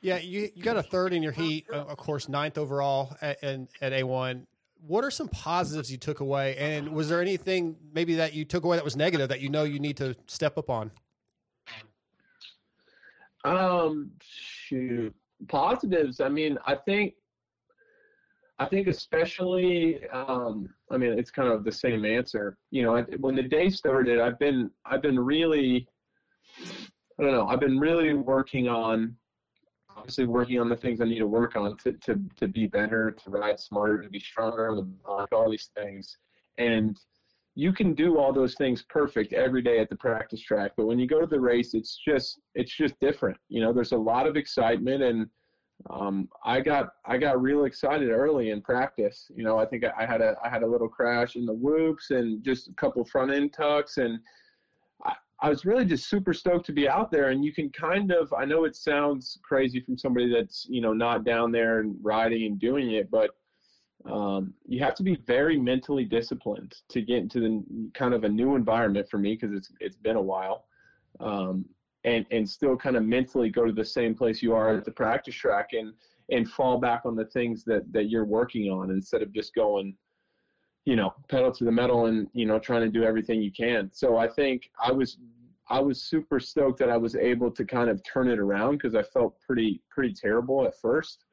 [0.00, 3.68] Yeah, you, you got a third in your heat, of course, ninth overall at, and
[3.80, 4.46] at A1.
[4.86, 6.56] What are some positives you took away?
[6.56, 9.64] And was there anything maybe that you took away that was negative that you know
[9.64, 10.92] you need to step up on?
[13.44, 15.14] Um, shoot,
[15.48, 16.20] positives.
[16.20, 17.14] I mean, I think,
[18.60, 22.56] I think especially, um, I mean, it's kind of the same answer.
[22.70, 25.88] You know, I, when the day started, I've been, I've been really,
[27.18, 29.16] I don't know, I've been really working on,
[29.98, 33.10] obviously working on the things I need to work on to, to, to be better,
[33.10, 36.16] to ride smarter, to be stronger, all these things.
[36.56, 36.98] And
[37.54, 40.98] you can do all those things perfect every day at the practice track, but when
[40.98, 43.36] you go to the race, it's just, it's just different.
[43.48, 45.28] You know, there's a lot of excitement and,
[45.90, 49.30] um, I got I got real excited early in practice.
[49.32, 52.10] You know, I think I had a I had a little crash in the whoops
[52.10, 54.18] and just a couple front end tucks, and
[55.40, 57.28] I, was really just super stoked to be out there.
[57.30, 60.92] And you can kind of I know it sounds crazy from somebody that's you know
[60.92, 63.30] not down there and riding and doing it, but
[64.10, 68.28] um, you have to be very mentally disciplined to get into the kind of a
[68.28, 70.64] new environment for me because it's it's been a while.
[71.20, 71.64] Um,
[72.04, 74.90] and and still kind of mentally go to the same place you are at the
[74.90, 75.92] practice track and
[76.30, 79.96] and fall back on the things that that you're working on instead of just going
[80.88, 83.90] you know pedal to the metal and you know trying to do everything you can
[83.92, 85.18] so i think i was
[85.68, 88.94] i was super stoked that i was able to kind of turn it around because
[88.94, 91.24] i felt pretty pretty terrible at first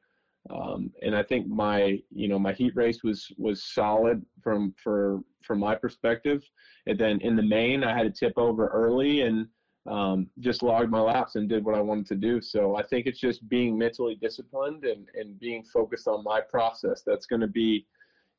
[0.50, 5.20] um, and i think my you know my heat race was was solid from for
[5.42, 6.42] from my perspective
[6.86, 9.48] and then in the main i had to tip over early and
[9.88, 12.40] um, just logged my laps and did what I wanted to do.
[12.40, 17.02] So I think it's just being mentally disciplined and, and being focused on my process.
[17.06, 17.86] That's going to be,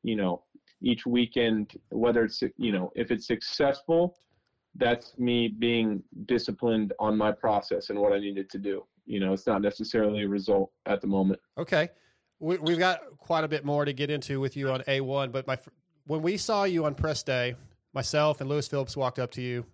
[0.07, 0.41] you know,
[0.81, 4.17] each weekend, whether it's, you know, if it's successful,
[4.75, 8.85] that's me being disciplined on my process and what I needed to do.
[9.05, 11.41] You know, it's not necessarily a result at the moment.
[11.57, 11.89] Okay,
[12.39, 15.45] we, we've got quite a bit more to get into with you on A1, but
[15.45, 15.57] my
[16.05, 17.55] when we saw you on press day,
[17.93, 19.65] myself and Lewis Phillips walked up to you.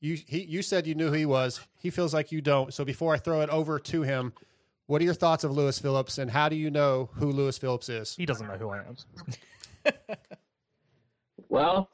[0.00, 1.60] You he you said you knew who he was.
[1.80, 2.72] He feels like you don't.
[2.72, 4.32] So before I throw it over to him,
[4.88, 7.88] what are your thoughts of Lewis Phillips and how do you know who Lewis Phillips
[7.90, 8.16] is?
[8.16, 8.96] He doesn't know who I am.
[11.50, 11.88] Well,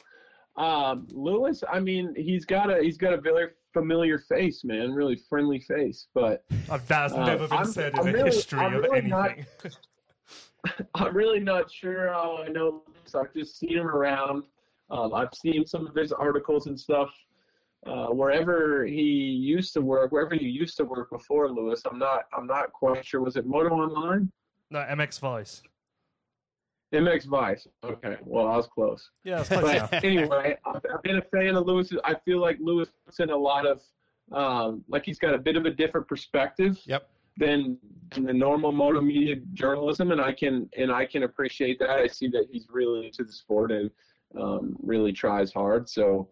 [0.56, 5.14] um, Lewis, I mean, he's got a he's got a very familiar face, man, really
[5.28, 6.08] friendly face.
[6.12, 8.82] But I've, that's Uh, never been I'm- said in I'm the really- history I'm of
[8.82, 9.10] really anything.
[9.10, 9.78] not-
[10.96, 12.82] I'm really not sure how I know.
[12.88, 13.14] Lewis.
[13.14, 14.42] I've just seen him around.
[14.90, 17.10] Um, I've seen some of his articles and stuff.
[17.86, 22.24] Uh, wherever he used to work, wherever you used to work before Lewis, I'm not.
[22.36, 23.20] I'm not quite sure.
[23.20, 24.30] Was it Moto Online?
[24.70, 25.62] no, MX Vice.
[26.94, 27.66] MX Vice.
[27.82, 29.10] Okay, well I was close.
[29.24, 29.62] Yeah, close.
[29.90, 31.92] But anyway, I've I've been a fan of Lewis.
[32.04, 33.82] I feel like Lewis puts in a lot of,
[34.32, 37.08] um, like he's got a bit of a different perspective Yep.
[37.36, 37.76] than,
[38.14, 41.90] than the normal motor media journalism, and I can and I can appreciate that.
[41.90, 43.90] I see that he's really into the sport and
[44.40, 45.88] um, really tries hard.
[45.88, 46.28] So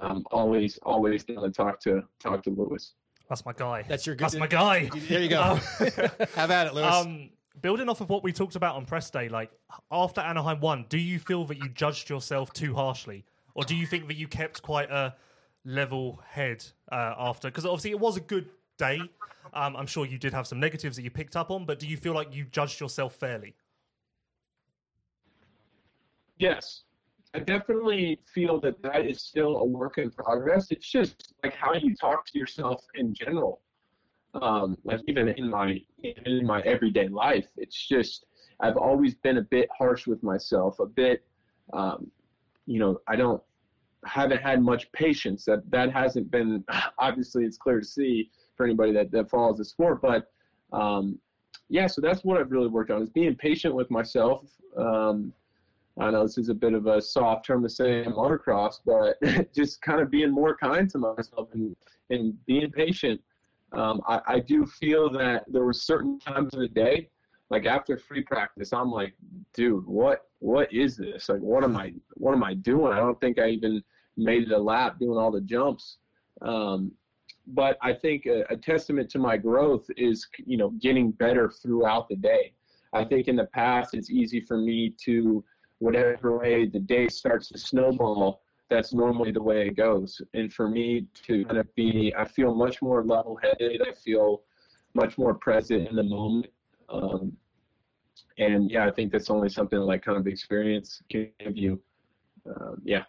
[0.00, 2.94] um, always always down to talk to talk to Lewis.
[3.28, 3.82] That's my guy.
[3.88, 4.88] That's your good- That's my guy.
[5.08, 5.42] There you go.
[5.42, 5.58] Um,
[6.34, 6.94] Have at it, Lewis.
[6.94, 7.30] um,
[7.60, 9.50] building off of what we talked about on press day, like
[9.90, 13.24] after Anaheim won, do you feel that you judged yourself too harshly,
[13.54, 15.14] or do you think that you kept quite a
[15.64, 17.48] level head uh, after?
[17.48, 19.00] Because obviously it was a good day.
[19.54, 21.86] Um, I'm sure you did have some negatives that you picked up on, but do
[21.88, 23.54] you feel like you judged yourself fairly?
[26.38, 26.82] Yes,
[27.36, 30.68] I definitely feel that that is still a work in progress.
[30.70, 33.60] It's just like how you talk to yourself in general.
[34.40, 38.24] Um, like even in my in my everyday life, it's just
[38.60, 41.26] I've always been a bit harsh with myself, a bit,
[41.74, 42.10] um,
[42.64, 43.42] you know, I don't
[44.06, 45.44] haven't had much patience.
[45.44, 46.64] That that hasn't been
[46.98, 50.32] obviously it's clear to see for anybody that that follows the sport, but
[50.72, 51.18] um,
[51.68, 54.48] yeah, so that's what I've really worked on is being patient with myself.
[54.74, 55.34] Um,
[55.98, 59.16] I know this is a bit of a soft term to say in motocross, but
[59.54, 61.74] just kind of being more kind to myself and,
[62.10, 63.20] and being patient.
[63.72, 67.08] Um, I, I do feel that there were certain times of the day,
[67.50, 69.14] like after free practice, I'm like,
[69.54, 71.28] dude, what what is this?
[71.28, 72.92] Like, what am I what am I doing?
[72.92, 73.82] I don't think I even
[74.16, 75.98] made it a lap doing all the jumps.
[76.42, 76.92] Um,
[77.48, 82.08] but I think a, a testament to my growth is, you know, getting better throughout
[82.08, 82.52] the day.
[82.92, 85.44] I think in the past it's easy for me to
[85.78, 90.20] whatever way the day starts to snowball, that's normally the way it goes.
[90.34, 93.82] And for me to kind of be, I feel much more level headed.
[93.82, 94.42] I feel
[94.94, 96.46] much more present in the moment.
[96.88, 97.36] Um,
[98.38, 101.80] and yeah, I think that's only something like kind of experience can give you.
[102.46, 103.04] Um, yeah.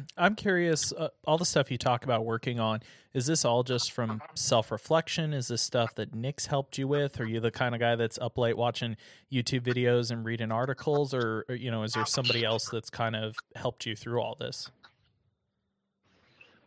[0.16, 2.80] I'm curious, uh, all the stuff you talk about working on,
[3.14, 5.32] is this all just from self reflection?
[5.32, 7.20] Is this stuff that Nick's helped you with?
[7.20, 8.96] Are you the kind of guy that's up late watching
[9.30, 11.12] YouTube videos and reading articles?
[11.12, 14.36] Or, or, you know, is there somebody else that's kind of helped you through all
[14.38, 14.70] this?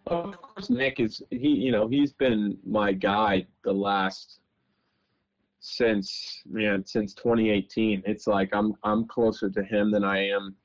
[0.07, 1.49] Of course, Nick is he.
[1.49, 4.39] You know, he's been my guide the last
[5.61, 8.03] since man since 2018.
[8.05, 10.55] It's like I'm I'm closer to him than I am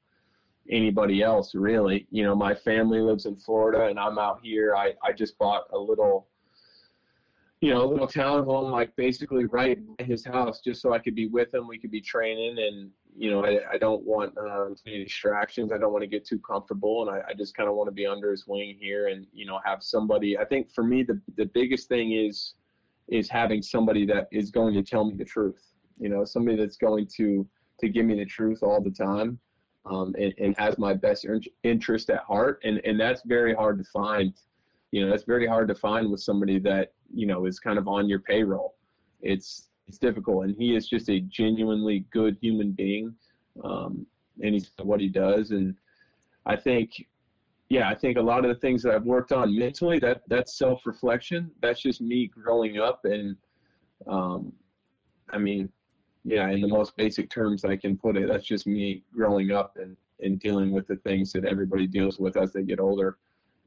[0.68, 2.06] anybody else really.
[2.10, 4.74] You know, my family lives in Florida and I'm out here.
[4.76, 6.26] I I just bought a little
[7.60, 10.98] you know, a little town home, like basically right by his house just so I
[10.98, 14.36] could be with him, we could be training and you know, I, I don't want
[14.38, 15.72] um, any distractions.
[15.72, 17.92] I don't want to get too comfortable, and I, I just kind of want to
[17.92, 20.38] be under his wing here, and you know, have somebody.
[20.38, 22.54] I think for me, the the biggest thing is
[23.08, 25.72] is having somebody that is going to tell me the truth.
[25.98, 27.46] You know, somebody that's going to
[27.80, 29.38] to give me the truth all the time,
[29.86, 31.26] um, and, and has my best
[31.62, 32.60] interest at heart.
[32.64, 34.34] And and that's very hard to find.
[34.92, 37.88] You know, that's very hard to find with somebody that you know is kind of
[37.88, 38.74] on your payroll.
[39.22, 43.14] It's it's difficult, and he is just a genuinely good human being,
[43.64, 44.06] um,
[44.42, 45.50] and he's what he does.
[45.50, 45.74] And
[46.46, 47.06] I think
[47.70, 50.58] yeah, I think a lot of the things that I've worked on mentally, that that's
[50.58, 51.52] self reflection.
[51.62, 53.36] That's just me growing up, and
[54.08, 54.52] um,
[55.30, 55.70] I mean,
[56.24, 59.76] yeah, in the most basic terms I can put it, that's just me growing up
[59.76, 63.16] and and dealing with the things that everybody deals with as they get older.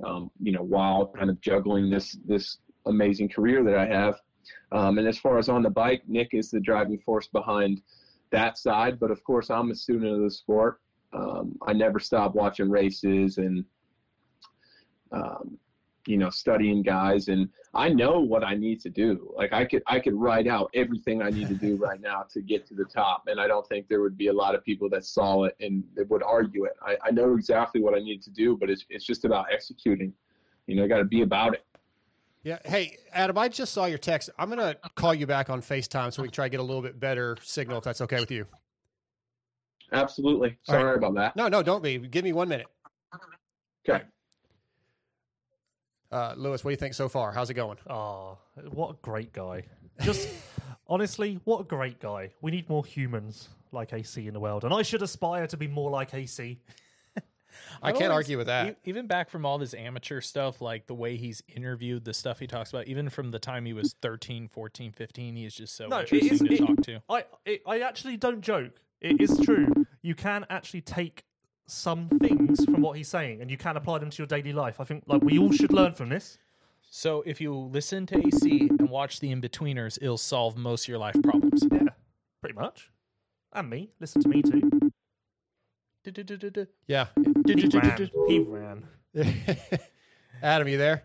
[0.05, 4.19] Um, you know, while kind of juggling this this amazing career that I have.
[4.71, 7.81] Um, and as far as on the bike, Nick is the driving force behind
[8.31, 8.99] that side.
[8.99, 10.81] But of course, I'm a student of the sport.
[11.13, 13.63] Um, I never stop watching races and
[15.11, 15.57] um,
[16.07, 19.81] you know studying guys and i know what i need to do like i could
[19.87, 22.83] i could write out everything i need to do right now to get to the
[22.85, 25.55] top and i don't think there would be a lot of people that saw it
[25.59, 28.69] and that would argue it i, I know exactly what i need to do but
[28.69, 30.13] it's, it's just about executing
[30.67, 31.63] you know i got to be about it
[32.43, 32.59] Yeah.
[32.65, 34.29] Hey, Adam, I just saw your text.
[34.37, 36.63] I'm going to call you back on FaceTime so we can try to get a
[36.63, 38.45] little bit better signal if that's okay with you.
[39.93, 40.81] absolutely All right.
[40.81, 41.97] sorry about that No, no, don't be.
[41.99, 42.67] Give me one minute.
[43.87, 44.03] okay
[46.13, 47.31] Uh, Lewis, what do you think so far?
[47.31, 47.77] How's it going?
[47.89, 48.37] Oh,
[48.71, 49.63] what a great guy.
[50.01, 50.29] Just
[50.87, 52.29] honestly, what a great guy.
[52.41, 54.63] We need more humans like AC in the world.
[54.63, 56.59] And I should aspire to be more like AC.
[57.81, 58.67] I I've can't always- argue with that.
[58.67, 62.39] e- Even back from all this amateur stuff, like the way he's interviewed, the stuff
[62.39, 65.75] he talks about, even from the time he was 13, 14, 15, he is just
[65.75, 67.01] so No, interesting is- to it- talk to.
[67.09, 68.79] I, it, I actually don't joke.
[69.01, 69.67] It is true.
[70.03, 71.23] You can actually take
[71.65, 74.79] some things from what he's saying and you can apply them to your daily life.
[74.79, 76.37] I think like we all should learn from this.
[76.89, 80.99] So if you listen to AC and watch the Inbetweeners, it'll solve most of your
[80.99, 81.63] life problems.
[81.71, 81.87] Yeah,
[82.41, 82.91] pretty much.
[83.53, 83.89] And me.
[83.99, 84.91] Listen to me too.
[86.03, 86.67] Du-du-du-du-du.
[86.87, 87.07] Yeah.
[87.45, 88.09] He ran.
[88.27, 88.85] He ran.
[90.43, 91.03] Adam, you there?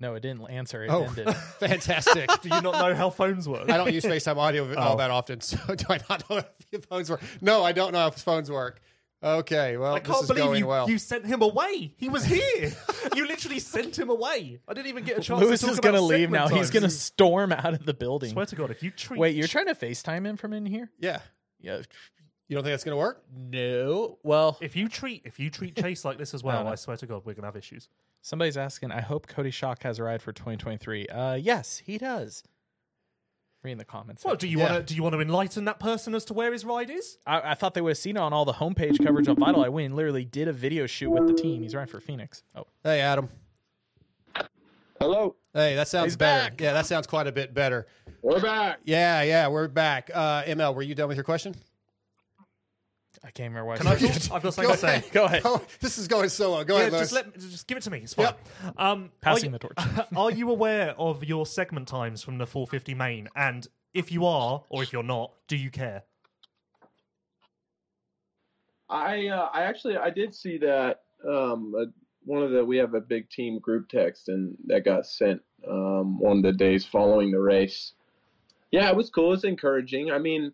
[0.00, 0.84] No, it didn't answer.
[0.84, 1.34] It Oh, ended.
[1.60, 2.30] fantastic.
[2.40, 3.68] Do you not know how phones work?
[3.70, 4.96] I don't use FaceTime audio all Oh.
[4.96, 7.20] that often, so do I not know if your phones work?
[7.40, 8.80] No, I don't know how phones work.
[9.20, 10.88] Okay, well, I this can't believe going you, well.
[10.88, 11.92] you sent him away.
[11.96, 12.72] He was here.
[13.16, 14.60] you literally sent him away.
[14.68, 15.40] I didn't even get a chance.
[15.40, 16.46] Lewis to is going to leave now.
[16.46, 18.30] He's going to storm out of the building.
[18.30, 20.90] Swear to God, if you treat Wait, you're trying to FaceTime him from in here?
[20.98, 21.20] yeah.
[21.60, 21.82] Yeah.
[22.46, 23.22] You don't think that's going to work?
[23.36, 24.18] No.
[24.22, 26.70] Well, if you treat if you treat Chase like this as well, no.
[26.70, 27.88] I swear to God, we're gonna have issues.
[28.22, 31.08] somebody's asking, I hope Cody Schock has a ride for 2023.
[31.08, 32.42] Uh, yes, he does.
[33.64, 34.24] Reading the comments.
[34.24, 34.70] Well, do you Yeah.
[34.72, 37.18] want to do you want to enlighten that person as to where his ride is?
[37.26, 39.64] I, I thought they would have seen it on all the homepage coverage on Vital.
[39.64, 41.62] I went and literally did a video shoot with the team.
[41.62, 42.44] He's riding for Phoenix.
[42.54, 43.28] Oh, Hey, Adam.
[45.00, 46.50] Hello, Hey, that sounds He's better.
[46.50, 46.60] back.
[46.60, 47.86] Yeah, that sounds quite a bit better.
[48.22, 48.78] we're back.
[48.84, 50.10] Yeah, yeah, we're back.
[50.12, 51.54] Uh, ML, were you done with your question?
[53.24, 53.76] I can't remember why.
[53.78, 54.22] Can I started.
[54.22, 54.36] talk?
[54.36, 55.04] I've got something to say.
[55.12, 55.42] Go ahead.
[55.44, 56.64] Oh, this is going so well.
[56.64, 57.10] Go Yeah, ahead, Lewis.
[57.10, 57.98] just let just give it to me.
[57.98, 58.34] It's fine.
[58.76, 59.78] Um, Passing are the torch.
[60.16, 63.28] are you aware of your segment times from the 450 main?
[63.34, 66.04] And if you are, or if you're not, do you care?
[68.88, 71.84] I uh, I actually I did see that um, uh,
[72.24, 76.18] one of the we have a big team group text and that got sent um,
[76.18, 77.92] one of the days following the race.
[78.70, 79.32] Yeah, it was cool.
[79.32, 80.10] It's encouraging.
[80.10, 80.52] I mean,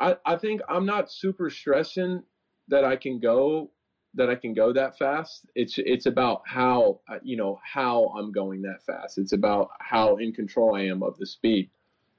[0.00, 2.22] I I think I'm not super stressing
[2.68, 3.70] that I can go
[4.14, 5.46] that I can go that fast.
[5.54, 9.18] It's it's about how uh, you know how I'm going that fast.
[9.18, 11.70] It's about how in control I am of the speed.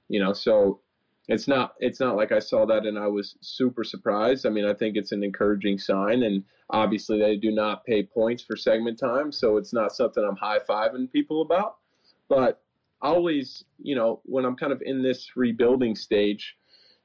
[0.07, 0.81] You know, so
[1.27, 4.45] it's not it's not like I saw that and I was super surprised.
[4.45, 8.43] I mean, I think it's an encouraging sign, and obviously they do not pay points
[8.43, 11.77] for segment time, so it's not something I'm high fiving people about.
[12.27, 12.61] But
[13.01, 16.55] always, you know, when I'm kind of in this rebuilding stage,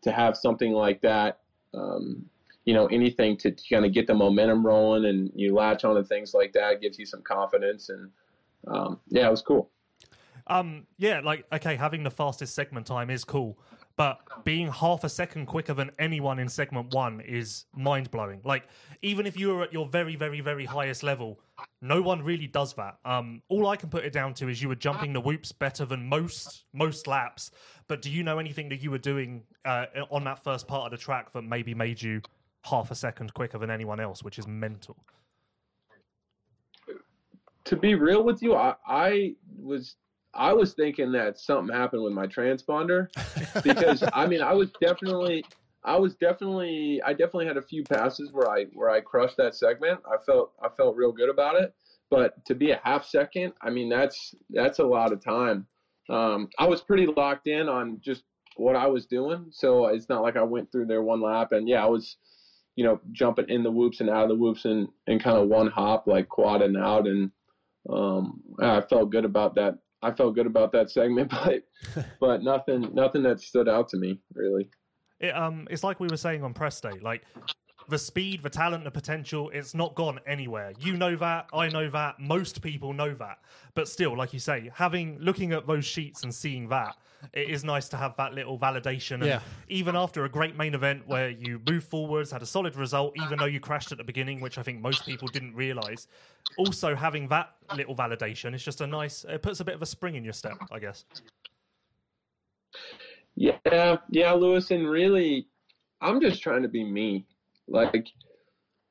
[0.04, 1.40] to have something like that,
[1.74, 2.24] um,
[2.64, 6.04] you know, anything to kind of get the momentum rolling and you latch on to
[6.04, 8.10] things like that gives you some confidence, and
[8.68, 9.70] um, yeah, it was cool.
[10.46, 13.58] Um, yeah, like okay, having the fastest segment time is cool,
[13.96, 18.40] but being half a second quicker than anyone in segment one is mind blowing.
[18.44, 18.64] Like
[19.02, 21.40] even if you were at your very, very, very highest level,
[21.80, 22.98] no one really does that.
[23.04, 25.84] Um, all I can put it down to is you were jumping the whoops better
[25.84, 27.50] than most most laps.
[27.86, 30.90] But do you know anything that you were doing uh, on that first part of
[30.90, 32.20] the track that maybe made you
[32.64, 34.96] half a second quicker than anyone else, which is mental?
[37.64, 39.96] to be real with you, I, I was
[40.34, 43.08] I was thinking that something happened with my transponder
[43.62, 45.44] because I mean I was definitely
[45.84, 49.54] I was definitely I definitely had a few passes where I where I crushed that
[49.54, 50.00] segment.
[50.06, 51.74] I felt I felt real good about it.
[52.10, 55.66] But to be a half second, I mean that's that's a lot of time.
[56.10, 58.24] Um, I was pretty locked in on just
[58.56, 61.68] what I was doing, so it's not like I went through there one lap and
[61.68, 62.16] yeah I was
[62.76, 65.48] you know jumping in the whoops and out of the whoops and, and kind of
[65.48, 67.30] one hop like quad and out and
[67.88, 69.78] um, I felt good about that.
[70.04, 71.62] I felt good about that segment, but
[72.20, 74.68] but nothing nothing that stood out to me really.
[75.20, 76.98] It, um, it's like we were saying on press day.
[77.00, 77.22] Like
[77.88, 80.72] the speed, the talent, the potential, it's not gone anywhere.
[80.78, 83.38] You know that, I know that, most people know that.
[83.74, 86.96] But still, like you say, having looking at those sheets and seeing that,
[87.32, 89.14] it is nice to have that little validation.
[89.14, 89.40] And Yeah.
[89.68, 93.38] even after a great main event where you move forwards, had a solid result, even
[93.38, 96.06] though you crashed at the beginning, which I think most people didn't realise.
[96.56, 99.24] Also having that little validation is just a nice.
[99.24, 101.04] It puts a bit of a spring in your step, I guess.
[103.36, 105.48] Yeah, yeah, Lewis, and really,
[106.00, 107.26] I'm just trying to be me.
[107.68, 108.08] Like,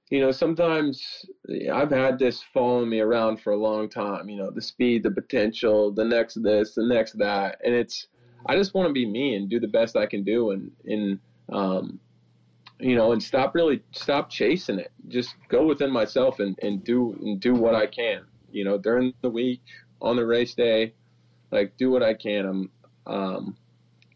[0.09, 1.25] you know, sometimes
[1.71, 4.29] I've had this following me around for a long time.
[4.29, 8.07] You know, the speed, the potential, the next this, the next that, and it's.
[8.45, 11.19] I just want to be me and do the best I can do, and and
[11.51, 11.99] um,
[12.79, 14.91] you know, and stop really stop chasing it.
[15.07, 18.25] Just go within myself and and do and do what I can.
[18.51, 19.61] You know, during the week
[20.01, 20.93] on the race day,
[21.51, 22.45] like do what I can.
[22.45, 22.71] I'm.
[23.05, 23.57] Um,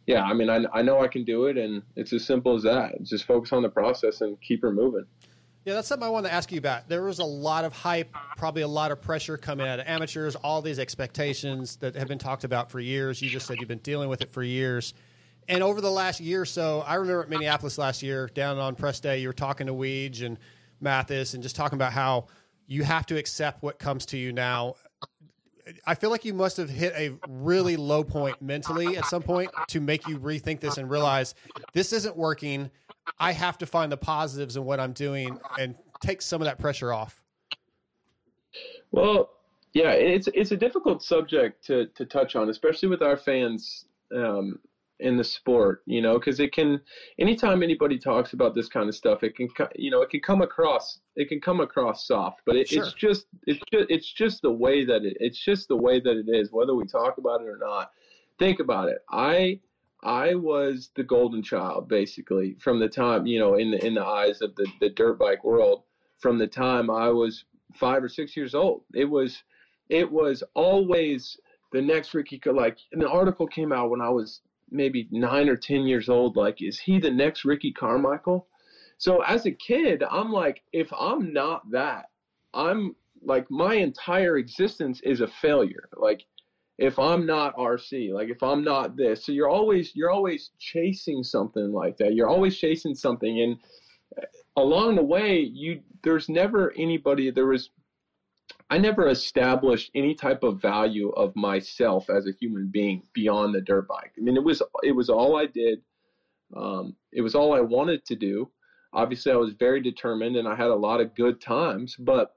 [0.08, 2.64] yeah, I mean, I, I know I can do it, and it's as simple as
[2.64, 3.03] that.
[3.03, 5.05] Just focus on the process and keep her moving.
[5.66, 6.88] Yeah, that's something I wanted to ask you about.
[6.88, 10.38] There was a lot of hype, probably a lot of pressure coming out of amateurs,
[10.38, 13.22] all these expectations that have been talked about for years.
[13.22, 14.93] You just said you've been dealing with it for years.
[15.49, 18.76] And over the last year or so, I remember at Minneapolis last year, down on
[18.76, 20.39] press day, you were talking to Weege and
[20.80, 22.28] Matthes and just talking about how
[22.66, 24.76] you have to accept what comes to you now.
[25.86, 29.49] I feel like you must have hit a really low point mentally at some point
[29.70, 31.36] to make you rethink this and realize
[31.74, 32.70] this isn't working.
[33.20, 36.59] I have to find the positives in what I'm doing and take some of that
[36.59, 37.24] pressure off.
[38.91, 39.30] Well,
[39.74, 44.59] yeah, it's it's a difficult subject to to touch on, especially with our fans um,
[45.00, 45.84] in the sport.
[45.86, 46.82] You know, because it can
[47.20, 50.41] anytime anybody talks about this kind of stuff, it can you know it can come
[50.41, 52.84] across it can come across soft, but it, Sure.
[52.84, 56.18] it's just it's just it's just the way that it it's just the way that
[56.18, 57.91] it is, whether we talk about it or not.
[58.39, 59.00] Think about it.
[59.12, 59.60] I
[60.04, 64.06] I was the golden child basically from the time you know in the in the
[64.06, 65.84] eyes of the the dirt bike world
[66.20, 67.45] from the time I was
[67.76, 68.84] five or six years old.
[68.93, 69.43] It was
[69.89, 71.38] it was always
[71.72, 75.84] the next Ricky like an article came out when I was maybe nine or ten
[75.84, 76.36] years old.
[76.36, 78.47] Like, is he the next Ricky Carmichael?
[78.97, 82.09] So as a kid, I'm like, if I'm not that,
[82.53, 85.89] I'm like my entire existence is a failure.
[85.95, 86.24] Like
[86.78, 91.24] if I'm not RC, like if I'm not this, so you're always you're always chasing
[91.24, 92.13] something like that.
[92.13, 93.57] You're always chasing something, and
[94.18, 94.26] uh,
[94.61, 97.32] along the way, you there's never anybody.
[97.32, 97.70] There was
[98.70, 103.61] I never established any type of value of myself as a human being beyond the
[103.61, 104.11] dirt bike.
[104.18, 105.82] I mean, it was it was all I did.
[106.55, 108.49] Um, it was all I wanted to do.
[108.93, 111.95] Obviously, I was very determined, and I had a lot of good times.
[111.97, 112.34] But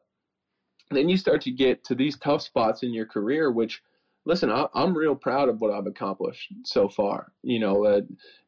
[0.91, 3.83] then you start to get to these tough spots in your career, which
[4.25, 7.33] listen, I, I'm real proud of what I've accomplished so far.
[7.43, 8.01] You know, uh,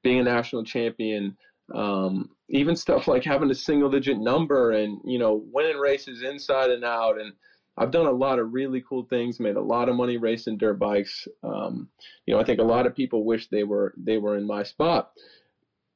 [0.03, 1.37] being a national champion,
[1.74, 6.70] um, even stuff like having a single digit number and, you know, winning races inside
[6.70, 7.20] and out.
[7.20, 7.33] And
[7.77, 10.79] I've done a lot of really cool things, made a lot of money racing dirt
[10.79, 11.27] bikes.
[11.43, 11.89] Um,
[12.27, 14.62] you know, I think a lot of people wish they were, they were in my
[14.62, 15.12] spot,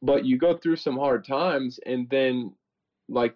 [0.02, 2.54] but you go through some hard times and then
[3.08, 3.34] like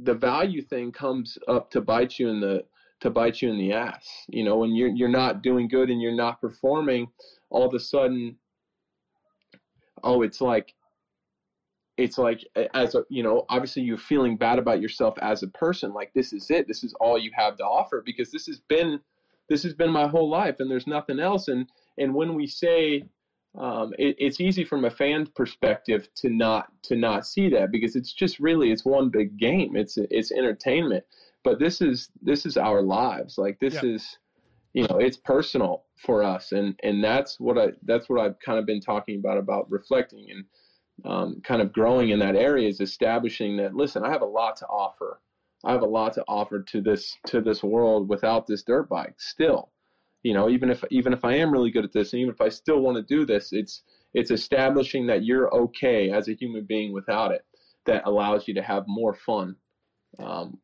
[0.00, 2.64] the value thing comes up to bite you in the,
[3.00, 4.06] to bite you in the ass.
[4.28, 7.08] You know, when you're you're not doing good and you're not performing,
[7.48, 8.36] all of a sudden,
[10.04, 10.74] oh, it's like
[12.00, 12.44] it's like
[12.74, 16.32] as a you know obviously you're feeling bad about yourself as a person like this
[16.32, 18.98] is it this is all you have to offer because this has been
[19.48, 23.04] this has been my whole life and there's nothing else and and when we say
[23.58, 27.96] um, it, it's easy from a fan perspective to not to not see that because
[27.96, 31.04] it's just really it's one big game it's it's entertainment
[31.44, 33.90] but this is this is our lives like this Yeah.
[33.90, 34.18] is
[34.72, 38.58] you know it's personal for us and and that's what i that's what i've kind
[38.58, 40.44] of been talking about about reflecting and
[41.04, 44.56] um, kind of growing in that area is establishing that listen i have a lot
[44.56, 45.20] to offer.
[45.62, 49.16] I have a lot to offer to this to this world without this dirt bike
[49.18, 49.70] still.
[50.22, 52.40] You know even if even if i am really good at this and even if
[52.40, 53.82] i still want to do this it's
[54.12, 57.44] it's establishing that you're okay as a human being without it
[57.86, 59.56] that allows you to have more fun
[60.18, 60.58] um,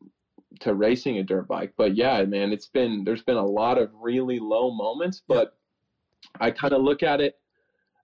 [0.61, 1.73] to racing a dirt bike.
[1.77, 5.57] But yeah, man, it's been there's been a lot of really low moments, but
[6.39, 7.35] I kind of look at it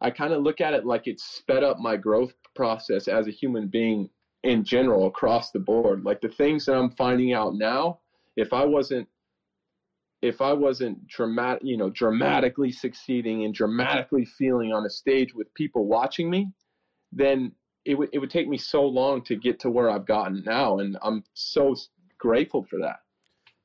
[0.04, 3.32] I kind of look at it like it's sped up my growth process as a
[3.32, 4.10] human being
[4.43, 6.04] in general across the board.
[6.04, 7.99] Like the things that I'm finding out now,
[8.36, 9.08] if I wasn't
[10.22, 15.54] if I wasn't dramatic, you know, dramatically succeeding and dramatically feeling on a stage with
[15.54, 16.49] people watching me,
[17.12, 17.51] then
[17.86, 20.80] it would it would take me so long to get to where I've gotten now,
[20.80, 21.76] and I'm so
[22.18, 23.03] grateful for that.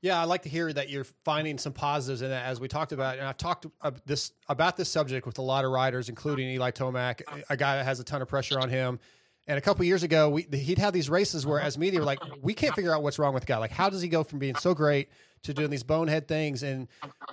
[0.00, 2.92] Yeah, I like to hear that you're finding some positives in that, as we talked
[2.92, 3.18] about.
[3.18, 6.70] And I've talked ab- this about this subject with a lot of riders, including Eli
[6.70, 9.00] Tomac, a guy that has a ton of pressure on him.
[9.48, 12.20] And a couple years ago, we, he'd have these races where, as media, we're like,
[12.42, 13.56] we can't figure out what's wrong with the guy.
[13.56, 15.08] Like, how does he go from being so great
[15.44, 16.62] to doing these bonehead things?
[16.62, 16.86] And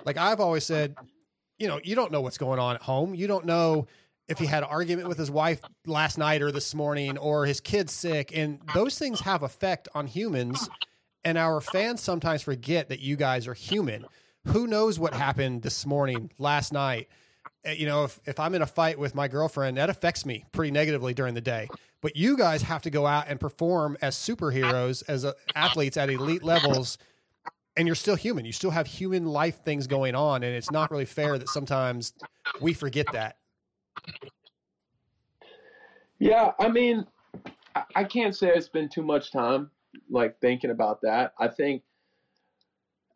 [0.04, 0.96] like I've always said,
[1.58, 3.14] you know, you don't know what's going on at home.
[3.14, 3.86] You don't know
[4.28, 7.60] if he had an argument with his wife last night or this morning, or his
[7.60, 10.68] kid's sick, and those things have effect on humans.
[11.26, 14.06] And our fans sometimes forget that you guys are human.
[14.46, 17.08] Who knows what happened this morning, last night?
[17.66, 20.44] Uh, You know, if, if I'm in a fight with my girlfriend, that affects me
[20.52, 21.68] pretty negatively during the day.
[22.00, 26.10] But you guys have to go out and perform as superheroes, as uh, athletes at
[26.10, 26.96] elite levels,
[27.76, 28.44] and you're still human.
[28.44, 32.12] You still have human life things going on, and it's not really fair that sometimes
[32.60, 33.38] we forget that.
[36.20, 37.04] Yeah, I mean,
[37.74, 39.72] I- I can't say I spend too much time
[40.10, 41.34] like thinking about that.
[41.38, 41.82] I think,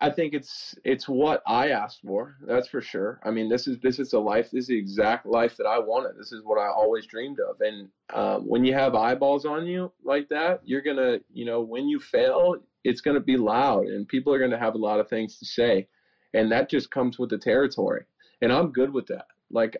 [0.00, 2.36] I think it's it's what I asked for.
[2.46, 3.20] That's for sure.
[3.22, 4.50] I mean, this is this is a life.
[4.50, 6.18] This is the exact life that I wanted.
[6.18, 7.60] This is what I always dreamed of.
[7.60, 11.86] And um, when you have eyeballs on you like that, you're gonna, you know, when
[11.86, 15.38] you fail, it's gonna be loud, and people are gonna have a lot of things
[15.38, 15.86] to say,
[16.32, 18.04] and that just comes with the territory.
[18.40, 19.26] And I'm good with that.
[19.50, 19.76] Like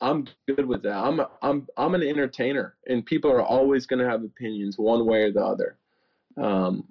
[0.00, 0.96] I'm good with that.
[0.96, 5.32] I'm I'm I'm an entertainer, and people are always to have opinions one way or
[5.32, 5.78] the other,
[6.36, 6.88] um,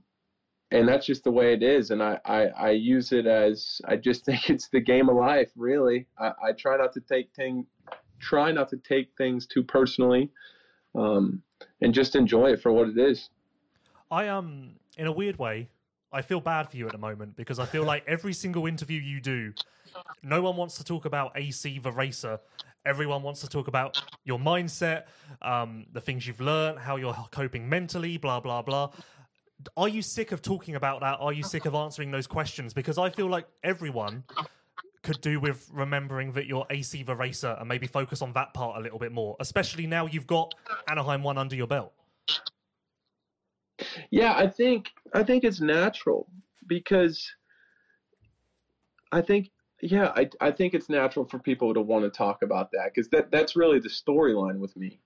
[0.71, 1.91] and that's just the way it is.
[1.91, 5.51] And I, I I use it as I just think it's the game of life.
[5.55, 7.65] Really, I, I try not to take thing,
[8.19, 10.31] try not to take things too personally,
[10.95, 11.41] um,
[11.81, 13.29] and just enjoy it for what it is.
[14.11, 15.69] I um in a weird way,
[16.11, 19.01] I feel bad for you at the moment because I feel like every single interview
[19.01, 19.53] you do,
[20.21, 22.39] no one wants to talk about AC the racer.
[22.85, 25.03] Everyone wants to talk about your mindset,
[25.41, 28.91] um, the things you've learned, how you're coping mentally, blah blah blah.
[29.77, 31.17] Are you sick of talking about that?
[31.19, 32.73] Are you sick of answering those questions?
[32.73, 34.23] Because I feel like everyone
[35.03, 38.77] could do with remembering that you're AC the racer and maybe focus on that part
[38.77, 40.55] a little bit more, especially now you've got
[40.87, 41.93] Anaheim one under your belt.
[44.11, 46.27] Yeah, I think I think it's natural
[46.67, 47.29] because
[49.11, 49.51] I think
[49.81, 53.09] yeah, I I think it's natural for people to want to talk about that because
[53.09, 54.99] that that's really the storyline with me.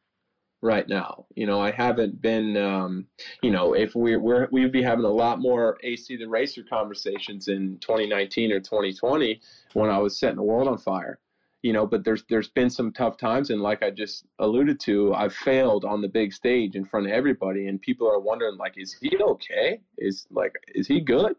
[0.61, 1.25] Right now.
[1.35, 3.05] You know, I haven't been, um,
[3.41, 7.47] you know, if we're, we're we'd be having a lot more AC the racer conversations
[7.47, 9.39] in 2019 or 2020
[9.73, 11.19] when I was setting the world on fire.
[11.63, 15.13] You know, but there's there's been some tough times, and like I just alluded to,
[15.15, 18.75] I've failed on the big stage in front of everybody, and people are wondering like,
[18.77, 19.81] is he okay?
[19.97, 21.35] Is like, is he good?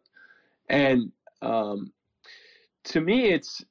[0.69, 1.93] And um,
[2.85, 3.65] to me, it's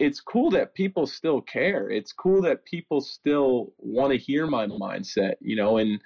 [0.00, 1.90] it's cool that people still care.
[1.90, 6.00] It's cool that people still want to hear my mindset, you know, and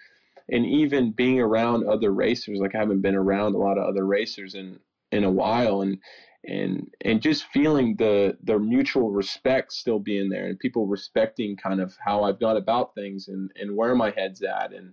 [0.50, 4.04] and even being around other racers, like I haven't been around a lot of other
[4.04, 4.80] racers in
[5.12, 5.98] in a while, and
[6.44, 11.80] and and just feeling the the mutual respect still being there, and people respecting kind
[11.80, 14.92] of how I've gone about things and and where my head's at, and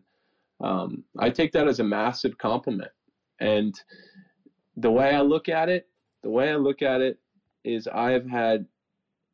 [0.63, 2.91] um, I take that as a massive compliment.
[3.39, 3.73] And
[4.77, 5.87] the way I look at it,
[6.21, 7.17] the way I look at it
[7.63, 8.67] is I have had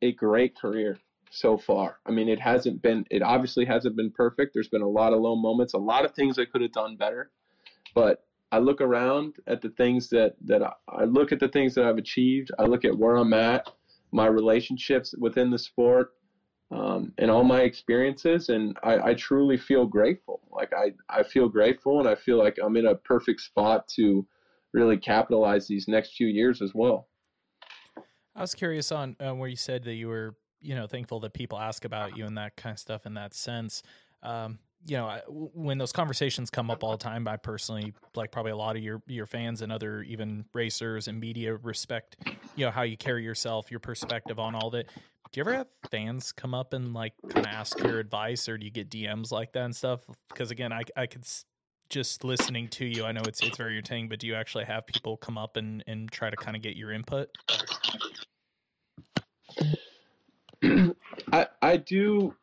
[0.02, 0.98] a great career
[1.30, 1.98] so far.
[2.06, 4.54] I mean, it hasn't been, it obviously hasn't been perfect.
[4.54, 6.96] There's been a lot of low moments, a lot of things I could have done
[6.96, 7.32] better.
[7.94, 11.76] But I look around at the things that, that I, I look at the things
[11.76, 12.52] that I've achieved.
[12.58, 13.70] I look at where I'm at,
[14.12, 16.14] my relationships within the sport,
[16.72, 18.50] um, and all my experiences.
[18.50, 20.42] And I, I truly feel grateful.
[20.52, 24.26] Like I, I feel grateful and I feel like I'm in a perfect spot to
[24.74, 27.08] really capitalize these next few years as well.
[28.38, 31.34] I was curious on uh, where you said that you were, you know, thankful that
[31.34, 33.82] people ask about you and that kind of stuff in that sense.
[34.22, 38.32] Um, you know, I, when those conversations come up all the time, I personally, like
[38.32, 42.16] probably a lot of your your fans and other even racers and media, respect,
[42.56, 44.88] you know, how you carry yourself, your perspective on all that.
[45.32, 48.58] Do you ever have fans come up and like kind of ask your advice, or
[48.60, 50.02] do you get DMs like that and stuff?
[50.30, 51.26] Because again, I I could
[51.90, 54.86] just listening to you, I know it's it's very entertaining, but do you actually have
[54.86, 57.30] people come up and and try to kind of get your input?
[61.32, 62.34] I I do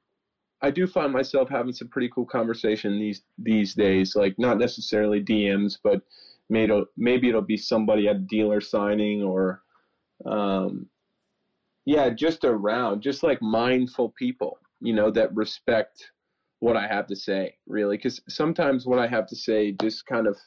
[0.63, 4.17] I do find myself having some pretty cool conversation these these days.
[4.17, 6.03] Like not necessarily DMs, but
[6.49, 9.63] maybe it'll, maybe it'll be somebody at dealer signing or,
[10.27, 10.87] um,
[11.87, 16.11] yeah, just around, just like mindful people, you know, that respect
[16.61, 17.97] what I have to say, really.
[17.97, 20.39] Because sometimes what I have to say just kind of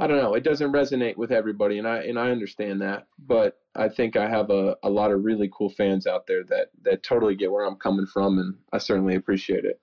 [0.00, 0.34] I don't know.
[0.34, 3.06] It doesn't resonate with everybody, and I and I understand that.
[3.18, 6.68] But I think I have a, a lot of really cool fans out there that
[6.82, 9.80] that totally get where I'm coming from, and I certainly appreciate it.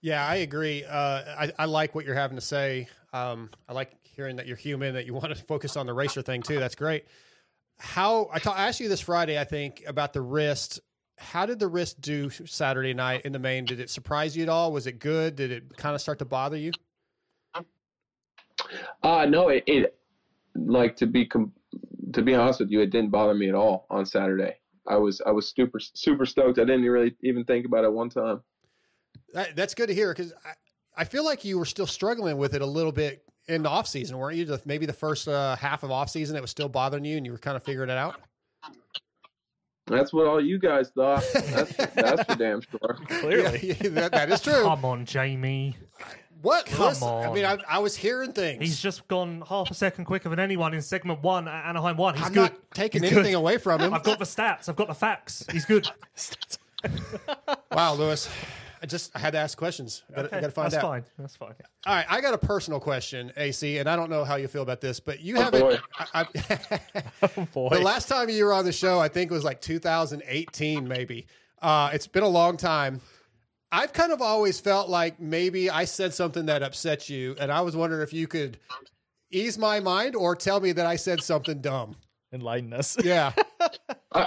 [0.00, 0.84] Yeah, I agree.
[0.84, 2.88] Uh, I, I like what you're having to say.
[3.14, 6.22] Um, I like hearing that you're human, that you want to focus on the racer
[6.22, 6.58] thing too.
[6.58, 7.06] That's great.
[7.78, 10.78] How I, ta- I asked you this Friday, I think, about the wrist.
[11.18, 13.64] How did the wrist do Saturday night in the main?
[13.64, 14.72] Did it surprise you at all?
[14.72, 15.36] Was it good?
[15.36, 16.72] Did it kind of start to bother you?
[19.02, 19.98] Uh no, it, it
[20.54, 21.52] like to be com-
[22.12, 24.56] to be honest with you, it didn't bother me at all on Saturday.
[24.86, 26.58] I was I was super super stoked.
[26.58, 28.42] I didn't really even think about it one time.
[29.32, 30.52] That, that's good to hear because I,
[30.96, 33.86] I feel like you were still struggling with it a little bit in the off
[33.86, 34.44] season, weren't you?
[34.44, 37.26] The, maybe the first uh, half of off season, it was still bothering you, and
[37.26, 38.20] you were kind of figuring it out.
[39.86, 41.22] That's what all you guys thought.
[41.34, 42.98] That's that's for damn sure.
[43.20, 43.68] Clearly.
[43.68, 44.62] Yeah, yeah, that, that is true.
[44.62, 45.76] Come on, Jamie.
[46.44, 46.66] What?
[46.66, 48.60] Come Listen, I mean, I, I was hearing things.
[48.60, 52.14] He's just gone half a second quicker than anyone in segment one at Anaheim one.
[52.14, 52.52] He's I'm good.
[52.52, 53.38] not taking He's anything good.
[53.38, 53.94] away from him.
[53.94, 54.68] I've got the stats.
[54.68, 55.44] I've got the facts.
[55.50, 55.88] He's good.
[57.72, 58.28] Wow, Lewis.
[58.82, 60.02] I just I had to ask questions.
[60.10, 60.82] I gotta, I Okay, gotta find that's out.
[60.82, 61.04] fine.
[61.18, 61.54] That's fine.
[61.86, 64.60] All right, I got a personal question, AC, and I don't know how you feel
[64.62, 65.60] about this, but you Oh, haven't.
[65.60, 65.78] boy.
[66.12, 66.26] I,
[67.32, 67.70] I, Boy.
[67.70, 71.26] the last time you were on the show, I think it was like 2018, maybe.
[71.62, 73.00] Uh, it's been a long time.
[73.74, 77.60] I've kind of always felt like maybe I said something that upset you, and I
[77.62, 78.58] was wondering if you could
[79.32, 81.96] ease my mind or tell me that I said something dumb.
[82.32, 82.96] Enlighten us.
[83.04, 83.32] Yeah.
[84.12, 84.26] Uh,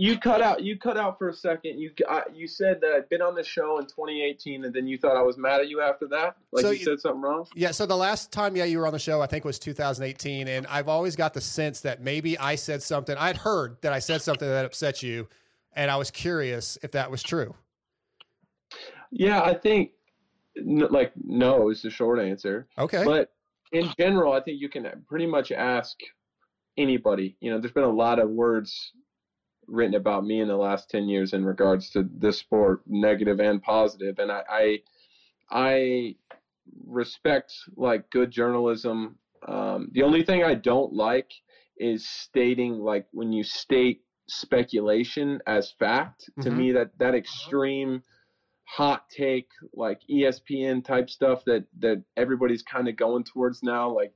[0.00, 0.62] you cut out.
[0.62, 1.80] You cut out for a second.
[1.80, 4.96] You I, you said that I'd been on the show in 2018, and then you
[4.96, 6.36] thought I was mad at you after that.
[6.52, 7.46] Like So you you- said something wrong.
[7.56, 10.46] Yeah, so the last time yeah you were on the show I think was 2018
[10.48, 13.98] and I've always got the sense that maybe I said something I'd heard that I
[13.98, 15.26] said something that upset you
[15.74, 17.54] and I was curious if that was true.
[19.10, 19.92] Yeah, I think
[20.64, 22.66] like no is the short answer.
[22.78, 23.04] Okay.
[23.04, 23.32] But
[23.72, 25.96] in general, I think you can pretty much ask
[26.76, 27.36] anybody.
[27.40, 28.92] You know, there's been a lot of words
[29.66, 33.62] written about me in the last 10 years in regards to this sport, negative and
[33.62, 34.78] positive, and I I,
[35.50, 36.16] I
[36.86, 39.16] respect like good journalism.
[39.46, 41.30] Um, the only thing I don't like
[41.76, 46.28] is stating like when you state speculation as fact.
[46.42, 46.56] To Mhm.
[46.56, 48.02] me, that that extreme
[48.68, 54.12] hot take like ESPN type stuff that that everybody's kind of going towards now, like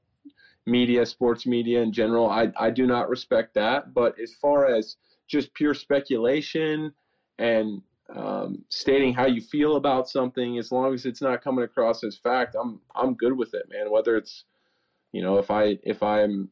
[0.67, 2.29] media, sports media in general.
[2.29, 3.95] I I do not respect that.
[3.95, 4.97] But as far as
[5.29, 6.93] just pure speculation
[7.39, 7.81] and
[8.15, 12.17] um, stating how you feel about something, as long as it's not coming across as
[12.17, 13.91] fact, I'm I'm good with it, man.
[13.91, 14.45] Whether it's
[15.13, 16.51] you know if I if I'm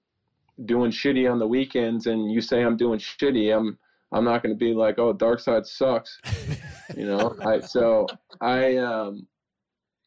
[0.65, 3.79] doing shitty on the weekends and you say I'm doing shitty, I'm
[4.13, 6.21] I'm not going to be like, oh, Dark Side sucks,
[6.97, 7.37] you know.
[7.45, 8.07] I so
[8.41, 9.27] I um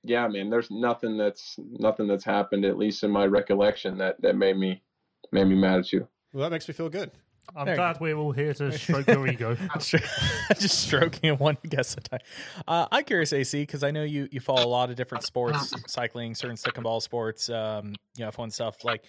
[0.03, 0.49] yeah, man.
[0.49, 4.81] There's nothing that's nothing that's happened, at least in my recollection, that that made me
[5.31, 6.07] made me mad at you.
[6.33, 7.11] Well, that makes me feel good.
[7.55, 9.55] I'm There glad we're all here to stroke your ego.
[9.79, 12.19] just stroking it one guess at a time.
[12.67, 15.73] Uh, I'm curious, AC, because I know you you follow a lot of different sports,
[15.87, 18.83] cycling, certain stick and ball sports, um, you know, F1 stuff.
[18.83, 19.03] Like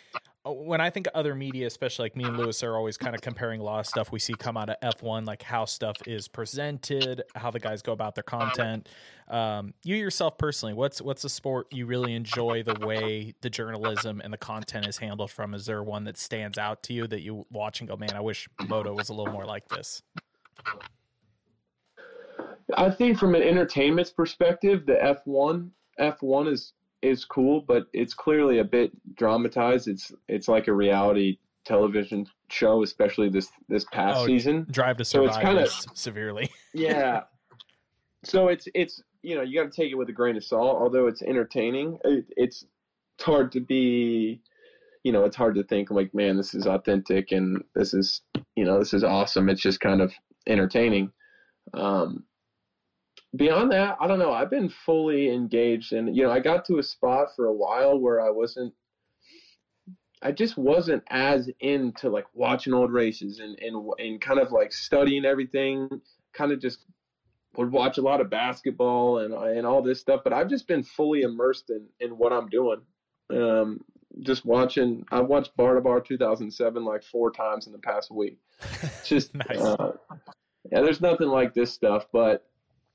[0.46, 3.60] when I think other media, especially like me and Lewis are always kind of comparing
[3.60, 7.22] a lot of stuff we see come out of F1, like how stuff is presented,
[7.34, 8.88] how the guys go about their content.
[9.28, 14.20] Um, you yourself personally, what's what's a sport you really enjoy the way the journalism
[14.22, 15.54] and the content is handled from?
[15.54, 18.20] Is there one that stands out to you that you watch and go, man, I
[18.20, 20.02] wish Moto was a little more like this?
[22.76, 26.72] I think from an entertainment's perspective, the F1 F1 is
[27.04, 29.88] is cool, but it's clearly a bit dramatized.
[29.88, 34.66] It's it's like a reality television show, especially this this past Oh, season.
[34.70, 36.50] Drive to Survive So it's kinda- severely.
[36.74, 37.22] Yeah.
[38.24, 40.76] so it's it's you know you got to take it with a grain of salt.
[40.80, 42.64] Although it's entertaining, it, it's
[43.16, 44.40] it's hard to be,
[45.04, 48.22] you know, it's hard to think like, man, this is authentic and this is
[48.56, 49.48] you know this is awesome.
[49.48, 50.12] It's just kind of
[50.46, 51.12] entertaining.
[51.72, 52.24] Um,
[53.36, 54.32] beyond that, I don't know.
[54.32, 57.98] I've been fully engaged, and you know, I got to a spot for a while
[57.98, 58.72] where I wasn't.
[60.22, 64.72] I just wasn't as into like watching old races and and and kind of like
[64.72, 65.88] studying everything.
[66.32, 66.84] Kind of just
[67.56, 70.82] would watch a lot of basketball and and all this stuff, but I've just been
[70.82, 72.80] fully immersed in in what I'm doing.
[73.30, 73.80] Um,
[74.20, 75.04] just watching.
[75.10, 78.38] I watched Bar to Bar 2007 like four times in the past week.
[78.82, 79.60] It's just Nice.
[79.60, 79.92] uh,
[80.70, 80.80] yeah.
[80.80, 82.46] There's nothing like this stuff, but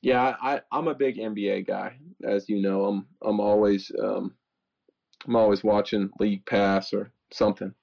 [0.02, 2.86] yeah, I I'm a big NBA guy, as you know.
[2.86, 4.36] I'm I'm always um,
[5.28, 7.74] I'm always watching League Pass or something.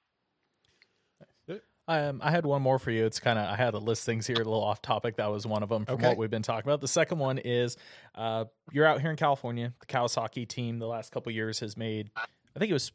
[1.89, 3.05] Um, I had one more for you.
[3.05, 5.15] It's kind of I had a list things here, a little off topic.
[5.15, 6.09] That was one of them from Okay.
[6.09, 6.81] what we've been talking about.
[6.81, 7.77] The second one is
[8.13, 9.73] uh, you're out here in California.
[9.79, 12.09] The Kawasaki team the last couple years has made.
[12.57, 12.91] I think it was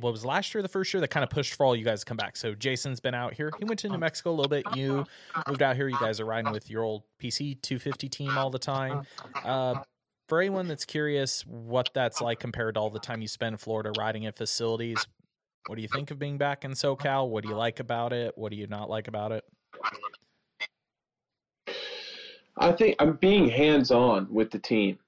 [0.00, 2.00] what was last year, the first year that kind of pushed for all you guys
[2.00, 2.36] to come back.
[2.36, 3.50] So Jason's been out here.
[3.58, 4.66] He went to New Mexico a little bit.
[4.76, 5.06] You
[5.48, 5.88] moved out here.
[5.88, 9.06] You guys are riding with your old PC 250 team all the time.
[9.42, 9.76] Uh,
[10.28, 13.58] for anyone that's curious what that's like compared to all the time you spend in
[13.58, 15.06] Florida riding at facilities,
[15.66, 17.30] what do you think of being back in SoCal?
[17.30, 18.36] What do you like about it?
[18.36, 19.44] What do you not like about it?
[22.58, 24.98] I think I'm being hands on with the team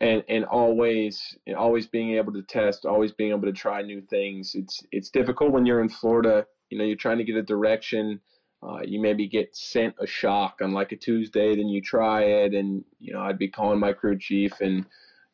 [0.00, 4.00] and and always and always being able to test, always being able to try new
[4.02, 4.54] things.
[4.54, 6.46] It's it's difficult when you're in Florida.
[6.70, 8.20] You know, you're trying to get a direction.
[8.62, 12.54] Uh, you maybe get sent a shock on like a Tuesday, then you try it,
[12.54, 14.84] and you know I'd be calling my crew chief and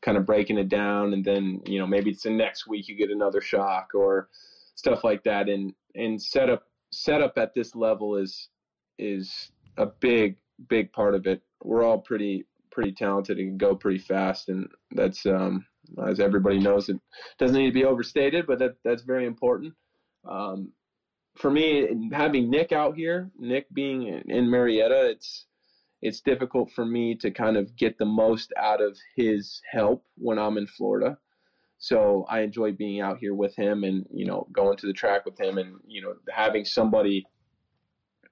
[0.03, 2.97] kind of breaking it down, and then you know maybe it's the next week you
[2.97, 4.29] get another shock or
[4.75, 5.49] stuff like that.
[5.49, 8.49] And and setup setup at this level is
[8.99, 10.37] is a big
[10.69, 11.43] big part of it.
[11.63, 15.65] We're all pretty pretty talented and can go pretty fast, and that's um,
[16.07, 16.99] as everybody knows, it
[17.39, 19.75] doesn't need to be overstated, but that that's very important.
[20.29, 20.73] Um,
[21.37, 25.47] for me, having Nick out here, Nick being in- Murrieta, it's
[26.01, 30.39] it's difficult for me to kind of get the most out of his help when
[30.39, 31.17] I'm in Florida.
[31.79, 35.25] So I enjoy being out here with him and you know going to the track
[35.25, 37.25] with him and you know having somebody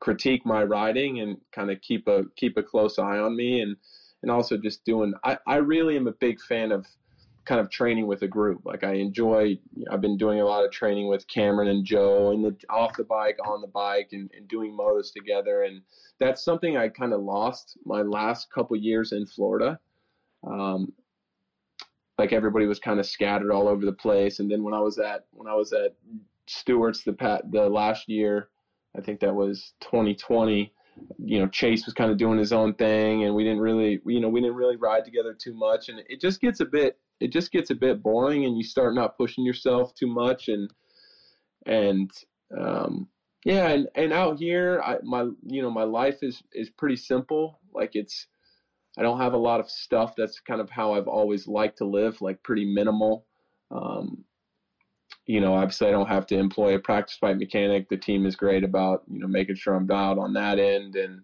[0.00, 3.76] critique my riding and kind of keep a keep a close eye on me and
[4.22, 6.86] and also just doing I, I really am a big fan of
[7.44, 8.60] kind of training with a group.
[8.64, 9.58] Like i enjoy
[9.90, 13.04] i've been doing a lot of training with cameron and Jo and the off the
[13.04, 15.62] bike on the bike and, and doing motos together.
[15.62, 15.82] And
[16.18, 19.78] that's something i kind of lost my last couple years in florida.
[20.46, 20.92] Um,
[22.18, 24.40] like everybody was kind of scattered all over the place.
[24.40, 25.94] And then when i was at when i was at
[26.46, 28.48] stewart's the pat the last year
[28.96, 30.72] i think that was 2020
[31.18, 34.20] you know chase was kind of doing his own thing and we didn't really you
[34.20, 37.32] know we didn't really ride together too much and it just gets a bit it
[37.32, 40.72] just gets a bit boring and you start not pushing yourself too much and
[41.66, 42.10] and
[42.58, 43.08] um
[43.44, 47.60] yeah and, and out here I, my you know my life is is pretty simple
[47.74, 48.26] like it's
[48.98, 51.84] i don't have a lot of stuff that's kind of how i've always liked to
[51.84, 53.26] live like pretty minimal
[53.70, 54.24] um
[55.30, 57.88] you know, obviously I don't have to employ a practice bike mechanic.
[57.88, 60.96] The team is great about, you know, making sure I'm dialed on that end.
[60.96, 61.20] And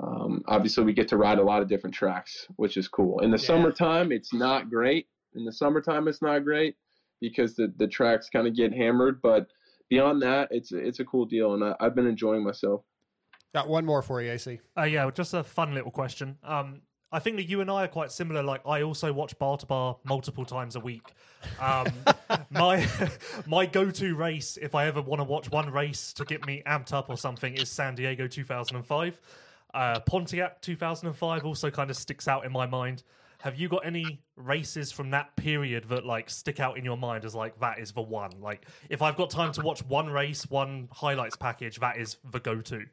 [0.00, 3.18] um, obviously we get to ride a lot of different tracks, which is cool.
[3.18, 5.06] In the summertime, it's not great.
[5.34, 6.76] In the summertime, it's not great
[7.20, 9.20] because the, the tracks kind of get hammered.
[9.20, 9.48] But
[9.90, 11.52] beyond that, it's, it's a cool deal.
[11.52, 12.84] And I, I've been enjoying myself.
[13.52, 14.60] Got one more for you, AC.
[14.78, 16.38] Uh, yeah, just a fun little question.
[16.42, 16.80] Um,
[17.12, 18.42] I think that you and I are quite similar.
[18.42, 21.12] Like I also watch bar to bar multiple times a week.
[21.60, 21.88] Um,
[22.50, 22.86] my
[23.46, 26.62] my go to race, if I ever want to watch one race to get me
[26.66, 29.20] amped up or something, is San Diego 2005.
[29.74, 33.02] Uh, Pontiac 2005 also kind of sticks out in my mind.
[33.40, 37.24] Have you got any races from that period that like stick out in your mind
[37.24, 38.30] as like that is the one?
[38.40, 42.38] Like if I've got time to watch one race, one highlights package, that is the
[42.38, 42.84] go to.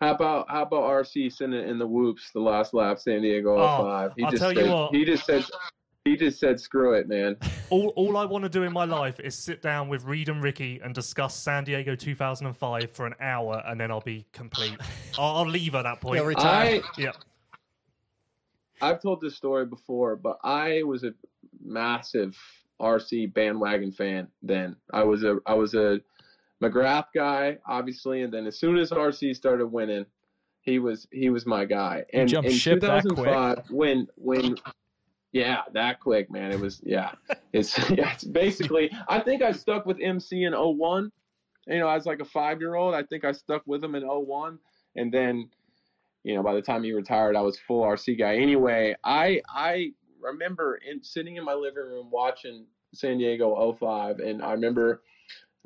[0.00, 3.84] How about how about RC sending in the whoops the last lap San Diego Oh,
[3.84, 4.12] 05?
[4.16, 4.94] He I'll just tell you what.
[4.94, 5.44] he just said
[6.04, 7.36] he just said screw it, man.
[7.70, 10.42] All, all I want to do in my life is sit down with Reed and
[10.42, 14.76] Ricky and discuss San Diego 2005 for an hour, and then I'll be complete.
[15.18, 16.16] I'll, I'll leave at that point.
[16.16, 16.80] He'll retire.
[16.82, 17.12] I yeah.
[18.82, 21.12] I've told this story before, but I was a
[21.62, 22.36] massive
[22.80, 24.74] RC bandwagon fan then.
[24.92, 26.00] I was a I was a
[26.60, 30.06] McGrath guy, obviously, and then as soon as RC started winning,
[30.62, 32.04] he was he was my guy.
[32.12, 33.16] And in ship that quick.
[33.16, 34.56] 2005, when when
[35.32, 36.50] yeah, that quick, man.
[36.52, 37.12] It was yeah.
[37.52, 41.10] It's yeah, it's basically I think I stuck with MC in 01.
[41.66, 44.58] You know, as like a 5-year-old, I think I stuck with him in 01
[44.96, 45.50] and then
[46.22, 48.36] you know, by the time he retired, I was full RC guy.
[48.36, 54.42] Anyway, I I remember in, sitting in my living room watching San Diego 05, and
[54.42, 55.02] I remember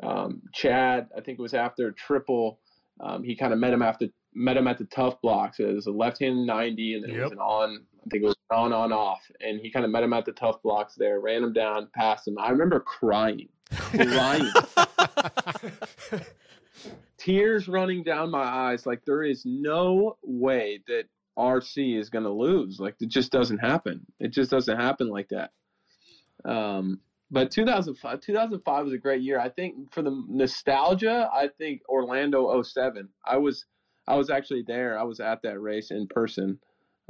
[0.02, 1.08] um, Chad.
[1.16, 2.60] I think it was after triple.
[3.00, 5.60] Um, he kind of met him after met him at the tough blocks.
[5.60, 7.84] It was a left hand 90, and then it was an on.
[8.04, 10.32] I think it was on on off, and he kind of met him at the
[10.32, 11.20] tough blocks there.
[11.20, 12.36] Ran him down, passed him.
[12.38, 14.50] I remember crying, crying
[17.24, 21.04] tears running down my eyes like there is no way that
[21.38, 25.28] RC is going to lose like it just doesn't happen it just doesn't happen like
[25.30, 25.50] that
[26.44, 27.00] um
[27.30, 32.62] but 2005 2005 was a great year I think for the nostalgia I think Orlando
[32.62, 33.64] 07 I was
[34.06, 36.58] I was actually there I was at that race in person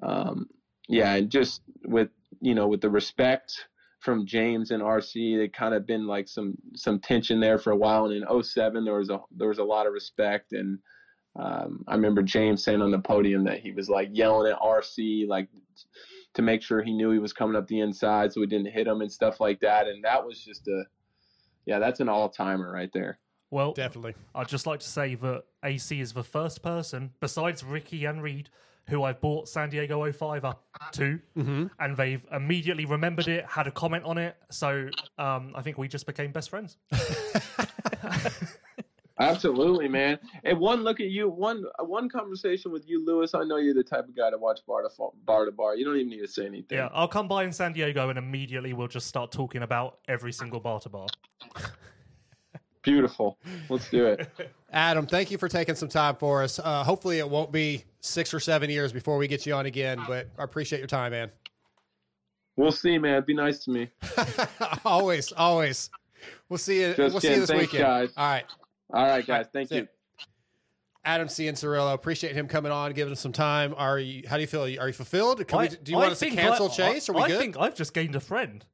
[0.02, 0.48] um
[0.88, 2.08] yeah and just with
[2.40, 3.66] you know with the respect
[4.04, 5.38] from James and RC.
[5.38, 8.04] They kind of been like some some tension there for a while.
[8.04, 10.52] And in 07, there was a there was a lot of respect.
[10.52, 10.78] And
[11.36, 15.26] um, I remember James saying on the podium that he was like yelling at RC
[15.26, 15.48] like
[16.34, 18.86] to make sure he knew he was coming up the inside so he didn't hit
[18.86, 19.88] him and stuff like that.
[19.88, 20.84] And that was just a
[21.66, 23.18] yeah, that's an all timer right there.
[23.54, 24.16] Well, Definitely.
[24.34, 28.50] I'd just like to say that AC is the first person, besides Ricky and Reed,
[28.88, 30.64] who I've bought San Diego 05 up
[30.94, 31.20] to,
[31.78, 34.36] and they've immediately remembered it, had a comment on it.
[34.50, 36.78] So um, I think we just became best friends.
[39.20, 40.18] Absolutely, man.
[40.42, 43.34] And one look at you, one one conversation with you, Lewis.
[43.34, 45.76] I know you're the type of guy to watch bar to fa- bar to bar.
[45.76, 46.78] You don't even need to say anything.
[46.78, 50.32] Yeah, I'll come by in San Diego and immediately we'll just start talking about every
[50.32, 51.06] single bar to bar.
[52.84, 53.38] Beautiful.
[53.68, 54.28] Let's do it.
[54.72, 56.58] Adam, thank you for taking some time for us.
[56.58, 60.00] Uh, hopefully, it won't be six or seven years before we get you on again,
[60.06, 61.30] but I appreciate your time, man.
[62.56, 63.22] We'll see, man.
[63.26, 63.90] Be nice to me.
[64.84, 65.90] always, always.
[66.48, 66.94] We'll see you.
[66.94, 67.40] Just we'll see you kidding.
[67.40, 67.82] this Thanks, weekend.
[67.84, 68.10] guys.
[68.16, 68.44] All right.
[68.92, 69.46] All right, guys.
[69.52, 69.82] Thank That's you.
[69.84, 69.88] it.
[71.06, 73.74] Adam Cianciarulo, appreciate him coming on, giving us some time.
[73.76, 74.22] Are you?
[74.28, 74.62] How do you feel?
[74.62, 75.46] Are you fulfilled?
[75.46, 77.08] Can we, do you I want us to cancel I- Chase?
[77.08, 77.38] Are we I good?
[77.38, 78.64] think I've just gained a friend.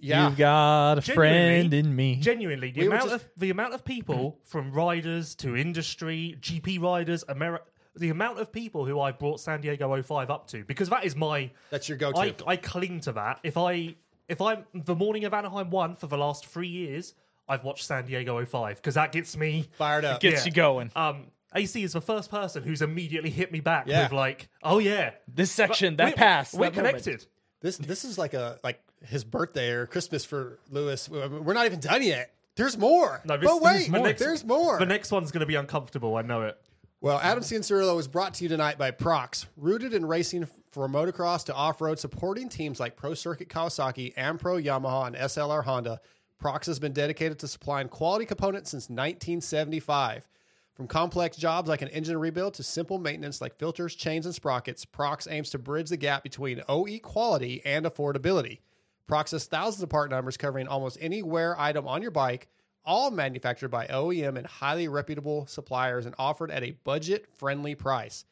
[0.00, 0.28] Yeah.
[0.28, 1.14] You've got a Genuinely-
[1.60, 2.16] friend in me.
[2.16, 6.36] Genuinely, the We were amount just- of the amount of people from riders to industry,
[6.40, 7.60] GP riders, Ameri-
[7.96, 11.16] the amount of people who I've brought San Diego 05 up to, because that is
[11.16, 12.18] my That's your go-to.
[12.18, 13.40] I, I cling to that.
[13.42, 13.94] If I
[14.28, 17.14] if I'm the morning of Anaheim one for the last three years,
[17.48, 20.20] I've watched San Diego 05 because that gets me Fired up.
[20.20, 20.46] Gets Yeah.
[20.46, 20.90] you going.
[20.96, 24.02] Um, AC is the first person who's immediately hit me back Yeah.
[24.02, 27.02] with like, oh yeah, This section, that we're- pass, we're that moment.
[27.04, 27.26] connected.
[27.62, 31.08] This this is like a like his birthday or Christmas for Lewis.
[31.08, 32.32] We're not even done yet.
[32.56, 33.20] There's more.
[33.24, 34.78] No, this- but wait, the next- there's more.
[34.78, 36.16] The next one's going to be uncomfortable.
[36.16, 36.58] I know it.
[37.02, 41.44] Well, Adam Cianciarulo is brought to you tonight by Prox, rooted in racing from motocross
[41.44, 46.00] to off-road, supporting teams like Pro Circuit Kawasaki, Ampro, Yamaha, and SLR Honda.
[46.38, 50.26] Prox has been dedicated to supplying quality components since 1975.
[50.74, 54.84] From complex jobs like an engine rebuild to simple maintenance like filters, chains, and sprockets,
[54.84, 58.60] Prox aims to bridge the gap between OE quality and affordability.
[59.06, 62.48] Prox has thousands of part numbers covering almost any wear item on your bike,
[62.84, 68.24] all manufactured by OEM and highly reputable suppliers and offered at a budget-friendly price.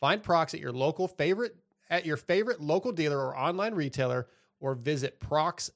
[0.00, 1.56] Find Prox at your local favorite
[1.90, 4.28] at your favorite local dealer or online retailer
[4.60, 5.72] or visit prox-usa.com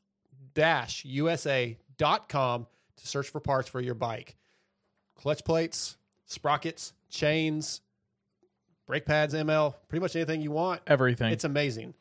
[2.96, 4.36] to search for parts for your bike.
[5.16, 5.96] Clutch plates,
[6.26, 7.80] sprockets, chains,
[8.86, 10.82] brake pads, ML, pretty much anything you want.
[10.86, 11.32] Everything.
[11.32, 11.94] It's amazing.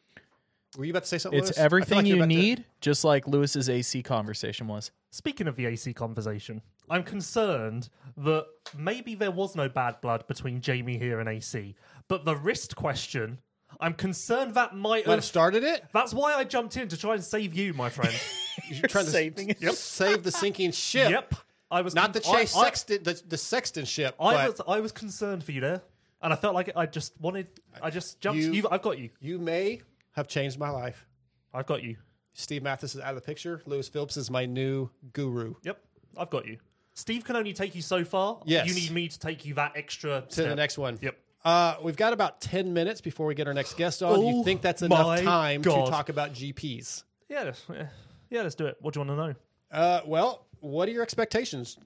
[0.78, 1.38] Were you about to say something?
[1.40, 1.58] It's Lewis?
[1.58, 4.92] Everything like you're you about to- need, just like Lewis's AC conversation was.
[5.10, 8.46] Speaking of the AC conversation, I'm concerned that
[8.78, 11.76] maybe there was no bad blood between Jamie here and AC,
[12.08, 13.40] but the wrist question,
[13.82, 15.26] I'm concerned that might What have.
[15.26, 15.84] started it?
[15.94, 18.14] That's why I jumped in to try and save you, my friend.
[18.70, 19.60] You're trying to saving it.
[19.76, 21.10] save the sinking ship.
[21.10, 21.34] yep.
[21.70, 24.16] I was Not the con- I- Chase I- Sexton, the, the Sexton ship.
[24.20, 25.82] I, but was I was concerned for you there,
[26.22, 27.48] and I felt like I just wanted.
[27.82, 28.42] I just jumped.
[28.42, 29.10] You- You, I've got you.
[29.22, 29.82] you may
[30.12, 31.06] have changed my life.
[31.54, 31.98] I've got you.
[32.34, 33.62] Steve Matthes is out of the picture.
[33.66, 35.56] Lewis Phillips is my new guru.
[35.64, 35.80] Yep,
[36.18, 36.58] I've got you.
[36.94, 38.40] Steve can only take you so far.
[38.46, 38.68] Yes.
[38.68, 40.98] you need me to take you that extra To the next one.
[41.02, 41.18] Yep.
[41.44, 44.20] Uh, we've got about 10 minutes before we get our next guest on.
[44.20, 45.86] Do you Oh think that's enough time God.
[45.86, 47.04] to talk about GPs?
[47.30, 47.88] Yeah, let's- yeah,
[48.30, 48.42] yeah.
[48.44, 48.78] Let's do it.
[48.82, 49.36] What do you want to know?
[49.72, 51.78] Uh, well, what are your expectations?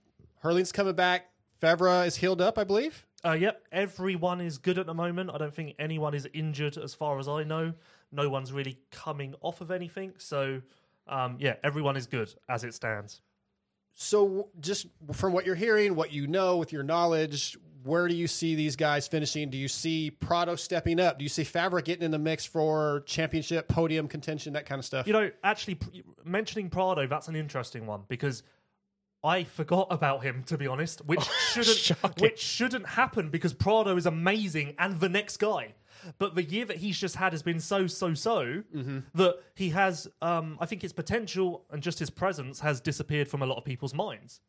[0.44, 1.28] Herlings coming back.
[1.62, 3.06] Febvre is healed up, I believe.
[3.24, 5.30] Uh, yep, everyone is good at the moment.
[5.34, 7.74] I don't think anyone is injured, as far as I know.
[8.16, 10.14] No one's really coming off of anything.
[10.18, 10.62] So,
[11.08, 13.22] um, yeah, everyone is good as it stands.
[13.94, 18.28] So, just from what you're hearing, what you know with your knowledge, where do you
[18.28, 19.50] see these guys finishing?
[19.50, 21.20] Do you see Prado stepping up?
[21.20, 24.86] Do you see Fabric getting in the mix for championship, podium contention, that kind of
[24.86, 25.08] stuff?
[25.08, 25.90] You know, actually, pr-
[26.24, 28.44] mentioning Prado, that's an interesting one because
[29.24, 31.24] I forgot about him, to be honest, which
[31.54, 32.22] shouldn't shocking.
[32.22, 35.74] which shouldn't happen because Prado is amazing and the next guy.
[36.18, 38.64] But the year that he's just had has been so so so
[39.14, 43.42] that he has, um, I think, his potential and just his presence has disappeared from
[43.42, 44.42] a lot of people's minds.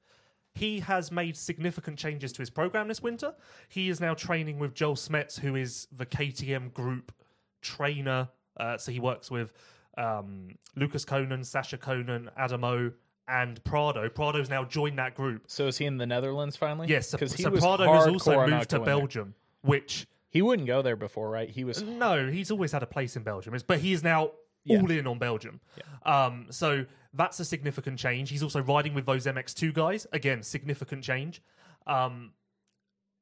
[0.54, 3.34] He has made significant changes to his program this winter.
[3.68, 7.12] He is now training with Joel Smets, who is the KTM group
[7.60, 8.28] trainer.
[8.56, 9.52] Uh, so he works with
[9.98, 12.90] um, Lucas Coenen, Sacha Coenen, Adamo,
[13.28, 14.08] and Prado.
[14.08, 15.44] Prado's now joined that group.
[15.46, 16.88] So is he in the Netherlands finally?
[16.88, 18.80] Yes, because so was Prado has also moved to.
[18.80, 20.06] Belgium, which
[20.36, 21.48] He wouldn't go there before, right?
[21.48, 24.32] He was no, he's always had a place in Belgium, It's- but he is now
[24.64, 24.80] Yeah.
[24.80, 25.60] all in on Belgium.
[26.04, 26.84] Um, so
[27.14, 28.30] that's a significant change.
[28.30, 30.06] He's also riding with those MX2 guys.
[30.12, 31.40] Again, significant change.
[31.86, 32.32] Um,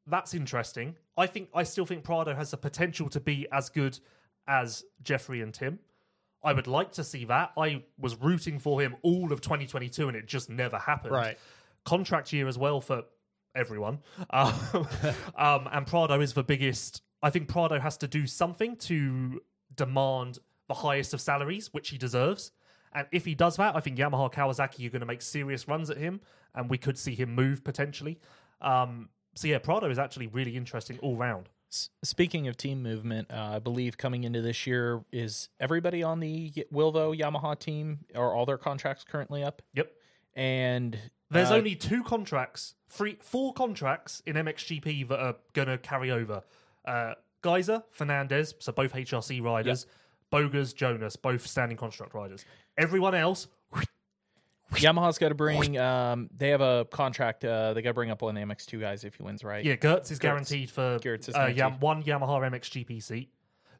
[0.07, 0.97] that's interesting.
[1.16, 3.99] I think I still think Prado has the potential to be as good
[4.47, 5.78] as Jeffrey and Tim.
[6.43, 7.53] I would like to see that.
[7.57, 11.15] I was rooting for him all of 2022, and it just never happened.
[11.15, 11.39] Right.
[11.85, 13.05] Contract year as well for
[13.55, 13.98] everyone.
[14.31, 14.52] Um,
[15.36, 17.02] um, and Prado is the biggest.
[17.22, 19.40] I think Prado has to do something to
[19.76, 22.52] demand the highest of salaries, which he deserves.
[22.93, 25.90] And if he does that, I think Yamaha Kawasaki are going to make serious runs
[25.90, 26.20] at him,
[26.55, 28.18] and we could see him move potentially.
[28.60, 31.48] Um, so yeah, Prado is actually really interesting all round.
[32.05, 36.52] Speaking of team movement, uh, I believe coming into this year is everybody on the
[36.72, 39.90] Wilvo Yamaha team are all their contracts currently up, Yep.
[40.35, 40.97] and
[41.31, 46.11] There's uh, only two contracts, three, four contracts in MXGP that are going to carry
[46.11, 46.43] over.
[46.85, 49.87] Uh, Gajser, Fernandez, so both HRC riders.
[50.31, 52.45] Bogers, Jonass, both standing construct riders.
[52.77, 53.47] Everyone else,
[54.73, 55.79] Yamaha's got to bring.
[55.79, 57.45] Um, they have a contract.
[57.45, 59.65] Uh, they got to bring up one of the MX2 guys if he wins, right?
[59.65, 63.31] yeah, Geerts is guaranteed for Geerts is uh, Yam- one Yamaha MXGP seat.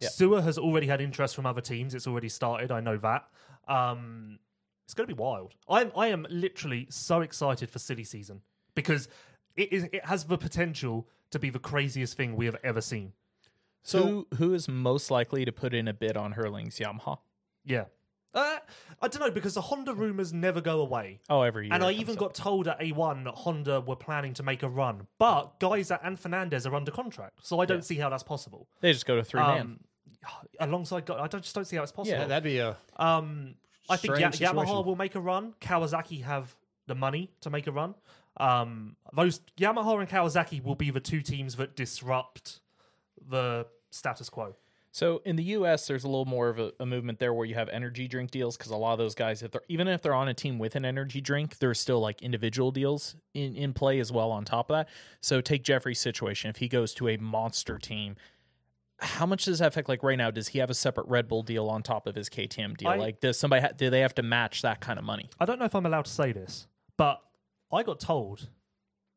[0.01, 0.09] Yeah.
[0.11, 1.95] Seewer has already had interest from other teams.
[1.95, 2.71] It's already started.
[2.71, 3.27] I know that.
[3.67, 4.39] Um,
[4.85, 5.55] it's going to be wild.
[5.69, 8.43] I'm I am literally so excited for silly season
[8.75, 9.09] because
[9.57, 13.13] it is it has the potential to be the craziest thing we have ever seen.
[13.83, 17.19] So, who who is most likely to put in a bid on Herlings' Yamaha?
[17.65, 17.85] Yeah.
[18.33, 18.59] Uh,
[19.01, 21.21] I don't know because the Honda rumors never go away.
[21.31, 21.75] Oh, every year.
[21.75, 22.21] And I even comes up.
[22.21, 26.19] got told at A1 that Honda were planning to make a run, but Gajser and
[26.19, 28.67] Fernandez are under contract, so I don't see how that's possible.
[28.81, 29.61] They just go to three man.
[29.61, 29.81] Um,
[30.59, 32.19] alongside, I don't, just don't see how it's possible.
[32.19, 32.77] yeah, that'd be a.
[32.97, 33.55] um,
[33.89, 35.55] I think Ya- strange Yamaha will make a run.
[35.61, 36.57] Kawasaki have
[36.87, 37.95] the money to make a run.
[38.39, 42.61] Um, those Yamaha and Kawasaki will be the two teams that disrupt
[43.29, 44.57] the status quo.
[44.91, 47.57] So in the U.S., there's a little more of a, a movement there where you
[47.57, 50.15] have energy drink deals because a lot of those guys, if they're even if they're
[50.15, 53.99] on a team with an energy drink, there's still like individual deals in, in play
[53.99, 54.31] as well.
[54.31, 54.89] On top of that,
[55.21, 56.49] so take Jeffrey's situation.
[56.49, 58.15] If he goes to a monster team,
[59.01, 59.89] how much does that affect?
[59.89, 62.29] Like right now, does he have a separate Red Bull deal on top of his
[62.29, 62.89] KTM deal?
[62.89, 65.29] I- like does somebody ha- do they have to match that kind of money?
[65.41, 67.21] I don't know if I'm allowed to say this, but
[67.75, 68.49] I got told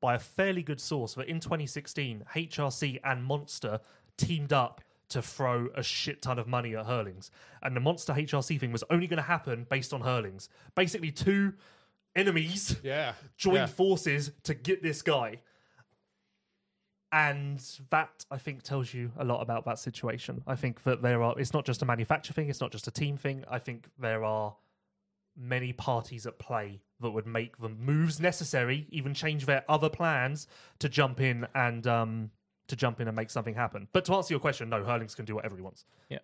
[0.01, 3.79] by a fairly good source that in 2016, HRC and Monster
[4.17, 7.31] teamed up to throw a shit ton of money at Herlings.
[7.63, 10.49] And the Monster HRC thing was only going to happen based on Herlings.
[10.75, 11.53] Basically, two
[12.15, 13.13] enemies Yeah.
[13.37, 13.65] joined yeah.
[13.67, 15.41] forces to get this guy.
[17.11, 20.43] And that I think tells you a lot about that situation.
[20.45, 22.91] I think that there are it's not just a manufacturer thing, it's not just a
[22.91, 23.45] team thing.
[23.49, 24.57] I think there are
[25.37, 30.47] many parties at play that would make the moves necessary, even change their other plans
[30.79, 32.31] to jump in and um
[32.67, 33.87] to jump in and make something happen.
[33.93, 35.85] But to answer your question, no, Herlings can do whatever he wants.
[36.09, 36.19] Yeah.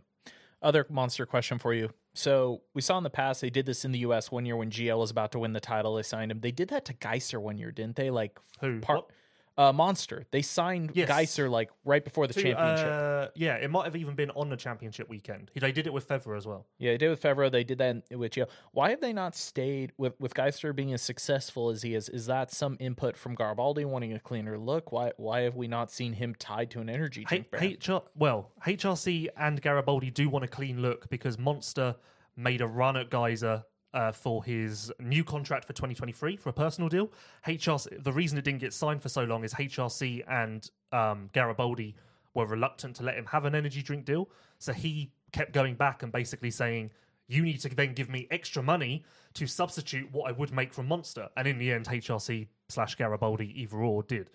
[0.61, 3.91] Other monster question for you: So we saw in the past they did this in
[3.91, 4.31] the U.S.
[4.31, 5.95] one year when GL was about to win the title.
[5.95, 6.39] They signed him.
[6.39, 8.09] They did that to Gajser one year, didn't they?
[8.09, 8.79] Like Who?
[8.79, 9.05] part?
[9.55, 10.25] Uh, Monster.
[10.31, 11.07] They signed Yes.
[11.09, 12.87] Gajser like right before the To, championship.
[12.91, 15.51] uh, yeah, it might have even been on the championship weekend.
[15.53, 16.65] They did it with Febvre as well.
[16.79, 17.51] Yeah, they did with Febvre.
[17.51, 18.47] They did that with GL.
[18.71, 22.09] Why have they not stayed with with Gajser being as successful as he is?
[22.09, 24.91] Is that some input from Garibaldi wanting a cleaner look?
[24.91, 27.87] Why why have we not seen him tied to an energy H- drink brand?
[27.87, 31.95] HR, well, HRC and Garibaldi do want a clean look because Monster
[32.35, 36.89] made a run at Gajser uh, for his new contract for 2023 for a personal
[36.89, 37.11] deal.
[37.47, 41.95] HRC, the reason it didn't get signed for so long is HRC and um, Garibaldi
[42.33, 44.29] were reluctant to let him have an energy drink deal.
[44.59, 46.91] So he kept going back and basically saying,
[47.27, 49.03] you need to then give me extra money
[49.33, 51.29] to substitute what I would make from Monster.
[51.37, 54.29] And in the end, HRC slash Garibaldi, either or, did.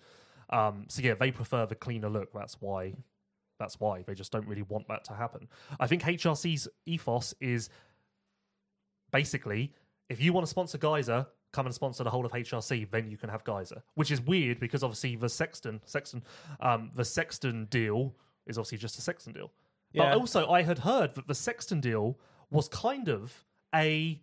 [0.49, 2.33] Um, so yeah, they prefer the cleaner look.
[2.33, 2.93] That's why.
[3.59, 5.49] That's why they just don't really want that to happen.
[5.79, 7.69] I think HRC's ethos is
[9.11, 9.73] basically
[10.09, 13.17] if you want to sponsor Gajser, come and sponsor the whole of HRC, then you
[13.17, 13.81] can have Gajser.
[13.95, 16.23] Which is weird because obviously the Sexton, Sexton,
[16.59, 18.15] um, the Sexton deal
[18.47, 19.51] is obviously just a Sexton deal.
[19.91, 20.09] Yeah.
[20.09, 22.17] But also, I had heard that the Sexton deal
[22.49, 24.19] was kind of a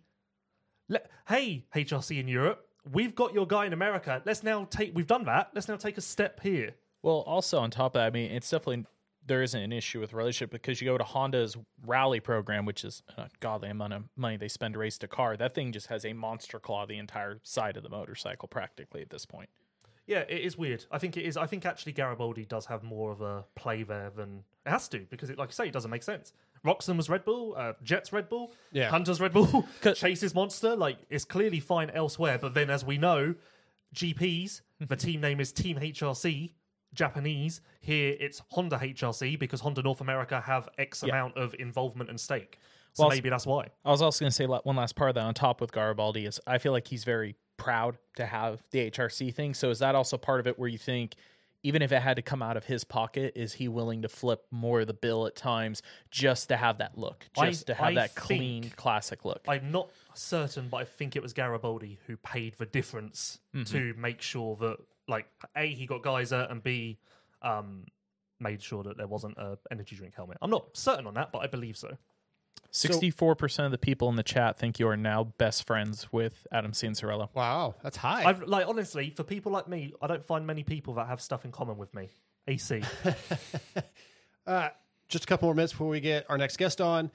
[0.89, 4.21] le- hey HRC in Europe, we've got your guy in America.
[4.25, 4.95] Let's now take.
[4.95, 5.51] We've done that.
[5.53, 6.71] Let's now take a step here.
[7.01, 8.85] Well, also on top of that, I mean, it's definitely
[9.27, 11.55] there isn't an issue with relationship because you go to Honda's
[11.85, 15.37] rally program, which is a godly amount of money they spend to race a car.
[15.37, 19.09] That thing just has a monster claw the entire side of the motorcycle practically at
[19.09, 19.49] this point.
[20.05, 20.85] Yeah, it is weird.
[20.89, 21.35] I think it is.
[21.35, 24.99] I think actually Garibaldi does have more of a play there than it has to
[25.09, 26.31] because, it, like I say, it doesn't make sense.
[26.65, 28.89] Roczen was Red Bull, uh, Jett's Red Bull, Yeah.
[28.89, 30.75] Hunter's Red Bull, Chase's Monster.
[30.77, 33.35] Like it's clearly fine elsewhere, but then as we know,
[33.93, 36.51] GPs, the team name is Team HRC.
[36.97, 42.19] Japanese here, it's Honda HRC because Honda North America have X amount of involvement and
[42.19, 42.59] stake.
[42.93, 43.67] So Well, maybe that's why.
[43.85, 46.25] I was also going to say one last part of that on top with Garibaldi
[46.25, 49.53] is I feel like he's very proud to have the HRC thing.
[49.53, 51.15] So is that also part of it where you think
[51.63, 54.45] even if it had to come out of his pocket, is he willing to flip
[54.51, 57.87] more of the bill at times just to have that look, I- just to have
[57.87, 59.43] I that clean classic look?
[59.47, 63.63] I'm not certain, but I think it was Garibaldi who paid the difference mm-hmm.
[63.75, 64.77] to make sure that,
[65.07, 66.97] like, A, he got Gajser, and B,
[67.41, 67.85] um,
[68.39, 70.37] made sure that there wasn't a energy drink helmet.
[70.41, 71.97] I'm not certain on that, but I believe so.
[72.69, 76.45] Sixty-four percent of the people in the chat think you are now best friends with
[76.51, 77.29] Adam Cianciarulo.
[77.33, 78.25] Wow, that's high.
[78.25, 81.45] I've like honestly, for people like me, I don't find many people that have stuff
[81.45, 82.09] in common with me.
[82.47, 82.81] AC.
[84.45, 84.69] Uh,
[85.09, 87.11] just a couple more minutes before we get our next guest on.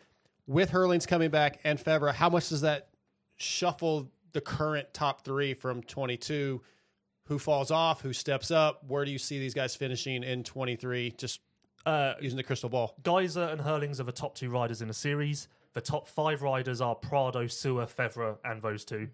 [0.46, 2.88] With Herlings coming back and Febvre, how much does that
[3.36, 6.60] shuffle the current top three from 22?
[7.32, 8.02] Who falls off?
[8.02, 8.84] Who steps up?
[8.86, 11.12] Where do you see these guys finishing in 23?
[11.12, 11.40] Just
[11.86, 12.94] Uh, using the crystal ball.
[13.02, 15.48] Gajser and Herlings are the top two riders in the series.
[15.72, 19.08] The top five riders are Prado, Seewer, Febvre, and those two.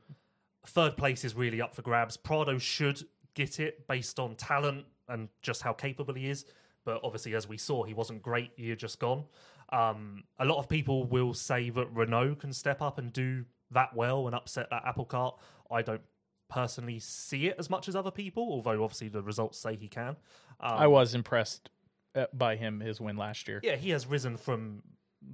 [0.66, 2.16] Third place is really up for grabs.
[2.16, 3.04] Prado should
[3.34, 6.44] get it based on talent and just how capable he is.
[6.84, 9.26] But obviously, as we saw, he wasn't great year just gone.
[9.68, 13.94] Um, a lot of people will say that Renaux can step up and do that
[13.94, 15.38] well and upset that apple cart.
[15.70, 16.02] I don't
[16.48, 20.16] personally see it as much as other people, although obviously the results say he can.
[20.60, 21.70] Um, I was impressed
[22.14, 23.60] uh, by him his win last year.
[23.62, 24.82] yeah, he has risen from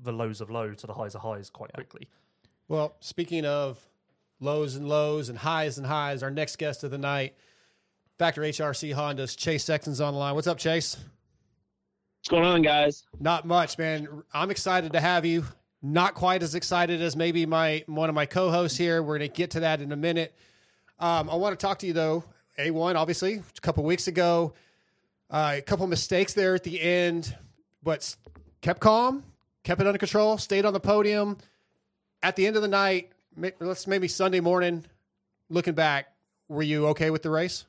[0.03, 2.09] the lows of low to the highs of highs quite quickly.
[2.69, 3.79] Well, speaking of
[4.41, 7.35] lows and lows and highs and highs, our next guest of the night,
[8.19, 10.35] Factor HRC Honda's Chase Sexton's on the line.
[10.35, 10.97] What's up, Chase?
[10.97, 13.05] What's going on, guys?
[13.21, 14.23] Not much, man.
[14.33, 15.45] I'm excited to have you.
[15.83, 19.03] Not quite as excited as maybe my one of my co-hosts here.
[19.03, 20.35] We're going to get to that in a minute.
[20.99, 22.25] Um, I want to talk to you though.
[22.59, 24.55] A1, obviously, a couple weeks ago,
[25.31, 27.37] uh, a couple mistakes there at the end,
[27.83, 28.15] but
[28.61, 29.25] kept calm,
[29.65, 31.37] kept it under control, stayed on the podium.
[32.23, 33.11] At the end of the night,
[33.59, 34.85] let's maybe Sunday morning,
[35.49, 36.15] looking back,
[36.49, 37.67] were you okay with the race?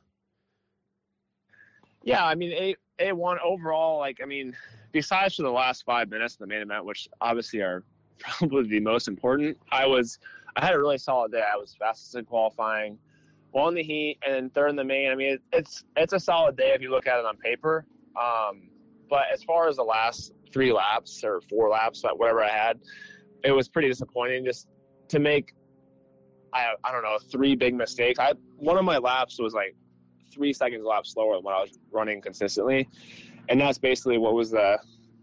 [2.04, 4.00] Yeah, I mean, a a one overall.
[4.00, 4.56] Like, I mean,
[4.92, 7.84] besides for the last five minutes of the main event, which obviously are
[8.20, 10.20] probably the most important, I was
[10.56, 11.42] I had a really solid day.
[11.42, 12.98] I was fastest in qualifying,
[13.56, 15.10] won the heat, and then third in the main.
[15.10, 17.86] I mean, it, it's it's a solid day if you look at it on paper.
[18.22, 18.70] Um,
[19.10, 22.80] but as far as the last three laps or four laps, whatever I had,
[23.44, 24.46] it was pretty disappointing.
[24.46, 24.68] Just
[25.08, 25.54] to make,
[26.54, 28.20] I I don't know, three big mistakes.
[28.20, 29.76] I one of my laps was like
[30.32, 32.90] three seconds a lap slower than when I was running consistently,
[33.50, 34.78] and that's basically what was the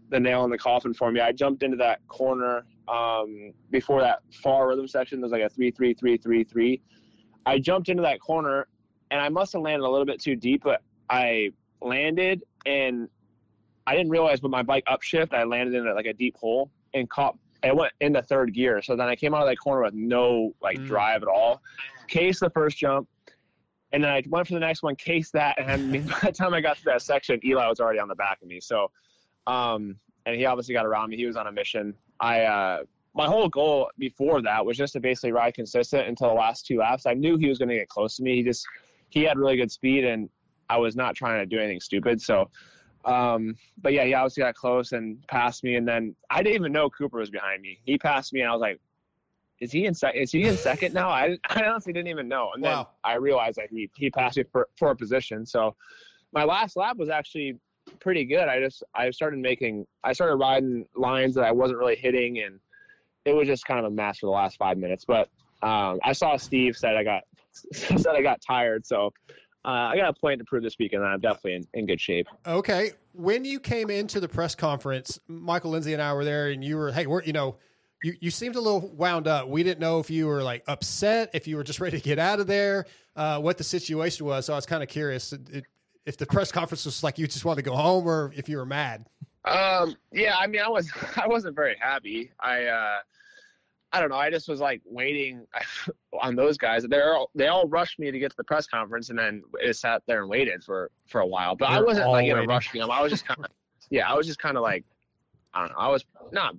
[0.09, 1.19] the nail in the coffin for me.
[1.19, 5.21] I jumped into that corner um, before that far rhythm section.
[5.21, 6.81] There's like a three three three three three.
[7.45, 8.67] I jumped into that corner,
[9.11, 11.51] and I must have landed a little bit too deep, but I
[11.81, 13.07] landed and
[13.85, 17.09] I didn't realize, but my bike upshift, I landed in like a deep hole and
[17.09, 18.81] caught it went into third gear.
[18.81, 20.85] So then I came out of that corner with no like Mm.
[20.85, 21.61] drive at all.
[22.07, 23.07] Case the first jump,
[23.91, 26.61] and then I went for the next one, case that, and by the time I
[26.61, 28.59] got to that section, Eli was already on the back of me.
[28.59, 28.91] So,
[29.47, 31.17] um, and he obviously got around me.
[31.17, 31.93] He was on a mission.
[32.19, 32.83] I uh,
[33.15, 36.79] my whole goal before that was just to basically ride consistent until the last two
[36.79, 37.05] laps.
[37.05, 38.37] I knew he was going to get close to me.
[38.37, 38.65] He just
[39.09, 40.29] he had really good speed, and
[40.69, 42.19] I was not trying to do anything stupid.
[42.19, 42.49] So,
[43.05, 46.71] um, but yeah, he obviously got close and passed me, and then I didn't even
[46.71, 47.79] know Cooper was behind me.
[47.85, 48.79] He passed me, and I was like,
[49.59, 52.49] "Is he in sec- Is he in second now?" I I honestly didn't even know,
[52.55, 52.71] and then
[53.03, 55.45] I realized that he he passed me for for a position.
[55.45, 55.75] So,
[56.31, 57.59] my last lap was actually
[57.99, 58.47] pretty good.
[58.47, 62.59] I just I started making I started riding lines that I wasn't really hitting, and
[63.25, 65.05] it was just kind of a mess for the last five minutes.
[65.05, 65.29] But
[65.61, 67.23] um, I saw Steve said I got
[67.73, 69.13] said I got tired, so
[69.65, 71.03] uh, I got a plan to prove this weekend.
[71.03, 72.27] And I'm definitely in, in good shape.
[72.45, 72.91] Okay.
[73.13, 76.77] When you came into the press conference, Michael Lindsay and I were there, and you
[76.77, 77.57] were, hey, we're, you know,
[78.03, 79.47] you, you seemed a little wound up.
[79.47, 82.19] We didn't know if you were like upset, if you were just ready to get
[82.19, 82.85] out of there,
[83.15, 84.45] uh, what the situation was.
[84.45, 85.65] So I was kind of curious it,
[86.05, 88.57] if the press conference was like you just wanted to go home or if you
[88.57, 89.05] were mad.
[89.45, 92.31] Um, yeah, I mean, I was I wasn't very happy.
[92.39, 92.97] I uh,
[93.93, 94.15] I don't know.
[94.15, 95.45] I just was like waiting
[96.21, 96.83] on those guys.
[96.83, 99.75] They're all, they all rushed me to get to the press conference, and then it
[99.75, 101.55] sat there and waited for for a while.
[101.55, 102.75] But I They're wasn't like in a rush.
[102.75, 103.51] I was just kind of
[103.89, 104.11] yeah.
[104.11, 104.83] I was just kind of like
[105.53, 105.77] I don't know.
[105.77, 106.55] I was not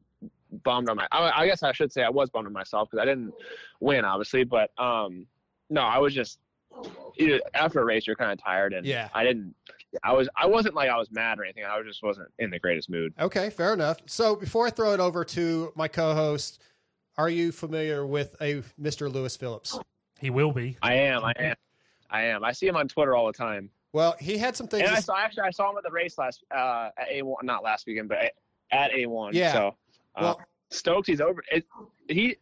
[0.63, 1.09] bummed on my.
[1.11, 3.35] I, I guess I should say I was bummed on myself because I didn't
[3.81, 4.45] win, obviously.
[4.45, 5.27] But um,
[5.71, 6.39] no, I was just
[7.17, 9.09] you know, after a race, you're kind of tired, and Yeah.
[9.15, 9.55] I didn't.
[10.03, 10.29] I was.
[10.37, 11.65] I wasn't like I was mad or anything.
[11.65, 13.15] I just wasn't in the greatest mood.
[13.21, 13.99] Okay, fair enough.
[14.07, 16.61] So before I throw it over to my co-host,
[17.17, 19.13] are you familiar with a Mr.
[19.13, 19.79] Lewis Phillips?
[20.21, 20.77] He will be.
[20.83, 21.25] I am.
[21.25, 21.57] I am.
[22.11, 22.45] I am.
[22.45, 23.71] I see him on Twitter all the time.
[23.93, 24.89] Well, he had some things.
[24.89, 27.47] And I saw actually I saw him at the race last uh, at A one,
[27.47, 28.33] not last weekend, but
[28.71, 29.35] at A one.
[29.35, 29.53] Yeah.
[29.53, 29.77] So
[30.17, 31.43] uh, well, Stokes, he's over.
[31.51, 31.65] It,
[32.09, 32.37] he,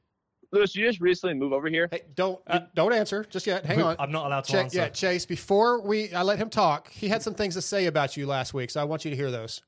[0.51, 1.89] Lewis, you just recently move over here.
[1.91, 2.41] hey, don't
[2.75, 3.65] don't answer just yet.
[3.65, 3.97] Hang on.
[3.99, 4.79] I'm not allowed to Check, answer.
[4.79, 5.27] yeah, Chase.
[5.27, 6.91] Before we, I let him talk.
[6.91, 9.17] He had some things to say about you last week, so I want you to
[9.17, 9.63] hear those.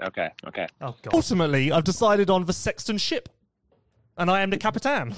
[0.00, 0.30] Okay.
[0.46, 0.66] Okay.
[0.80, 1.14] Oh, God.
[1.14, 3.28] Ultimately, I've decided on the Sexton ship,
[4.16, 5.14] and I am the Capitan.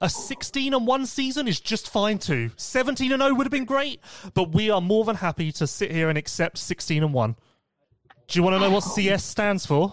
[0.00, 2.50] A 16 and 1 season is just fine too.
[2.56, 4.00] 17 and 0 would have been great,
[4.34, 7.36] but we are more than happy to sit here and accept 16 and 1.
[8.28, 9.92] Do you want to know what CS stands for?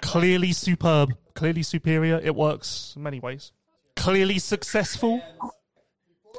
[0.00, 2.20] Clearly superb, clearly superior.
[2.22, 3.52] It works in many ways.
[3.96, 5.22] Clearly successful.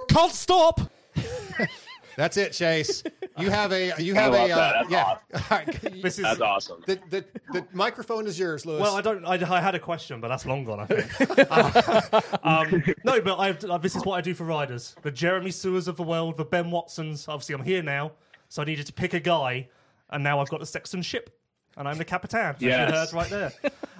[0.08, 0.80] Can't stop.
[2.18, 3.04] That's it, Chase.
[3.38, 4.52] You have a you have a that.
[4.52, 5.04] uh, That's yeah.
[5.34, 6.02] All right.
[6.02, 6.82] This is That's awesome.
[6.88, 8.80] The, the the microphone is yours, Lewis.
[8.80, 9.26] Well, I don't.
[9.26, 10.80] I, I had a question, but that's long gone.
[10.80, 11.52] I think.
[11.52, 15.52] Uh, um, no, but I've, uh, this is what I do for riders: the Jeremy
[15.52, 17.28] Seewers of the world, the Ben Watsons.
[17.28, 18.14] Obviously, I'm here now,
[18.48, 19.68] so I needed to pick a guy,
[20.12, 21.38] and now I've got the Sexton ship,
[21.76, 22.56] and I'm the Capitan.
[22.56, 23.52] as you heard right there.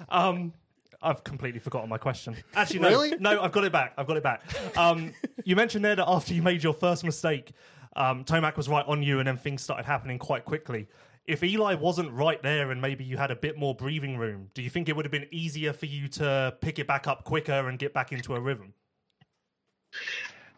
[0.08, 0.54] Um,
[1.02, 2.36] I've completely forgotten my question.
[2.54, 3.16] Actually, no, Really?
[3.18, 3.92] no, I've got it back.
[3.98, 4.42] I've got it back.
[4.78, 5.12] Um,
[5.44, 7.52] you mentioned there that after you made your first mistake,
[7.96, 10.86] um, Tomac was right on you, and then things started happening quite quickly.
[11.26, 14.62] If Eli wasn't right there, and maybe you had a bit more breathing room, do
[14.62, 17.68] you think it would have been easier for you to pick it back up quicker
[17.68, 18.72] and get back into a rhythm?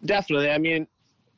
[0.05, 0.51] Definitely.
[0.51, 0.87] I mean,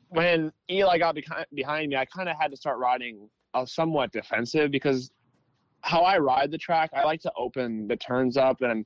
[0.09, 1.15] when Eli got
[1.53, 3.29] behind, me, I kind of had to start riding
[3.65, 5.11] somewhat defensive because
[5.81, 8.85] how I ride the track, I like to open the turns up, and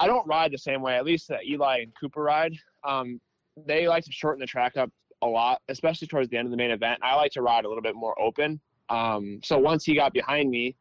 [0.00, 0.96] I don't ride the same way.
[0.96, 2.54] At least that Eli and Cooper ride.
[2.82, 3.20] Um,
[3.66, 4.90] they like to shorten the track up
[5.22, 7.00] a lot, especially towards the end of the main event.
[7.02, 8.60] I like to ride a little bit more open.
[8.88, 10.76] Um, so once he got behind me,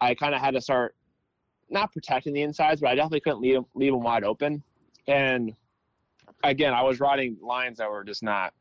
[0.00, 0.94] I kind of had to start
[1.70, 4.62] not protecting the insides, but I definitely couldn't leave him, leave him wide open.
[5.06, 5.52] And
[6.42, 8.52] again, I was riding lines that were just not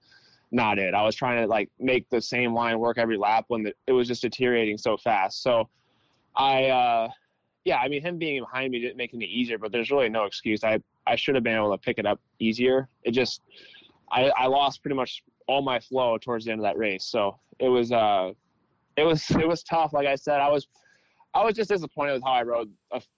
[0.51, 0.93] not it.
[0.93, 3.91] I was trying to like make the same line work every lap when the, it
[3.91, 5.41] was just deteriorating so fast.
[5.41, 5.67] So
[6.35, 7.09] I uh
[7.65, 10.09] yeah, I mean him being behind me didn't make it any easier, but there's really
[10.09, 10.63] no excuse.
[10.63, 12.87] I I should have been able to pick it up easier.
[13.03, 13.41] It just
[14.13, 17.05] I I lost pretty much all my flow towards the end of that race.
[17.05, 18.31] So it was uh
[18.95, 19.93] it was it was tough.
[19.93, 20.67] Like I said, I was
[21.33, 22.69] I was just disappointed with how I rode.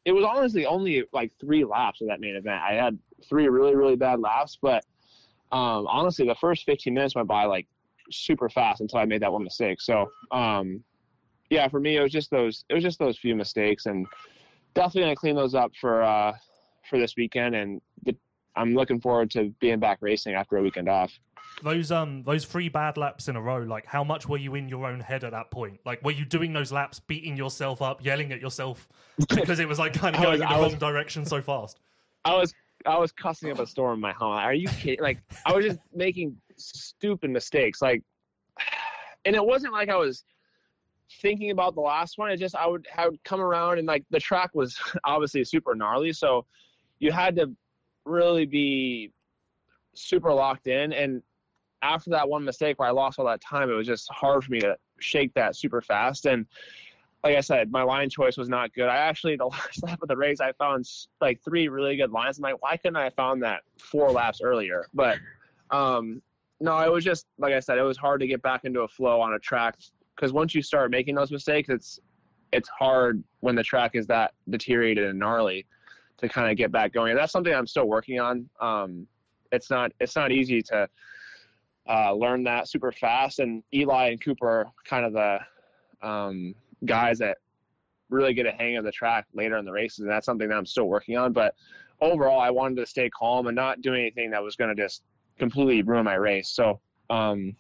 [0.06, 2.62] It was honestly only like three laps of that main event.
[2.64, 2.98] I had
[3.28, 4.84] three really really bad laps, but
[5.52, 7.68] um, honestly, the first 15 minutes went by like
[8.12, 9.82] super fast until I made that one mistake.
[9.82, 10.84] So um,
[11.50, 14.08] yeah, for me, it was just those it was just those few mistakes, and
[14.74, 16.34] definitely gonna clean those up for uh,
[16.90, 17.56] for this weekend.
[17.56, 18.16] And the,
[18.56, 21.20] I'm looking forward to being back racing after a weekend off.
[21.64, 24.68] Those um those three bad laps in a row, like how much were you in
[24.68, 25.80] your own head at that point?
[25.86, 28.88] Like were you doing those laps, beating yourself up, yelling at yourself
[29.30, 31.42] because it was like kind of going was- in the I was- wrong direction so
[31.42, 31.80] fast?
[32.26, 32.54] I was
[32.86, 34.34] I was cussing up a storm in my home.
[34.34, 35.02] Are you kidding?
[35.02, 37.82] Like I was just making stupid mistakes.
[37.82, 38.04] Like,
[39.26, 40.24] and it wasn't like I was
[41.22, 44.04] thinking about the last one, it just I would I would come around and like
[44.10, 46.46] the track was obviously super gnarly, so
[47.00, 47.52] you had to
[48.06, 49.12] really be
[49.94, 50.94] super locked in.
[50.94, 51.22] And
[51.82, 54.52] after that one mistake where I lost all that time, it was just hard for
[54.52, 56.26] me to shake that super fast.
[56.26, 56.46] And
[57.24, 58.88] like I said, my line choice was not good.
[58.88, 60.88] I actually the last lap of the race, I found
[61.22, 62.38] like three really good lines.
[62.38, 64.88] I'm like, why couldn't I have found that four laps earlier?
[64.94, 65.18] But
[65.72, 66.22] um,
[66.60, 68.88] no, it was just like I said, it was hard to get back into a
[68.88, 69.78] flow on a track
[70.16, 72.00] because once you start making those mistakes, it's
[72.52, 75.66] it's hard when the track is that deteriorated and gnarly
[76.18, 77.12] to kind of get back going.
[77.12, 78.50] And that's something I'm still working on.
[78.62, 79.08] Um,
[79.52, 80.88] it's not it's not easy to
[81.88, 83.40] uh, learn that super fast.
[83.40, 86.56] And Eli and Cooper kind of the um,
[86.86, 87.38] guys that
[88.10, 90.56] really get a hang of the track later in the races, and that's something that
[90.56, 91.34] I'm still working on.
[91.34, 91.56] But
[92.02, 95.04] overall, I wanted to stay calm and not do anything that was going to just
[95.38, 96.50] completely ruin my race.
[96.50, 96.80] So,
[97.10, 97.56] um,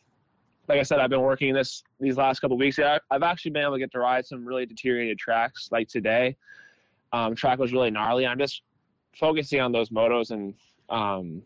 [0.68, 2.77] like I said, I've been working this these last couple weeks.
[2.77, 6.36] Yeah, I've actually been able to get to ride some really deteriorated tracks, like today.
[7.15, 8.27] Um, track was really gnarly.
[8.27, 8.61] I'm just
[9.17, 10.53] focusing on those motos and
[10.89, 11.41] um,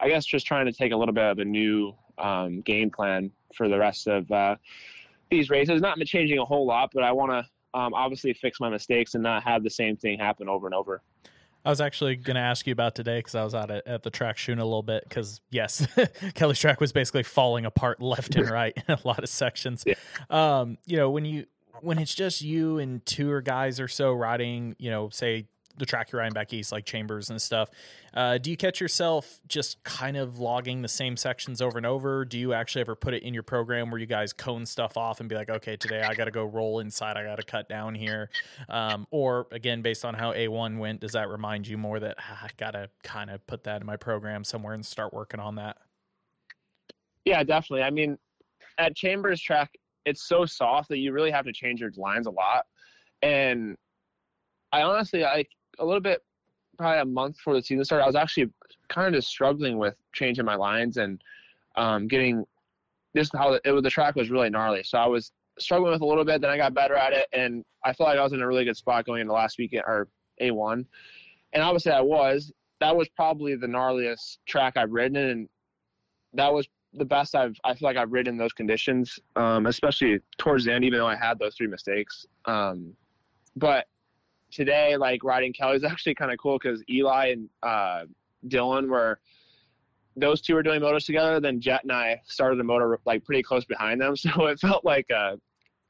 [0.00, 3.30] I guess just trying to take a little bit of a new um, game plan
[3.54, 4.56] for the rest of uh,
[5.30, 5.82] these races.
[5.82, 9.22] Not changing a whole lot, but I want to um, obviously fix my mistakes and
[9.22, 11.02] not have the same thing happen over and over.
[11.66, 14.02] I was actually going to ask you about today because I was out at, at
[14.02, 15.04] the track shooting a little bit.
[15.06, 15.86] Because yes,
[16.34, 19.84] Kelly's track was basically falling apart left and right in a lot of sections.
[19.86, 19.94] Yeah.
[20.30, 21.46] Um, you know, when you
[21.80, 25.46] when it's just you and two or guys or so riding, you know, say
[25.76, 27.68] the track you're riding back east, like Chambers and stuff.
[28.12, 32.24] Uh, do you catch yourself just kind of logging the same sections over and over?
[32.24, 35.20] Do you actually ever put it in your program where you guys cone stuff off
[35.20, 37.68] and be like, okay, today I got to go roll inside, I got to cut
[37.68, 38.30] down here?
[38.68, 42.44] Um, or again, based on how A1 went, does that remind you more that ah,
[42.44, 45.56] I got to kind of put that in my program somewhere and start working on
[45.56, 45.78] that?
[47.24, 47.82] Yeah, definitely.
[47.82, 48.18] I mean,
[48.78, 49.70] at Chambers track,
[50.04, 52.66] it's so soft that you really have to change your lines a lot.
[53.22, 53.76] And
[54.72, 55.48] I honestly, like
[55.78, 56.22] a little bit,
[56.76, 58.50] probably a month before the season started, I was actually
[58.88, 61.22] kind of just struggling with changing my lines and
[61.76, 62.44] um, getting
[63.14, 63.82] this how it was.
[63.82, 66.40] The track was really gnarly, so I was struggling with a little bit.
[66.40, 68.64] Then I got better at it, and I felt like I was in a really
[68.64, 70.08] good spot going into last weekend or
[70.42, 70.84] A1.
[71.52, 72.52] And obviously, I was.
[72.80, 75.48] That was probably the gnarliest track I've ridden, and
[76.34, 77.56] that was the best I've.
[77.64, 80.84] I feel like I've ridden those conditions, um, especially towards the end.
[80.84, 82.94] Even though I had those three mistakes, um,
[83.56, 83.86] but
[84.52, 88.04] today, like riding Kelly was actually kind of cool because Eli and uh,
[88.48, 89.20] Dylan were
[90.16, 91.40] those two were doing motos together.
[91.40, 94.84] Then Jett and I started a moto like pretty close behind them, so it felt
[94.84, 95.38] like a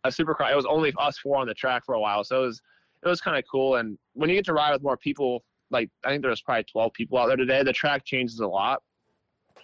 [0.04, 0.52] a supercross.
[0.52, 2.62] It was only us four on the track for a while, so it was
[3.04, 3.76] it was kind of cool.
[3.76, 6.64] And when you get to ride with more people, like I think there was probably
[6.64, 8.82] twelve people out there today, the track changes a lot,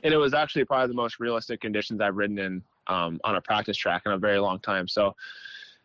[0.03, 3.41] and it was actually probably the most realistic conditions I've ridden in um, on a
[3.41, 4.89] practice track in a very long time.
[4.89, 5.15] So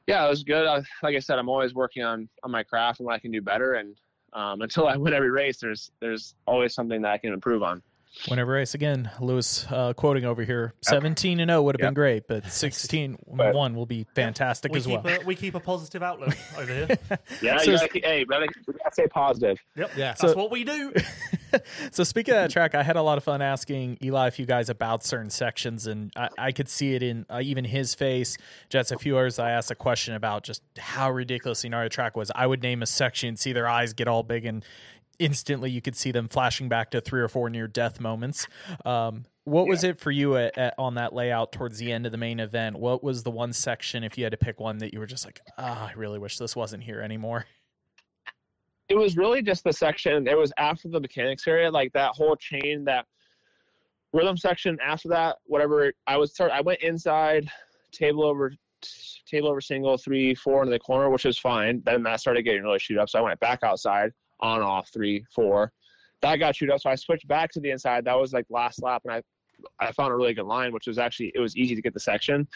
[0.07, 0.67] yeah, it was good.
[0.67, 3.31] I, like I said, I'm always working on on my craft and what I can
[3.31, 3.73] do better.
[3.73, 3.95] And
[4.33, 7.81] um, until I win every race, there's there's always something that I can improve on.
[8.29, 9.11] Win every race again.
[9.19, 13.53] Lewis uh, quoting over here: seventeen and zero would have been great, but sixteen and
[13.53, 15.05] one will be fantastic We as well.
[15.05, 16.87] a, we keep a positive outlook over here.
[17.41, 19.57] Yeah, So you is- gotta, keep- hey, you gotta, gotta stay positive.
[19.75, 20.07] Yep, Yeah.
[20.17, 20.93] that's So- what we do.
[21.91, 24.45] so speaking of that track, I had a lot of fun asking Eli a few
[24.45, 28.37] guys about certain sections, and I, I could see it in uh, even his face.
[28.69, 32.15] Just a few others, I asked a question about just how ridiculously gnarly the track
[32.15, 32.31] was.
[32.33, 34.63] I would name a section, see their eyes get all big, and
[35.19, 38.47] instantly you could see them flashing back to three or four near death moments.
[38.85, 42.11] Um, what was it for you at, at, on that layout towards the end of
[42.11, 42.79] the main event?
[42.79, 45.23] What was the one section, if you had to pick one, that you were just
[45.23, 47.45] like, ah, I really wish this wasn't here anymore?
[48.89, 50.27] It was really just the section.
[50.27, 53.05] It was after the mechanics area, like that whole chain, that
[54.13, 54.77] rhythm section.
[54.83, 57.49] After that, whatever I was, start, I went inside,
[57.91, 58.53] table over,
[59.27, 61.81] table over single, three, four into the corner, which was fine.
[61.85, 65.25] Then that started getting really shoot up, so I went back outside, on off, three,
[65.33, 65.71] four.
[66.21, 68.05] That got shoot up, so I switched back to the inside.
[68.05, 69.21] That was like last lap, and I
[69.79, 71.99] I found a really good line, which was actually it was easy to get the
[71.99, 72.47] section.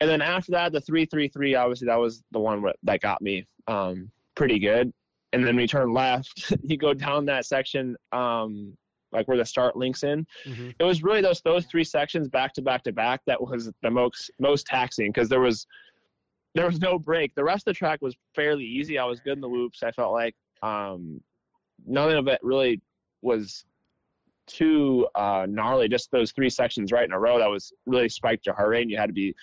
[0.00, 3.20] And then after that, the three three three, obviously that was the one that got
[3.20, 4.92] me um, pretty good.
[5.32, 8.76] And then we turn left, you go down that section, um,
[9.12, 10.26] like where the start links in.
[10.46, 10.74] Mhm.
[10.78, 13.90] It was really those those three sections back to back to back that was the
[13.90, 15.66] most most taxing because there was
[16.54, 17.34] there was no break.
[17.34, 18.98] The rest of the track was fairly easy.
[18.98, 19.82] I was good in the whoops.
[19.82, 21.20] I felt like um,
[21.86, 22.80] none of it really
[23.22, 23.64] was
[24.46, 25.88] too uh, gnarly.
[25.88, 28.82] Just those three sections right in a row that was really spiked your heart rate,
[28.82, 29.34] and you had to be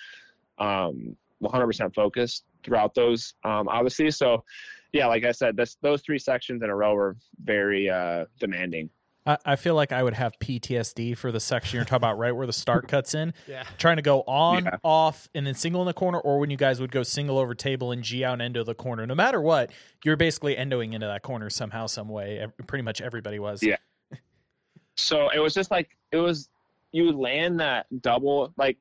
[0.58, 4.10] um, 100% focused throughout those, um, obviously.
[4.10, 4.44] So,
[4.92, 8.90] yeah, like I said, this, those three sections in a row were very uh, demanding.
[9.26, 12.32] I, I feel like I would have PTSD for the section you're talking about, right
[12.34, 13.34] where the start cuts in.
[13.46, 13.64] Yeah.
[13.78, 14.76] Trying to go on, Yeah.
[14.82, 17.54] off, and then single in the corner, or when you guys would go single over
[17.54, 19.06] table and G out and endo the corner.
[19.06, 19.70] No matter what,
[20.04, 22.46] you're basically endoing into that corner somehow, some way.
[22.66, 23.62] Pretty much everybody was.
[23.62, 23.76] Yeah.
[24.96, 26.48] So it was just like it was
[26.92, 28.78] you would land that double like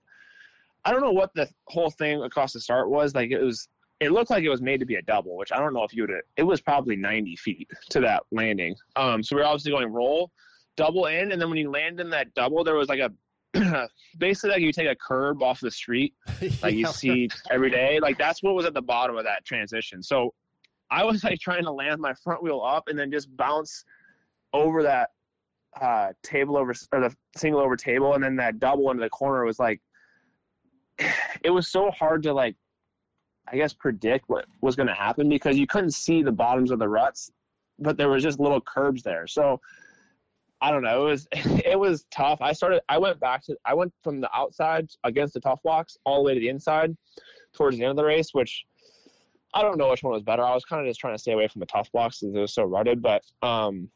[0.86, 3.68] I don't know what the whole thing across the start was like it was
[4.00, 5.94] it looked like it was made to be a double which I don't know if
[5.94, 9.72] you would it was probably 90 feet to that landing um so we are obviously
[9.72, 10.32] going roll
[10.78, 13.12] double in and then when you land in that double there was like a
[14.18, 16.14] basically like you take a curb off the street
[16.64, 18.00] like you see every day.
[18.00, 20.04] Like that's what was at the bottom of that transition.
[20.04, 20.34] So
[20.92, 23.84] I was like trying to land my front wheel up and then just bounce
[24.54, 25.10] over that
[25.80, 29.44] uh, table over or the single over table, and then that double into the corner
[29.44, 29.82] was like
[31.44, 32.56] it was so hard to like
[33.48, 36.80] I guess predict what was going to happen because you couldn't see the bottoms of
[36.80, 37.32] the ruts,
[37.80, 39.28] but there was just little curbs there.
[39.28, 39.62] So
[40.62, 41.08] I don't know.
[41.08, 42.42] It was it was tough.
[42.42, 42.82] I started.
[42.90, 43.56] I went back to.
[43.66, 46.96] I went from the outside against the tough blocks all the way to the inside,
[47.54, 48.30] towards the end of the race.
[48.34, 48.66] Which
[49.54, 50.44] I don't know which one was better.
[50.44, 52.40] I was kind of just trying to stay away from the tough blocks because it
[52.40, 53.02] was so rutted.
[53.02, 53.90] But um,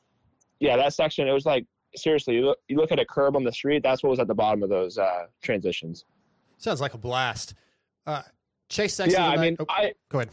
[0.59, 1.65] yeah, that section it was like
[1.95, 2.35] seriously.
[2.35, 3.81] You look, you look at a curb on the street.
[3.81, 6.05] That's what was at the bottom of those uh, transitions.
[6.57, 7.53] Sounds like a blast.
[8.05, 8.23] Uh,
[8.69, 9.21] Chase Sexton.
[9.21, 10.29] yeah, I mean, oh, I go ahead.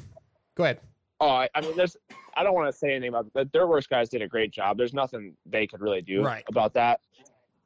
[0.54, 0.80] Go ahead.
[1.20, 1.96] Oh, I, I mean, there's.
[2.36, 4.76] I don't want to say anything about the Dirt Wurx guys did a great job.
[4.76, 6.44] There's nothing they could really do Right.
[6.48, 7.00] about that.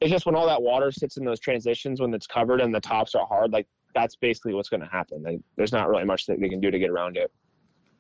[0.01, 2.81] It's just when all that water sits in those transitions when it's covered and the
[2.81, 5.43] tops are hard, like that's basically what's going to happen.
[5.57, 7.33] There's not really much that they can do to get around it.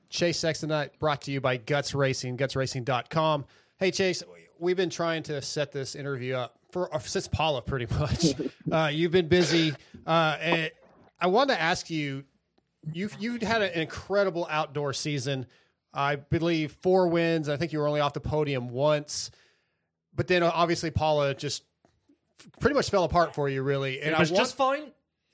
[0.08, 3.44] Chase Sexton Night brought to you by Guts Racing, gutsracing.com.
[3.78, 4.22] Hey, Chase,
[4.58, 8.26] we've been trying to set this interview up for uh, since Pala, pretty much.
[8.72, 9.72] uh, you've been busy.
[10.06, 10.68] Uh,
[11.20, 12.24] I wanted to ask you
[12.92, 15.46] you've, you had an incredible outdoor season.
[15.92, 17.48] I believe four wins.
[17.48, 19.30] I think you were only off the podium once.
[20.14, 21.64] But then uh, obviously Pala just
[22.60, 24.00] pretty much fell apart for you, really.
[24.00, 24.84] And It was I want- just fine.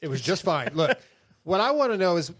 [0.01, 0.71] it was just fine.
[0.75, 0.99] Look,
[1.45, 2.33] what I want to know is,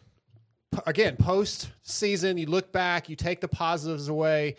[0.87, 4.57] again, post season, you look back, you take the positives away.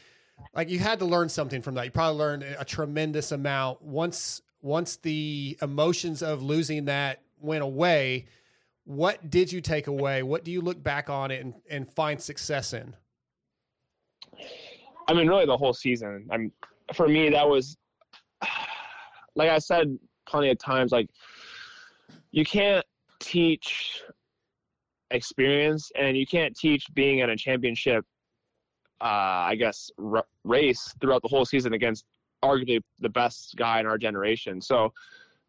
[0.55, 1.85] Like you had to learn something from that.
[1.85, 3.81] You probably learned a tremendous amount.
[3.81, 8.25] Once once the emotions of losing that went away,
[8.87, 10.23] what did you take away?
[10.23, 12.95] What do you look back on it and, and find success in?
[15.09, 16.25] I mean, really, the whole season.
[16.31, 16.53] I'm
[16.93, 17.75] for me that was,
[19.35, 21.09] like I said plenty of times, like
[22.31, 22.85] you can't
[23.19, 24.03] teach
[25.11, 28.05] experience and you can't teach being at a championship.
[29.01, 32.05] Uh, I guess r- race throughout the whole season against
[32.41, 34.61] arguably the best guy in our generation.
[34.61, 34.93] So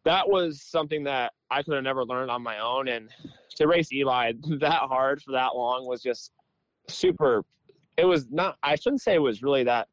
[0.09, 2.87] that was something that I could have never learned on my own.
[2.87, 3.09] And
[3.55, 6.31] to race Eli that hard for that long was just
[6.87, 7.43] super
[7.97, 9.87] it was not i shouldn't say it was really that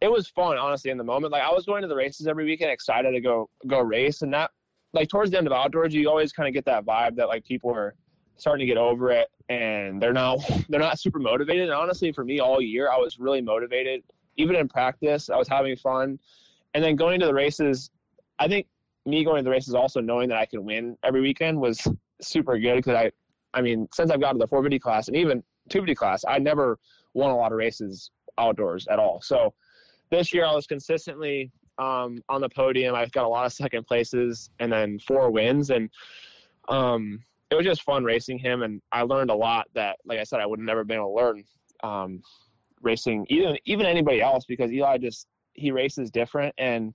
[0.00, 2.44] it was fun honestly in the moment like i was going to the races every
[2.44, 4.50] weekend excited to go go race and that
[4.92, 7.44] like towards the end of outdoors you always kind of get that vibe that like
[7.44, 7.94] people are
[8.36, 10.38] starting to get over it and they're not
[10.68, 14.02] they're not super motivated and honestly for me all year i was really motivated
[14.36, 16.18] even in practice i was having fun
[16.74, 17.90] and then going to the races
[18.38, 18.66] i think
[19.08, 21.86] me going to the races also knowing that i could win every weekend was
[22.20, 23.10] super good because i
[23.54, 26.78] i mean since i've got to the 450 class and even 250 class i never
[27.14, 29.20] won a lot of races outdoors at all.
[29.20, 29.52] So
[30.10, 32.96] this year i was consistently um, on the podium.
[32.96, 35.88] I've got a lot of second places and then four wins and
[36.68, 37.20] um,
[37.50, 40.38] it was just fun racing him and i learned a lot that like i said
[40.40, 41.44] i would have never been able to learn
[41.82, 42.20] um,
[42.82, 46.92] racing even even anybody else because eli just he races different and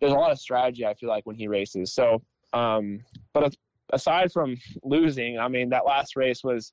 [0.00, 1.92] there's a lot of strategy i feel like when he races.
[1.92, 2.22] So
[2.52, 3.00] um,
[3.32, 3.54] but
[3.92, 6.72] aside from losing i mean that last race was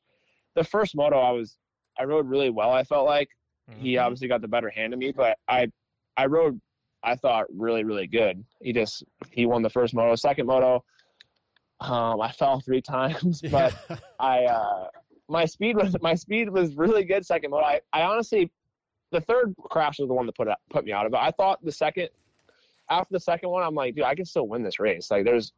[0.55, 1.57] the first moto i was
[1.99, 3.29] i rode really well i felt like.
[3.79, 5.67] He obviously got the better hand of me but i
[6.15, 6.59] i rode
[7.03, 8.43] i thought really really good.
[8.61, 10.15] He just he won the first moto.
[10.15, 10.83] Second moto
[11.81, 13.73] um i fell three times but
[14.19, 14.87] i uh
[15.29, 17.65] my speed was my speed was really good second moto.
[17.65, 18.51] I, I honestly
[19.11, 21.17] the third crash was the one that put put me out of it.
[21.17, 22.09] I thought the second
[22.89, 25.53] after the second one i'm like dude i can still win this race like there's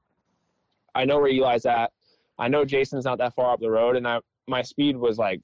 [0.95, 1.91] i know where eli's at
[2.37, 5.41] i know jason's not that far up the road and i my speed was like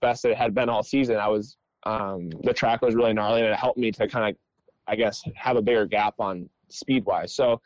[0.00, 3.50] best it had been all season i was um the track was really gnarly and
[3.50, 4.36] it helped me to kind of
[4.86, 7.60] i guess have a bigger gap on speed wise so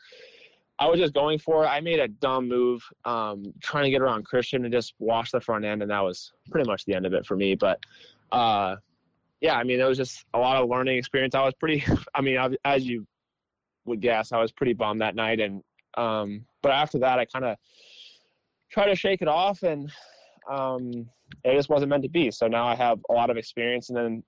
[0.79, 1.67] I was just going for it.
[1.67, 5.41] I made a dumb move, um, trying to get around Christian and just wash the
[5.41, 7.55] front end, and that was pretty much the end of it for me.
[7.55, 7.79] But
[8.31, 8.75] uh,
[9.41, 11.33] yeah, I mean, it was just a lot of learning experience.
[11.33, 11.83] I was pretty,
[12.15, 13.07] I mean, as you
[13.87, 15.63] would guess, I was pretty bummed that night, and
[15.97, 17.57] um, but after that, I kind of
[18.71, 19.91] tried to shake it off, and
[20.49, 20.91] um,
[21.43, 22.31] it just wasn't meant to be.
[22.31, 24.23] So now I have a lot of experience, and then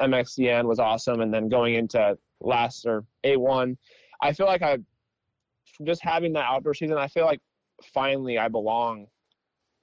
[0.00, 3.76] MXDN was awesome, and then going into last or A1.
[4.22, 4.78] I feel like I,
[5.84, 7.40] just having that outdoor season, I feel like
[7.92, 9.06] finally I belong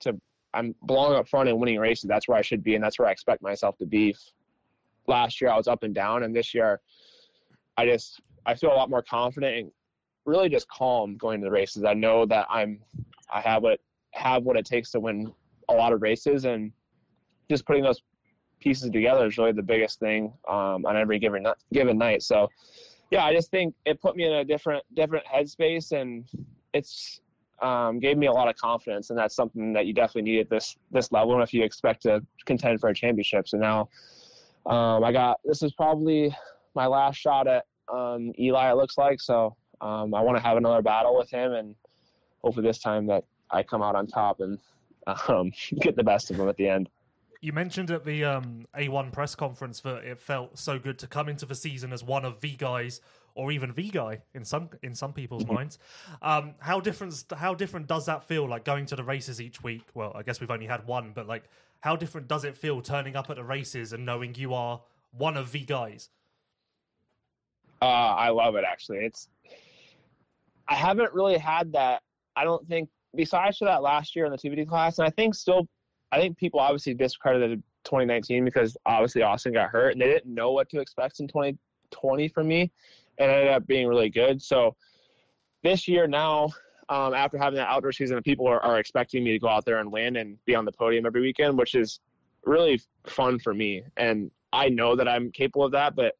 [0.02, 0.20] to,
[0.54, 2.08] I'm belong up front and winning races.
[2.08, 4.16] That's where I should be, and that's where I expect myself to be.
[5.08, 6.82] Last year I was up and down, and this year
[7.78, 9.72] I just I feel a lot more confident and
[10.26, 11.84] really just calm going to the races.
[11.84, 12.80] I know that I'm
[13.32, 13.80] I have what
[14.14, 15.32] have what it takes to win
[15.70, 16.72] a lot of races, and
[17.50, 18.02] just putting those
[18.60, 22.24] pieces together is really the biggest thing um, on every given given night.
[22.24, 22.50] So,
[23.10, 26.28] yeah, I just think it put me in a different different headspace, and
[26.74, 27.22] it's
[27.62, 30.50] um, gave me a lot of confidence, and that's something that you definitely need at
[30.50, 33.48] this this level, and if you expect to contend for a championship.
[33.48, 33.90] So now,
[34.66, 36.36] um, I got this is probably
[36.76, 38.72] my last shot at um, Eli.
[38.72, 39.56] It looks like so.
[39.82, 41.76] Um, I want to have another battle with him, and
[42.44, 44.58] hopefully this time that I come out on top and
[45.28, 45.52] um,
[45.82, 46.90] get the best of him at the end.
[47.42, 51.28] You mentioned at the um, A1 press conference that it felt so good to come
[51.28, 53.02] into the season as one of the guys,
[53.34, 55.80] or even the guy in some in some people's minds.
[56.22, 58.48] Um, how different how different does that feel?
[58.48, 59.84] Like going to the races each week.
[59.96, 61.46] Well, I guess we've only had one, but like,
[61.80, 64.82] how different does it feel turning up at the races and knowing you are
[65.18, 66.10] one of the guys?
[67.82, 69.00] Uh, I love it actually.
[69.00, 69.30] It's
[70.68, 72.02] I haven't really had that.
[72.36, 75.36] I don't think besides for that last year in the TBD class, and I think
[75.36, 75.68] still,
[76.12, 80.52] I think people obviously discredited 2019 because obviously Austin got hurt and they didn't know
[80.52, 82.72] what to expect in 2020 from me,
[83.18, 84.42] and ended up being really good.
[84.42, 84.76] So
[85.64, 86.50] this year now,
[86.90, 89.80] um, after having that outdoor season, people are, are expecting me to go out there
[89.80, 92.00] and win and be on the podium every weekend, which is
[92.46, 93.84] really fun for me.
[93.98, 96.16] And I know that I'm capable of that, but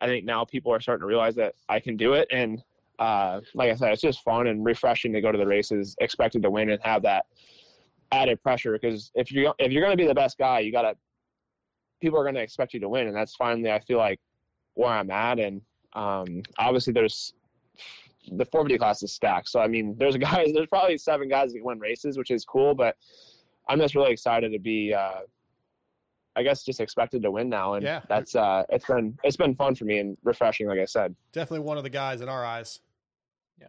[0.00, 2.28] I think now people are starting to realize that I can do it.
[2.30, 2.62] And
[2.98, 6.42] uh, like I said, it's just fun and refreshing to go to the races, expected
[6.42, 7.26] to win and have that
[8.12, 8.72] added pressure.
[8.72, 10.96] Because if you if you're going to be the best guy, you got to
[12.00, 14.20] people are going to expect you to win, and that's finally I feel like
[14.74, 15.38] where I'm at.
[15.38, 15.60] And
[15.94, 17.34] um, obviously, there's
[18.28, 19.48] the 450 class is stacked.
[19.48, 22.44] So I mean, there's guys, there's probably seven guys that can win races, which is
[22.44, 22.74] cool.
[22.74, 22.96] But
[23.68, 24.94] I'm just really excited to be.
[24.94, 25.20] Uh,
[26.36, 28.00] I guess just expected to win now, and Yeah.
[28.08, 31.14] that's uh, it's been it's been fun for me and refreshing, like I said.
[31.32, 32.80] Definitely one of the guys in our eyes.
[33.60, 33.68] Yeah,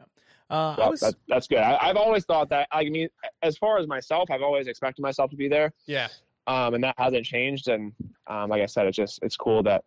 [0.50, 1.60] uh, I Well, was that, that's good.
[1.60, 2.68] I, I've always thought that.
[2.72, 3.08] I mean,
[3.44, 6.08] as far as myself, I've always expected myself to be there, Yeah.
[6.48, 7.68] um, and that hasn't changed.
[7.68, 7.94] And
[8.28, 9.84] um, like I said, it's just it's cool that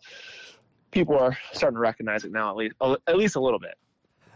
[0.91, 2.75] people are starting to recognize it now, at least
[3.07, 3.75] at least a little bit.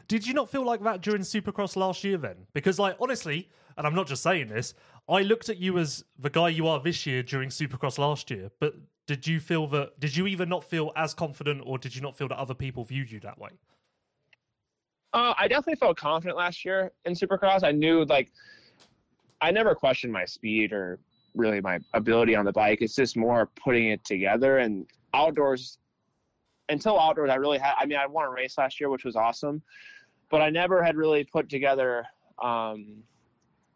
[0.08, 2.34] Did you not feel like that during Supercross last year then?
[2.52, 3.48] Because, like, honestly,
[3.78, 4.74] and I'm not just saying this,
[5.08, 8.50] I looked at you as the guy you are this year during Supercross last year.
[8.60, 8.74] But
[9.06, 12.16] did you feel that, did you either not feel as confident or did you not
[12.16, 13.50] feel that other people viewed you that way?
[15.12, 17.62] Uh, I definitely felt confident last year in Supercross.
[17.62, 18.30] I knew like
[19.40, 20.98] I never questioned my speed or
[21.34, 22.78] really my ability on the bike.
[22.80, 25.78] It's just more putting it together and outdoors.
[26.68, 27.74] Until outdoors, I really had.
[27.78, 29.62] I mean, I won a race last year, which was awesome,
[30.30, 32.04] but I never had really put together
[32.42, 33.02] um,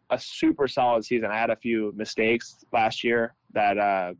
[0.09, 1.29] a super solid season.
[1.31, 4.13] I had a few mistakes last year that uh,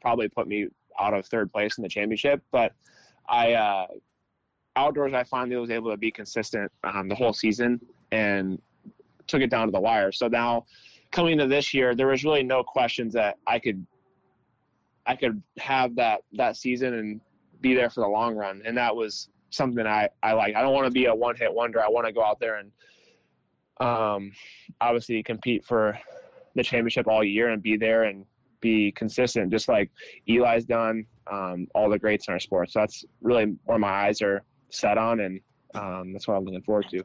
[0.00, 0.68] probably put me
[0.98, 2.72] out of third place in the championship, but
[3.28, 3.54] I.
[3.54, 3.86] Uh,
[4.76, 7.80] outdoors, I finally was able to be consistent um, the whole season
[8.10, 8.60] and
[9.26, 10.12] took it down to the wire.
[10.12, 10.64] So now,
[11.10, 13.86] coming to this year, there was really no questions that I could,
[15.06, 17.20] I could have that that season and
[17.60, 20.54] be there for the long run, and that was something I I like.
[20.54, 21.82] I don't want to be a one hit wonder.
[21.82, 22.70] I want to go out there and,
[23.80, 24.32] um,
[24.80, 25.98] obviously compete for
[26.54, 28.26] the championship all year and be there and
[28.60, 29.90] be consistent, just like
[30.28, 31.06] Eli's done.
[31.30, 32.70] Um, all the greats in our sport.
[32.70, 35.40] So that's really where my eyes are set on, and
[35.74, 37.02] um, that's what I'm looking forward to.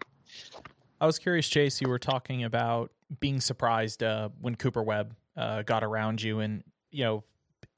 [0.99, 1.79] I was curious, Chase.
[1.79, 6.63] You were talking about being surprised uh, when Cooper Webb uh, got around you, and
[6.89, 7.23] you know,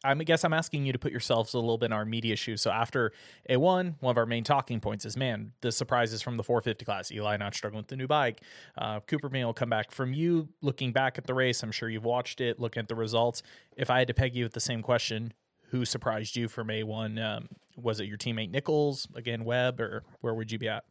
[0.04, 2.62] I guess I'm asking you to put yourselves a little bit in our media shoes.
[2.62, 3.12] So after
[3.50, 7.12] A1, one of our main talking points is, man, the surprises from the 450 class.
[7.12, 8.42] Eli not struggling with the new bike.
[8.78, 9.92] Uh, Cooper able to come back.
[9.92, 12.96] From you looking back at the race, I'm sure you've watched it, looking at the
[12.96, 13.44] results.
[13.76, 15.34] If I had to peg you with the same question,
[15.72, 17.22] who surprised you from A1?
[17.22, 20.86] Um, was it your teammate Nichols, again, Webb, or where would you be at?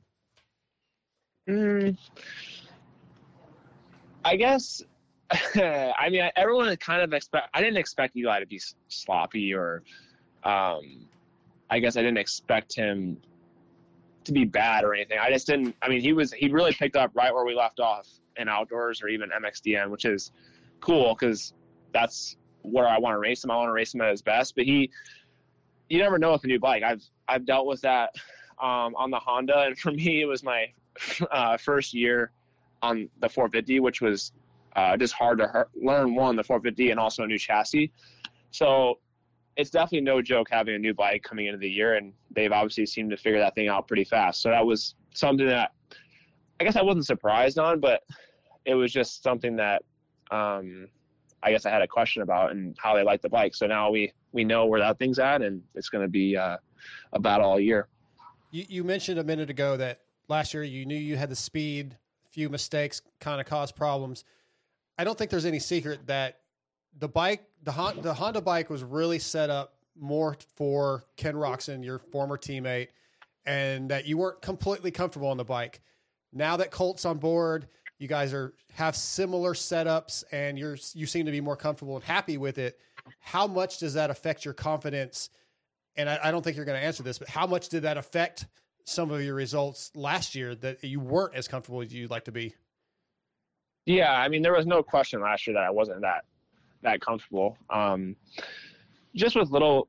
[1.49, 1.97] Mm,
[4.25, 4.83] I guess.
[5.55, 7.51] I mean, everyone kind of expect.
[7.53, 9.83] I didn't expect Eli to be sloppy, or
[10.45, 11.07] um,
[11.69, 13.19] I guess I didn't expect him
[14.25, 15.19] to be bad or anything.
[15.21, 15.77] I just didn't.
[15.83, 16.33] I mean, he was.
[16.33, 20.07] He really picked up right where we left off in outdoors or even MXDN, which
[20.07, 20.33] is
[20.81, 21.53] cool because
[21.93, 23.51] that's where I want to race him.
[23.51, 24.57] I want to race him at his best.
[24.57, 24.91] But he,
[25.91, 26.83] you never know with a new bike.
[26.83, 28.15] I've I've dealt with that
[28.59, 30.73] um, on the Honda, and for me, it was my
[31.31, 32.31] uh, first year
[32.81, 34.33] on the 450, which was
[34.77, 37.93] uh, just hard to learn one the 450 and also a new chassis.
[38.51, 38.99] So
[39.57, 42.87] it's definitely no joke having a new bike coming into the year, and they've obviously
[42.87, 44.41] seemed to figure that thing out pretty fast.
[44.41, 45.73] So that was something that
[46.61, 48.03] I guess I wasn't surprised on, but
[48.65, 49.83] it was just something that
[50.31, 50.89] um,
[51.43, 53.55] I guess I had a question about and how they like the bike.
[53.55, 56.57] So now we we know where that thing's at, and it's going to be uh,
[57.13, 57.89] a battle all year.
[58.51, 61.97] You, you mentioned a minute ago that last year you knew you had the speed,
[62.31, 64.25] few mistakes kind of caused problems.
[64.99, 66.41] I don't think there's any secret that
[66.99, 71.85] the bike, the Hon- the Honda bike, was really set up more for Ken Roczen,
[71.85, 72.89] your former teammate,
[73.47, 75.81] and that you weren't completely comfortable on the bike.
[76.33, 77.69] Now that Colt's on board,
[77.99, 82.05] you guys are have similar setups, and you're you seem to be more comfortable and
[82.05, 82.79] happy with it.
[83.21, 85.31] How much does that affect your confidence?
[85.97, 87.97] And I, I don't think you're going to answer this, but how much did that
[87.97, 88.47] affect
[88.85, 92.33] some of your results last year that you weren't as comfortable as you'd like to
[92.33, 92.55] be?
[93.89, 96.27] Yeah, I mean, there was no question last year that I wasn't that
[96.83, 97.57] that comfortable.
[97.71, 98.17] Um,
[99.15, 99.89] just with little,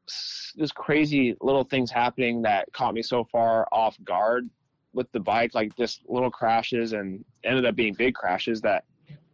[0.58, 4.50] just crazy little things happening that caught me so far off guard
[4.94, 8.86] with the bike, like just little crashes and ended up being big crashes that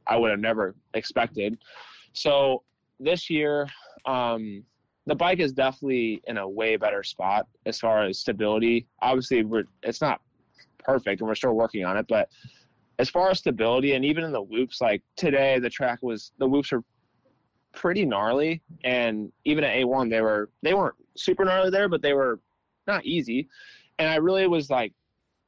[0.07, 1.59] I would have never expected.
[2.13, 2.63] So
[2.99, 3.67] this year,
[4.07, 4.63] um,
[5.05, 8.87] the bike is definitely in a way better spot as far as stability.
[8.99, 10.21] Obviously, we're it's not
[10.79, 12.07] perfect, and we're still working on it.
[12.09, 12.29] But
[12.99, 16.47] as far as stability, and even in the whoops, like today, the track was the
[16.47, 16.83] whoops are
[17.73, 22.13] pretty gnarly, and even at A1, they were they weren't super gnarly there, but they
[22.13, 22.39] were
[22.87, 23.47] not easy.
[23.99, 24.93] And I really was like,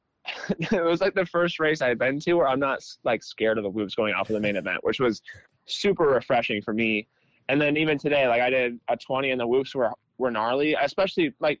[0.48, 3.64] it was like the first race I've been to where I'm not like scared of
[3.64, 5.22] the whoops going off of the main event, which was
[5.66, 7.08] super refreshing for me.
[7.48, 10.74] And then even today, like I did a 20 and the whoops were were gnarly,
[10.74, 11.60] especially like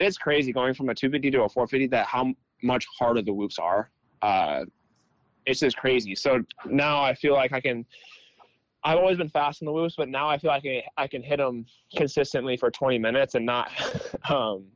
[0.00, 2.32] it's crazy going from a 250 to a 450 that how
[2.62, 3.90] much harder the whoops are.
[4.22, 4.64] Uh,
[5.48, 6.14] it's just crazy.
[6.14, 7.84] So now I feel like I can.
[8.84, 11.20] I've always been fast in the whoops, but now I feel like I, I can
[11.20, 11.66] hit them
[11.96, 13.72] consistently for 20 minutes and not
[14.30, 14.66] um,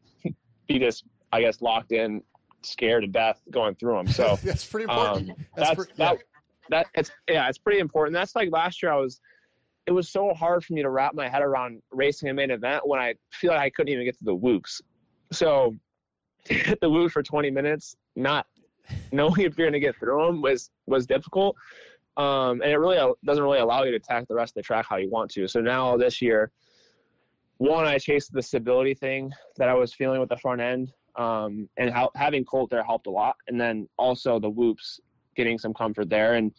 [0.67, 2.21] be just, I guess, locked in,
[2.63, 4.09] scared to death going through them.
[4.09, 5.31] So that's pretty important.
[5.31, 6.15] um, That's that's, pre- yeah.
[6.15, 6.19] that
[6.71, 9.21] that it's yeah it's pretty important that's like last year i was
[9.87, 12.87] it was so hard for me to wrap my head around racing a main event
[12.87, 14.81] when i feel like i couldn't even get to the whoops
[15.33, 15.75] so
[16.45, 18.47] to hit the whoops for 20 minutes not
[19.13, 21.57] knowing if you're going to get through them was was difficult
[22.17, 24.63] um, and it really uh, doesn't really allow you to attack the rest of the
[24.63, 26.51] track how you want to so now this year
[27.59, 31.69] one i chased the stability thing that i was feeling with the front end um,
[31.77, 35.01] and how, having colt there helped a lot and then also the whoops
[35.35, 36.35] getting some comfort there.
[36.35, 36.53] And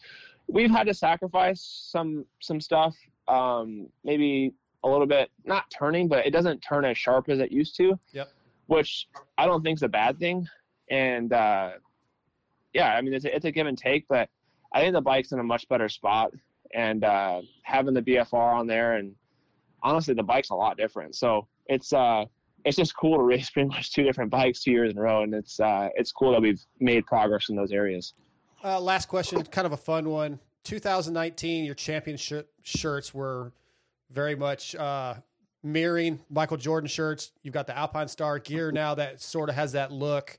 [0.46, 2.94] we've had to sacrifice some some stuff,
[3.28, 4.52] um, maybe
[4.82, 7.98] a little bit, not turning, but it doesn't turn as sharp as it used to.
[8.12, 8.28] Yep.
[8.66, 10.46] Which I don't think is a bad thing.
[10.90, 11.72] And uh,
[12.74, 14.28] yeah, I mean it's a, it's a give and take, but
[14.72, 16.32] I think the bike's in a much better spot.
[16.74, 19.14] And uh, having the BFR on there, and
[19.82, 21.14] honestly, the bike's a lot different.
[21.14, 22.24] So it's uh,
[22.64, 25.22] it's just cool to race pretty much two different bikes two years in a row,
[25.22, 28.14] and it's uh, it's cool that we've made progress in those areas.
[28.62, 30.40] Uh, last question, kind of a fun one.
[30.64, 33.52] 2019, your championship shirts were
[34.10, 35.14] very much uh,
[35.62, 37.32] mirroring Michael Jordan shirts.
[37.42, 40.38] You've got the Alpinestar gear now that sort of has that look.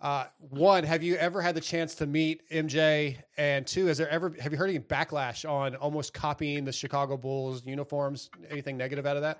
[0.00, 3.16] Uh, one, have you ever had the chance to meet MJ?
[3.38, 7.16] And two, has there ever have you heard any backlash on almost copying the Chicago
[7.16, 8.28] Bulls uniforms?
[8.50, 9.38] Anything negative out of that?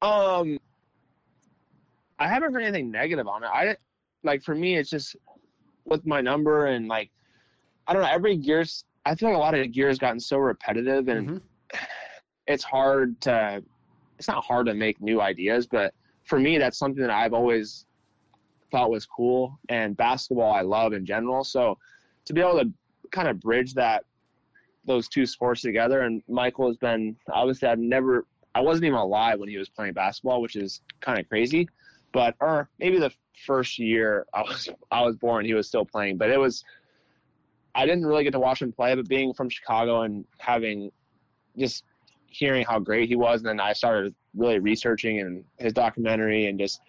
[0.00, 0.58] Um,
[2.20, 3.48] I haven't heard anything negative on it.
[3.48, 3.76] I
[4.22, 5.16] like for me, it's just
[5.84, 7.10] with my number and like
[7.88, 8.08] I don't know.
[8.08, 11.40] Every gear's I feel like a lot of gear has gotten so repetitive and Mhm.
[12.46, 13.62] it's hard to.
[14.18, 15.92] It's not hard to make new ideas, but
[16.22, 17.86] for me, that's something that I've always
[18.70, 21.44] thought was cool and basketball I love in general.
[21.44, 21.78] So
[22.24, 22.72] to be able to
[23.10, 24.04] kind of bridge that
[24.86, 29.40] those two sports together and Michael has been obviously I've never I wasn't even alive
[29.40, 31.68] when he was playing basketball, which is kind of crazy.
[32.12, 33.12] But or maybe the
[33.46, 36.16] first year I was I was born, he was still playing.
[36.16, 36.64] But it was
[37.74, 40.90] I didn't really get to watch him play, but being from Chicago and having
[41.58, 41.84] just
[42.26, 46.58] hearing how great he was, and then I started really researching and his documentary and
[46.58, 46.80] just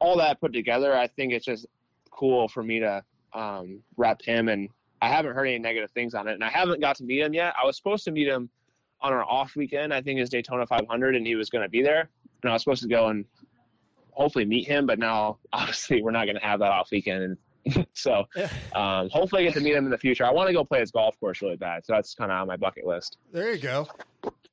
[0.00, 0.96] all that put together.
[0.96, 1.66] I think it's just
[2.10, 4.68] cool for me to um, rep him, and
[5.00, 7.34] I haven't heard any negative things on it, and I haven't got to meet him
[7.34, 7.54] yet.
[7.60, 8.50] I was supposed to meet him
[9.00, 9.94] on our off weekend.
[9.94, 12.08] I think it's Daytona 500, and he was going to be there,
[12.42, 13.24] and I was supposed to go and
[14.10, 14.86] hopefully meet him.
[14.86, 18.24] But now, obviously, we're not going to have that off weekend, and so
[18.74, 20.24] um, hopefully, I get to meet him in the future.
[20.24, 22.46] I want to go play his golf course really bad, so that's kind of on
[22.46, 23.18] my bucket list.
[23.32, 23.86] There you go.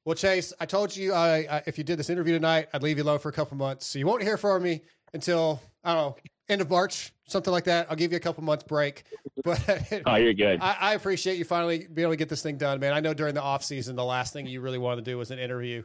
[0.05, 2.97] Well, Chase, I told you I, I, if you did this interview tonight, I'd leave
[2.97, 3.87] you alone for a couple months.
[3.87, 4.81] So you won't hear from me
[5.13, 6.15] until I don't know
[6.49, 7.87] end of March, something like that.
[7.89, 9.03] I'll give you a couple months break.
[9.43, 10.59] But Oh, you're good.
[10.61, 12.91] I, I appreciate you finally being able to get this thing done, man.
[12.93, 15.31] I know during the off season, the last thing you really wanted to do was
[15.31, 15.83] an interview,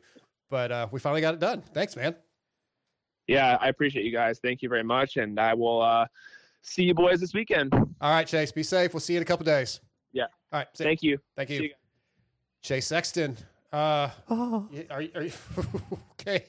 [0.51, 1.63] but uh, we finally got it done.
[1.75, 2.17] Thanks, man.
[3.29, 4.41] Yeah, I appreciate you guys.
[4.43, 6.07] Thank you very much, and I will uh,
[6.63, 7.73] see you boys this weekend.
[7.73, 8.93] All right, Chase, be safe.
[8.95, 9.81] We'll see you in a couple days.
[10.13, 10.25] Yeah.
[10.53, 10.69] All right.
[10.75, 11.19] see- Thank you.
[11.37, 11.63] Thank you.
[11.63, 11.71] you.
[12.63, 13.37] Chase Sexton.
[13.73, 15.33] Uh, y- are, are you
[16.21, 16.47] okay?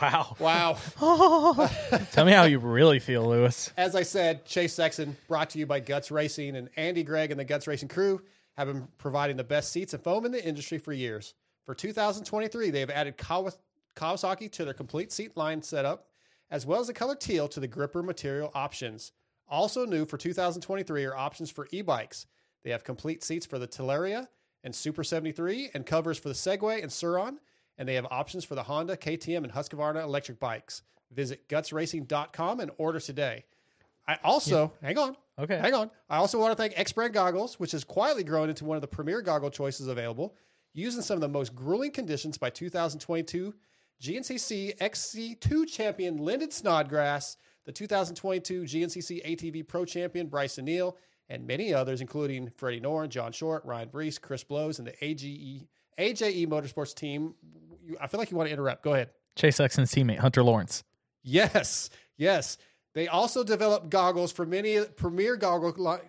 [0.00, 0.36] Wow.
[0.38, 0.78] Wow.
[2.12, 3.70] Tell me how you really feel, Lewis.
[3.76, 7.38] As I said, Chase Sexton brought to you by Guts Racing and Andy Gregg and
[7.38, 8.22] the Guts Racing crew
[8.56, 11.34] have been providing the best seats and foam in the industry for years.
[11.64, 16.06] For 2023, they have added Kawasaki to their complete seat line setup,
[16.50, 19.12] as well as the color teal to the gripper material options.
[19.48, 22.26] Also new for 2023 are options for e-bikes.
[22.62, 24.28] They have complete seats for the Talaria
[24.64, 27.38] and Super 73 and covers for the Segway and Sur-Ron,
[27.78, 30.82] and they have options for the Honda, KTM, and Husqvarna electric bikes.
[31.10, 33.44] Visit gutsracing.com and order today.
[34.06, 35.16] I also, hang on.
[35.38, 35.58] Okay.
[35.58, 35.90] Hang on.
[36.10, 38.80] I also want to thank X Brand Goggles, which has quietly grown into one of
[38.80, 40.34] the premier goggle choices available,
[40.74, 43.54] used in some of the most grueling conditions by 2022
[44.02, 50.96] GNCC XC2 champion Lyndon Snodgrass, the 2022 GNCC ATV Pro champion Bryson Neal,
[51.28, 55.68] and many others, including Freddie Noren, John Short, Ryan Breece, Chris Blose, and the AGE,
[55.98, 57.34] AJE Motorsports team.
[57.84, 58.82] You- I feel like you want to interrupt.
[58.82, 59.10] Go ahead.
[59.36, 60.84] Chase Sexton's teammate, Hunter Lawrence.
[61.22, 62.58] Yes, yes.
[62.94, 66.00] They also develop goggles for many premier goggle li-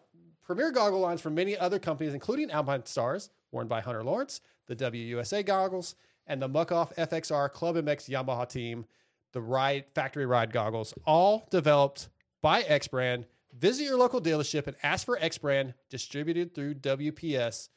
[0.44, 5.46] premier goggle lines for many other companies, including Alpinestars, worn by Hunter Lawrence, the WUSA
[5.46, 5.96] goggles,
[6.28, 8.86] and the Muc-Off FXR Club MX Yamaha team,
[9.32, 12.10] the Ride Factory Ride goggles, all developed
[12.42, 13.26] by X Brand.
[13.58, 17.70] Visit your local dealership and ask for X Brand, distributed through WPS.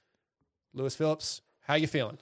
[0.74, 2.18] Lewis Phillips, how you feeling?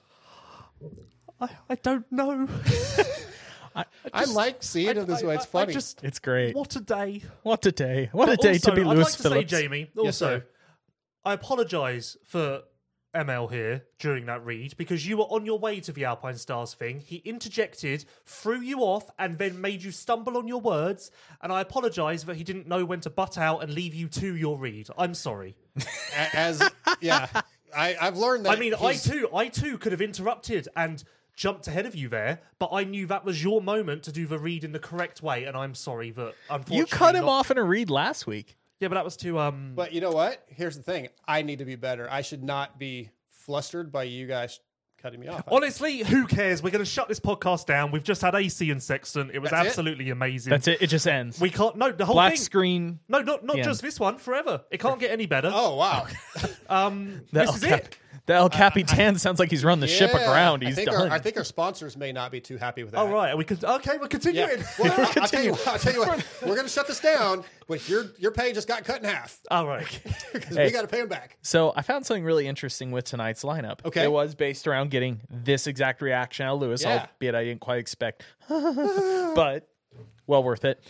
[1.39, 2.47] I, I don't know.
[3.75, 5.35] I I like seeing it this way.
[5.35, 5.73] It's I- I funny.
[5.73, 6.55] just It's great.
[6.55, 7.23] what a day.
[7.43, 8.09] What a day.
[8.13, 9.51] What a But day also, to be I'd Lewis like to Phillips.
[9.51, 9.89] say, Jamie.
[9.97, 10.45] Also, sir.
[11.25, 12.61] I apologise for
[13.13, 16.99] ML here during that read because you were on your way to the Alpinestars thing.
[16.99, 21.11] He interjected, threw you off, and then made you stumble on your words.
[21.41, 24.35] And I apologise that he didn't know when to butt out and leave you to
[24.35, 24.87] your read.
[24.97, 25.55] I'm sorry.
[25.77, 26.69] A- as
[27.01, 27.27] yeah,
[27.75, 28.57] I, I've learned that.
[28.57, 31.03] I mean, I he's- too, I too could have interrupted and
[31.35, 34.39] jumped ahead of you there, but I knew that was your moment to do the
[34.39, 37.51] read in the correct way, and I'm sorry that unfortunately You cut him not- off
[37.51, 38.55] in a read last week.
[38.79, 39.73] Yeah, but that was too um.
[39.75, 40.43] But you know what?
[40.47, 42.07] Here's the thing: I need to be better.
[42.11, 44.59] I should not be flustered by you guys
[45.05, 45.43] cutting me off.
[45.51, 46.63] Honestly, who cares?
[46.63, 47.91] We're going to shut this podcast down.
[47.91, 49.29] We've just had AC and Sexton.
[49.31, 49.67] It was That's it?
[49.67, 50.49] absolutely amazing.
[50.49, 50.81] That's it.
[50.81, 51.39] It just ends.
[51.39, 51.75] We can't.
[51.75, 52.41] No, the whole Black thing.
[52.41, 52.99] screen.
[53.07, 53.87] No, not not The just end.
[53.87, 54.17] this one.
[54.17, 54.61] Forever.
[54.71, 55.51] It can't get any better.
[55.53, 56.07] oh wow!
[56.69, 57.97] Um, The this El, is Cap- it.
[58.25, 60.63] The El Capitan sounds like he's run the ship aground.
[60.63, 61.09] He's I think done.
[61.09, 63.07] Our, I think our sponsors may not be too happy with oh, that.
[63.07, 63.57] All right, we can.
[63.63, 64.49] Okay, we're continuing.
[64.59, 64.65] Yeah.
[64.79, 65.67] Well, I'll, I'll tell you what.
[65.67, 66.27] I'll tell you what.
[66.41, 69.39] We're going to shut this down, but your your pay just got cut in half
[69.49, 69.87] All right.
[70.33, 70.65] because Hey.
[70.65, 71.37] we got to pay them back.
[71.41, 73.85] So I found something really interesting with tonight's lineup.
[73.85, 74.03] Okay.
[74.03, 77.07] It was based around getting this exact reaction out of Lewis, Yeah.
[77.07, 78.23] albeit I didn't quite expect.
[78.49, 79.67] but
[80.27, 80.83] well worth it.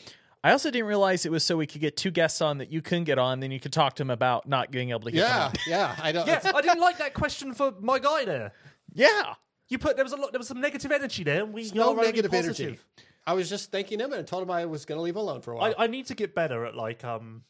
[0.45, 2.81] I also didn't realize it was so we could get two guests on that you
[2.81, 5.21] couldn't get on, then you could talk to them about not being able to get
[5.21, 5.53] them Yeah, on.
[5.67, 5.95] yeah.
[6.01, 6.27] I don't.
[6.27, 8.51] yeah, I didn't like that question for my guy there.
[8.93, 9.33] Yeah.
[9.69, 10.31] You put there was a lot.
[10.31, 11.43] There was some negative energy there.
[11.43, 12.67] and We no are only negative positive.
[12.67, 12.79] energy.
[13.25, 15.41] I was just thanking him and told him I was going to leave him alone
[15.41, 15.73] for a while.
[15.79, 17.43] I, I need to get better at like um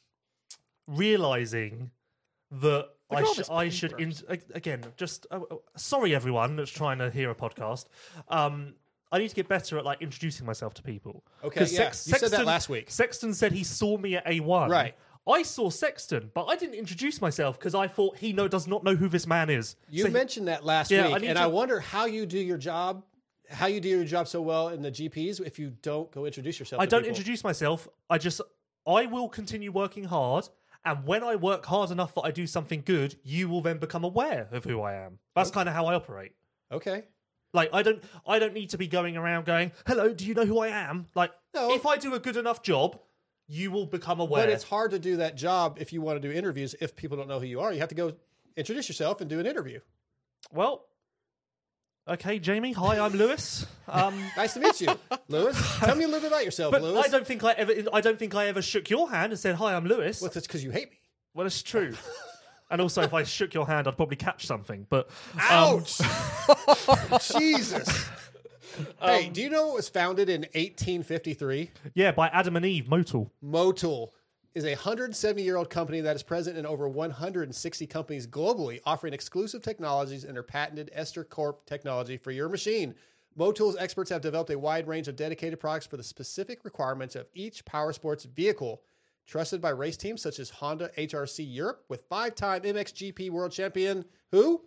[0.88, 1.92] realizing
[2.52, 4.14] that I, all sh- I should in-
[4.54, 7.86] again just uh, uh, sorry everyone that's trying to hear a podcast.
[8.30, 8.76] Um,
[9.16, 11.24] I need to get better at like introducing myself to people.
[11.42, 11.88] Okay, yeah.
[11.88, 12.92] You said that last week.
[12.92, 14.70] Sexton said he saw me at A1.
[14.70, 14.94] Right.
[15.28, 18.84] I saw Sexton, but I didn't introduce myself because I thought he know does not
[18.84, 19.78] know who this man is.
[19.90, 22.06] You So he- mentioned that last Yeah, I week, need and to- I wonder how
[22.06, 23.04] you do your job,
[23.50, 26.60] how you do your job so well in the GPs if you don't go introduce
[26.60, 26.82] yourself.
[26.82, 27.10] I to don't people.
[27.18, 27.88] introduce myself.
[28.10, 28.42] I just
[28.86, 30.50] I will continue working hard,
[30.84, 34.04] and when I work hard enough that I do something good, you will then become
[34.04, 35.20] aware of who I am.
[35.36, 36.34] That's kind of how I operate.
[36.72, 37.06] Okay.
[37.56, 40.46] Like I don't I don't need to be going around going, "Hello, do you know
[40.46, 41.74] who I am?" Like No.
[41.74, 43.00] if I do a good enough job,
[43.48, 44.44] you will become aware.
[44.46, 47.18] But it's hard to do that job if you want to do interviews if people
[47.18, 47.74] don't know who you are.
[47.74, 48.14] You have to go
[48.56, 49.80] introduce yourself and do an interview.
[50.52, 50.86] well,
[52.08, 52.74] okay, Jamie.
[52.74, 53.66] Hi, I'm Lewis.
[53.88, 54.90] Um, Nice to meet you,
[55.28, 55.58] Lewis.
[55.80, 57.06] Tell me a little bit about yourself, but Lewis.
[57.06, 59.56] I don't think I ever I don't think I ever shook your hand and said,
[59.56, 60.98] "Hi, I'm Lewis." Well, it's because you hate me.
[61.34, 61.94] Well, it's true.
[62.70, 64.88] and also, if I shook your hand, I'd probably catch something.
[64.90, 65.10] But
[65.40, 66.00] Ouch!
[67.38, 68.10] Jesus.
[69.00, 71.72] Um, hey, do you know it was founded in 1853?
[71.94, 73.30] yeah, by Adam and Eve, Motul.
[73.42, 74.10] Motul
[74.54, 79.14] is a 170 year old company that is present in over 160 companies globally, offering
[79.14, 82.96] exclusive technologies and their patented Ester Core technology for your machine.
[83.38, 87.28] Motul's experts have developed a wide range of dedicated products for the specific requirements of
[87.34, 88.82] each power sports vehicle.
[89.26, 94.06] Trusted by race teams such as Honda HRC Europe, with five time MXGP world champion,
[94.32, 94.62] who?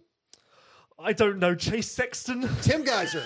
[0.99, 2.41] I don't know, Chase Sexton.
[2.63, 3.23] Tim Gajser.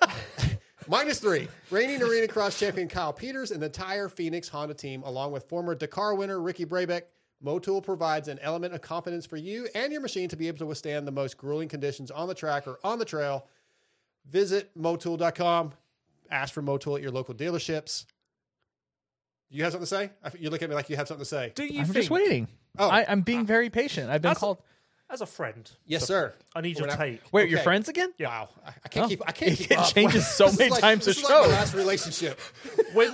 [0.88, 1.48] Minus three.
[1.70, 5.74] Reigning Arena Cross champion Kyle Peters and the entire Phoenix Honda team, along with former
[5.74, 7.02] Dakar winner Ricky Brabec.
[7.44, 10.66] Motul provides an element of confidence for you and your machine to be able to
[10.66, 13.46] withstand the most grueling conditions on the track or on the trail.
[14.30, 15.72] Visit motul.com.
[16.30, 18.06] Ask for Motul at your local dealerships.
[19.50, 20.10] You have something to say?
[20.24, 21.52] I- You look at me like you have something to say.
[21.54, 22.48] Do you I'm think, just waiting.
[22.78, 22.88] Oh.
[22.88, 24.10] I, I'm being very patient.
[24.10, 24.58] I've been As a- called.
[25.08, 26.34] as a friend, Yes, sir.
[26.54, 27.20] I need your We're not- take.
[27.32, 27.64] Wait, you're okay.
[27.64, 28.12] friends again?
[28.18, 29.08] Wow, I, I can't Oh.
[29.08, 29.22] keep.
[29.26, 29.94] I can't It keep up.
[29.94, 31.50] changes so This is many like- times this a is like my show.
[31.50, 32.40] last relationship.
[32.92, 33.12] when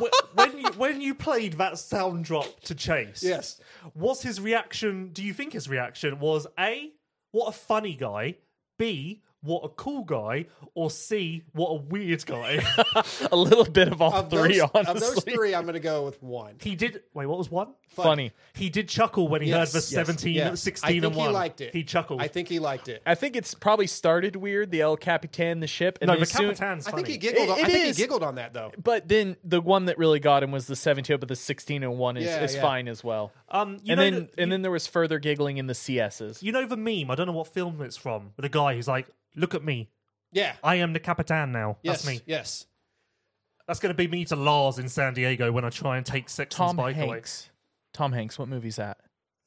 [0.00, 3.60] wh- when you when you played that sound drop to Chase, Yes.
[3.94, 5.10] was his reaction?
[5.12, 6.92] Do you think his reaction was a
[7.32, 8.36] what a funny guy,
[8.78, 12.58] b what a cool guy, or c what a weird guy?
[13.32, 14.94] A little bit of all Of three, those, honestly.
[14.94, 16.56] of those three, I'm going to go with one.
[16.60, 17.02] he did.
[17.14, 17.68] Wait, what was one?
[17.88, 18.32] Funny.
[18.54, 20.60] He did chuckle when he Yes, heard the yes, 17, yes.
[20.62, 21.32] 16 I think and he 1.
[21.32, 21.72] liked it.
[21.72, 22.20] He chuckled.
[22.20, 23.02] I think he liked it.
[23.06, 25.98] I think it's probably started weird, the El Capitan, the ship.
[26.00, 27.48] And no, then the soon- Capitan's I think he giggled.
[27.48, 27.96] It- on, it I think is.
[27.96, 28.72] he giggled on that though.
[28.82, 31.96] But then the one that really got him was the 17, but the 16 and
[31.98, 32.60] 1 is, Yeah, is yeah.
[32.62, 33.32] fine as well.
[33.48, 36.42] Um, you and then the- and you- then there was further giggling in the CSs.
[36.42, 37.10] You know the meme?
[37.10, 38.32] I don't know what film it's from.
[38.36, 39.08] With a guy who's like,
[39.38, 39.90] "Look at me,
[40.32, 40.56] Yeah.
[40.62, 42.02] I am the Capitan now." Yes.
[42.02, 42.20] That's me.
[42.26, 42.66] Yes.
[43.66, 46.28] That's going to be me to Lars in San Diego when I try and take
[46.28, 47.06] Sexton's Tom bike away.
[47.06, 47.50] Hanks.
[47.92, 48.98] Tom Hanks, what movie's that?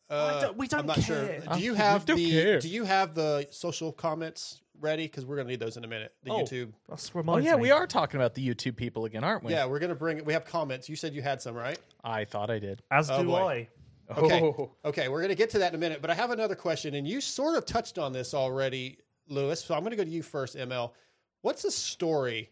[0.09, 1.41] Uh, don't- we don't I'm not care.
[1.41, 1.53] sure.
[1.55, 2.59] Do you have don't the care.
[2.59, 5.03] Do you have the social comments ready?
[5.05, 6.13] Because we're going to need those in a minute.
[6.23, 6.73] The Oh, YouTube.
[6.89, 7.61] That's Oh reminds yeah, me.
[7.61, 9.53] we are talking about the YouTube people again, aren't we?
[9.53, 10.23] Yeah, we're going to bring.
[10.25, 10.89] We have comments.
[10.89, 11.79] You said you had some, right?
[12.03, 12.83] I thought I did.
[12.91, 13.69] As Oh, do boy.
[14.11, 14.13] I.
[14.19, 14.41] Okay.
[14.43, 14.71] Oh.
[14.83, 16.93] Okay, we're going to get to that in a minute, but I have another question,
[16.93, 18.97] and you sort of touched on this already,
[19.31, 19.63] Lewis.
[19.63, 20.91] So I'm going to go to you first, ML.
[21.41, 22.51] What's a story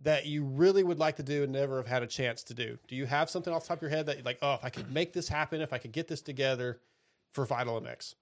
[0.00, 2.78] that you really would like to do and never have had a chance to do?
[2.88, 4.64] Do you have something off the top of your head that you're like, oh, if
[4.64, 6.80] I could make this happen, if I could get this together
[7.32, 8.14] for Vital MX?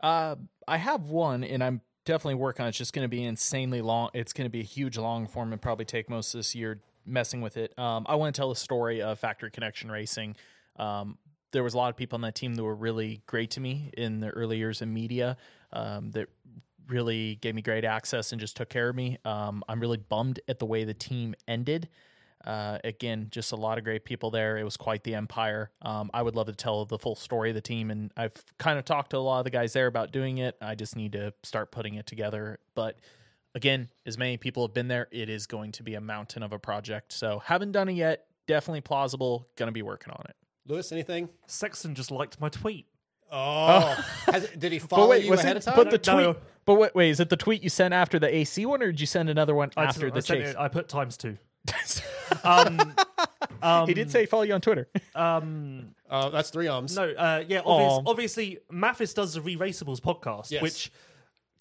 [0.00, 0.36] Uh,
[0.66, 2.66] I have one, and I'm definitely working on.
[2.66, 2.70] it.
[2.70, 4.10] It's just going to be insanely long.
[4.14, 6.80] It's going to be a huge long form and probably take most of this year
[7.06, 7.78] messing with it.
[7.78, 10.36] Um, I want to tell the story of Factory Connection Racing.
[10.76, 11.18] Um,
[11.52, 13.90] there was a lot of people on that team that were really great to me
[13.96, 15.36] in the early years in media.
[15.72, 16.28] Um, that
[16.90, 19.18] really gave me great access and just took care of me.
[19.24, 21.88] Um, I'm really bummed at the way the team ended.
[22.44, 24.56] Uh, again, just a lot of great people there.
[24.56, 25.70] It was quite the empire.
[25.82, 28.78] Um, I would love to tell the full story of the team, and I've kind
[28.78, 30.56] of talked to a lot of the guys there about doing it.
[30.60, 32.58] I just need to start putting it together.
[32.74, 32.98] But
[33.54, 36.52] again, as many people have been there, it is going to be a mountain of
[36.52, 37.12] a project.
[37.12, 38.24] So haven't done it yet.
[38.46, 39.46] Definitely plausible.
[39.56, 40.36] Going to be working on it.
[40.66, 41.28] Lewis, anything?
[41.46, 42.86] Sexton just liked my tweet.
[43.32, 43.94] Oh,
[44.26, 45.76] Has, did he follow wait, you was ahead it, of time?
[45.76, 46.16] but the tweet.
[46.16, 46.36] No.
[46.64, 49.00] But wait, wait, is it the tweet you sent after the AC one, or did
[49.00, 50.48] you send another one I after just- I the sent chase?
[50.50, 51.36] it- I put times two.
[52.44, 52.94] Um,
[53.60, 54.88] um, he did say follow you on Twitter.
[55.16, 56.94] Um, Uh, that's three arms.
[56.96, 58.02] no, uh, yeah, obvious, Aw.
[58.06, 60.62] obviously, Matthes does the Re Raceables podcast, Yes.
[60.62, 60.92] which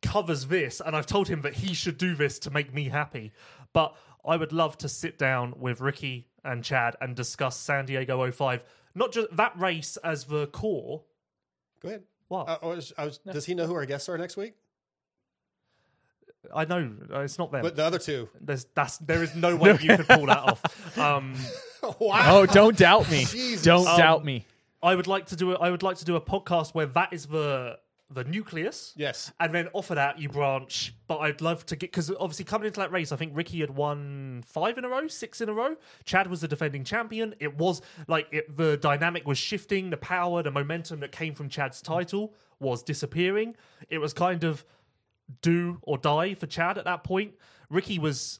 [0.03, 3.31] covers this, and I've told him that he should do this to make me happy.
[3.73, 8.29] But I would love to sit down with Ricky and Chad and discuss San Diego
[8.31, 8.63] 05,
[8.95, 11.01] not just that race as the core.
[11.81, 12.03] Go ahead.
[12.27, 12.47] What?
[12.47, 14.53] Uh, I was, I was, Does he know who our guests are next week?
[16.53, 17.61] I know uh, it's not them.
[17.61, 18.29] But the other two.
[18.39, 20.61] There's that's there is no way you could pull that off.
[20.97, 21.35] Um,
[21.99, 22.39] wow.
[22.39, 23.25] oh, don't doubt me.
[23.25, 23.63] Jesus.
[23.63, 24.45] Don't Um, doubt me.
[24.81, 27.13] I would like to do a, I would like to do a podcast where that
[27.13, 27.77] is the
[28.11, 28.93] the nucleus.
[28.95, 29.31] Yes.
[29.39, 30.95] And then off of that, you branch.
[31.07, 33.69] But I'd love to get because obviously coming into that race, I think Ricky had
[33.69, 35.75] won five in a row, six in a row.
[36.05, 37.35] Chad was the defending champion.
[37.39, 41.49] It was like it, the dynamic was shifting, the power, the momentum that came from
[41.49, 43.55] Chad's title was disappearing.
[43.89, 44.65] It was kind of
[45.41, 47.33] do or die for Chad at that point.
[47.69, 48.39] Ricky was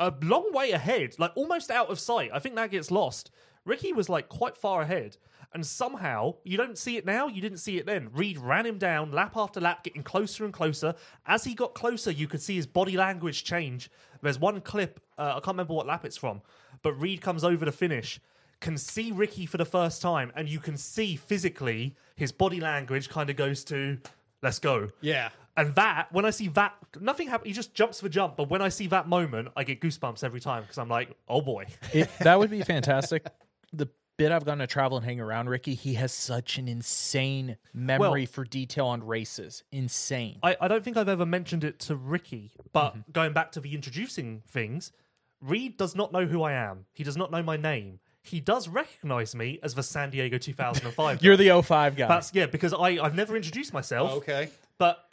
[0.00, 2.30] a long way ahead, like almost out of sight.
[2.32, 3.30] I think that gets lost.
[3.64, 5.16] Ricky was like quite far ahead,
[5.54, 7.28] and somehow you don't see it now.
[7.28, 8.10] You didn't see it then.
[8.12, 10.94] Reed ran him down lap after lap, getting closer and closer.
[11.26, 13.90] As he got closer, you could see his body language change.
[14.20, 16.42] There's one clip uh, I can't remember what lap it's from,
[16.82, 18.20] but Reed comes over to finish,
[18.60, 23.08] can see Ricky for the first time, and you can see physically his body language
[23.08, 23.98] kind of goes to
[24.42, 25.30] "Let's go." Yeah.
[25.56, 27.46] And that, when I see that, nothing happens.
[27.46, 28.36] He just jumps for jump.
[28.36, 31.40] But when I see that moment, I get goosebumps every time because I'm like, oh
[31.42, 31.66] boy.
[31.92, 33.24] It, that would be fantastic.
[33.72, 37.56] The bit I've gotten to travel and hang around Ricky, he has such an insane
[37.72, 39.64] memory Well- for detail on races.
[39.72, 40.38] Insane.
[40.42, 43.12] I, I don't think I've ever mentioned it to Ricky, but mm-hmm.
[43.12, 44.92] going back to the introducing things,
[45.40, 46.86] Reed does not know who I am.
[46.92, 48.00] He does not know my name.
[48.22, 51.22] He does recognize me as the San Diego 2005.
[51.22, 52.08] You're the 05 guy.
[52.08, 54.12] That's yeah, because I I've never introduced myself.
[54.12, 54.48] Oh, okay.
[54.78, 55.04] But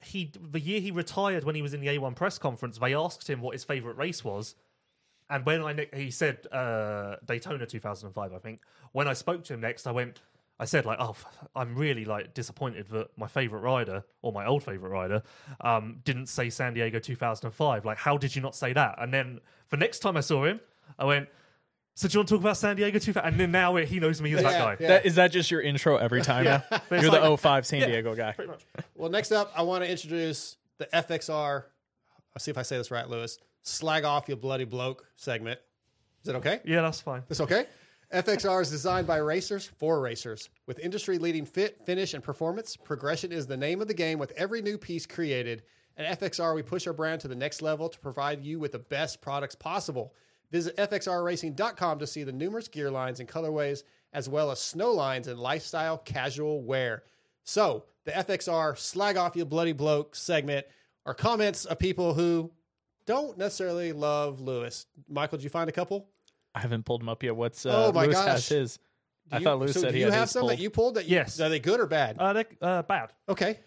[0.00, 3.28] he the year he retired when he was in the A1 press conference, they asked
[3.28, 4.54] him what his favorite race was.
[5.30, 8.60] And when I he said uh, Daytona 2005, I think.
[8.92, 10.20] When I spoke to him next, I went,
[10.58, 11.14] I said like, oh,
[11.54, 15.22] I'm really like disappointed that my favorite rider or my old favorite rider
[15.60, 17.84] um, didn't say San Diego 2005.
[17.84, 18.96] Like, how did you not say that?
[18.98, 20.60] And then the next time I saw him,
[20.98, 21.28] I went,
[21.94, 23.28] so do you want to talk about San Diego 2000?
[23.28, 24.76] And then now he knows me as that guy.
[24.80, 24.88] yeah.
[24.88, 26.44] That, is that just your intro every time?
[26.70, 28.32] But it's You're like- the 05 San yeah, Diego guy.
[28.32, 28.64] Pretty much.
[28.94, 31.64] Well, next up, I want to introduce the FXR.
[32.34, 33.38] I'll see if I say this right, Lewis.
[33.62, 35.60] Slag off you bloody bloke segment.
[36.22, 36.60] Is it okay?
[36.64, 37.22] Yeah, that's fine.
[37.28, 37.66] That's okay.
[38.12, 40.48] FXR is designed by racers for racers.
[40.66, 44.32] With industry leading fit, finish, and performance, progression is the name of the game with
[44.32, 45.62] every new piece created.
[45.98, 48.78] At FXR, we push our brand to the next level to provide you with the
[48.78, 50.14] best products possible.
[50.50, 53.82] Visit FXRRacing.com to see the numerous gear lines and colorways,
[54.14, 57.02] as well as snow lines and lifestyle casual wear.
[57.44, 60.66] So, the FXR Slag Off You Bloody Bloke segment
[61.04, 62.50] are comments of people who
[63.08, 64.86] don't necessarily love Lewis.
[65.08, 66.06] Michael, did you find a couple?
[66.54, 67.34] I haven't pulled him up yet.
[67.34, 68.26] What's uh, Oh my Lewis gosh.
[68.26, 68.76] has his?
[68.76, 68.82] Do
[69.32, 70.60] I you- thought Lewis so said do he you had have his some that pulled.
[70.60, 71.40] you pulled that you, Yes.
[71.40, 72.18] are they good or bad?
[72.18, 73.12] Uh, they're uh, bad.
[73.28, 73.58] okay.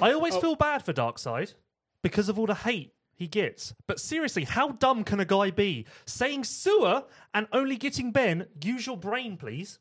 [0.00, 0.40] I always Oh.
[0.40, 1.54] feel bad for Darkseid
[2.02, 3.74] because of all the hate he gets.
[3.86, 5.86] But seriously, how dumb can a guy be?
[6.06, 7.04] Saying sewer
[7.34, 9.78] and only getting Ben, use your brain, please.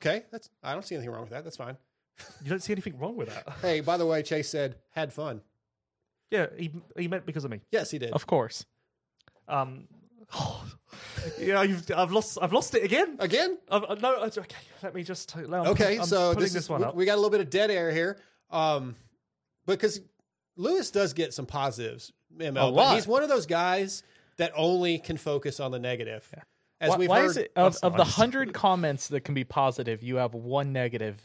[0.00, 0.24] Okay.
[0.30, 1.44] That's I don't see anything wrong with that.
[1.44, 1.76] That's fine.
[2.42, 3.46] You don't see anything wrong with that.
[3.62, 5.42] Hey, by the way, Chase said had fun.
[6.30, 7.60] Yeah, he, he meant because of me.
[7.70, 8.10] Yes, he did.
[8.12, 8.64] Of course.
[9.48, 9.86] Um,
[11.38, 12.38] yeah, you've, I've lost.
[12.40, 13.16] I've lost it again.
[13.18, 13.58] Again?
[13.70, 14.56] I've, uh, no, uh, okay.
[14.82, 15.34] Let me just.
[15.36, 16.94] I'm Okay, I'm so putting this, this is one we, up.
[16.94, 18.18] we got a little bit of dead air here.
[18.50, 18.94] Um
[19.66, 20.00] because
[20.56, 22.94] Lewis does get some positives, ML, but lot.
[22.94, 24.04] he's one of those guys
[24.36, 26.32] that only can focus on the negative.
[26.80, 29.42] As why we've why heard, is it of, of the hundred comments that can be
[29.44, 31.20] positive, you have one negative,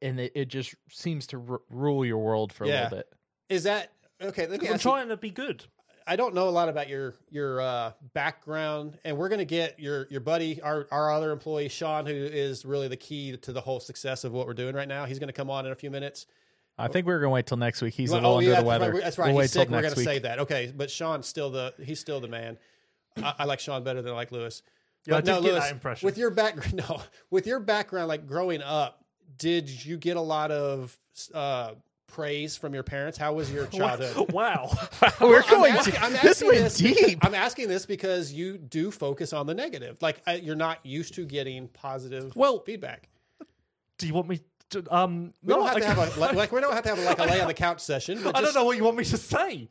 [0.00, 2.84] and it, it just seems to r- rule your world for a Yeah.
[2.84, 3.12] little bit.
[3.50, 3.92] is that
[4.22, 4.46] okay?
[4.46, 5.64] Let me I'm ask you, trying to be good.
[6.06, 9.78] I don't know a lot about your your uh, background, and we're going to get
[9.78, 13.60] your your buddy, our our other employee Sean, who is really the key to the
[13.60, 15.04] whole success of what we're doing right now.
[15.04, 16.26] He's going to come on in a few minutes.
[16.80, 17.92] I think we are gonna wait till next week.
[17.94, 18.84] He's a Well, little under yeah, the weather.
[18.84, 19.02] That's right.
[19.04, 19.26] That's right.
[19.26, 19.70] We'll wait he's till sick.
[19.70, 20.16] We're next going to week.
[20.16, 20.38] say that.
[20.38, 22.56] Okay, but Sean's still the he's still the man.
[23.16, 24.62] I, I like Sean better than I like Lewis.
[25.04, 26.06] Yeah, But did no, get Lewis, that impression.
[26.06, 29.04] With your background, no, with your background, like growing up,
[29.38, 30.96] did you get a lot of
[31.34, 31.72] uh,
[32.08, 33.16] praise from your parents?
[33.16, 34.32] How was your childhood?
[34.32, 34.70] wow.
[35.20, 35.72] We're I'm going.
[35.74, 37.18] asking- to, I'm this asking went this- deep.
[37.24, 39.98] I'm asking this because you do focus on the negative.
[40.02, 43.08] Like uh, you're not used to getting positive Well- feedback.
[43.98, 44.40] Do you want me?
[44.70, 46.82] To, um, We no, don't have I- to have a like, like we don't have
[46.84, 48.22] to have like a lay on the couch session.
[48.22, 49.68] But I don't know what you want me to say.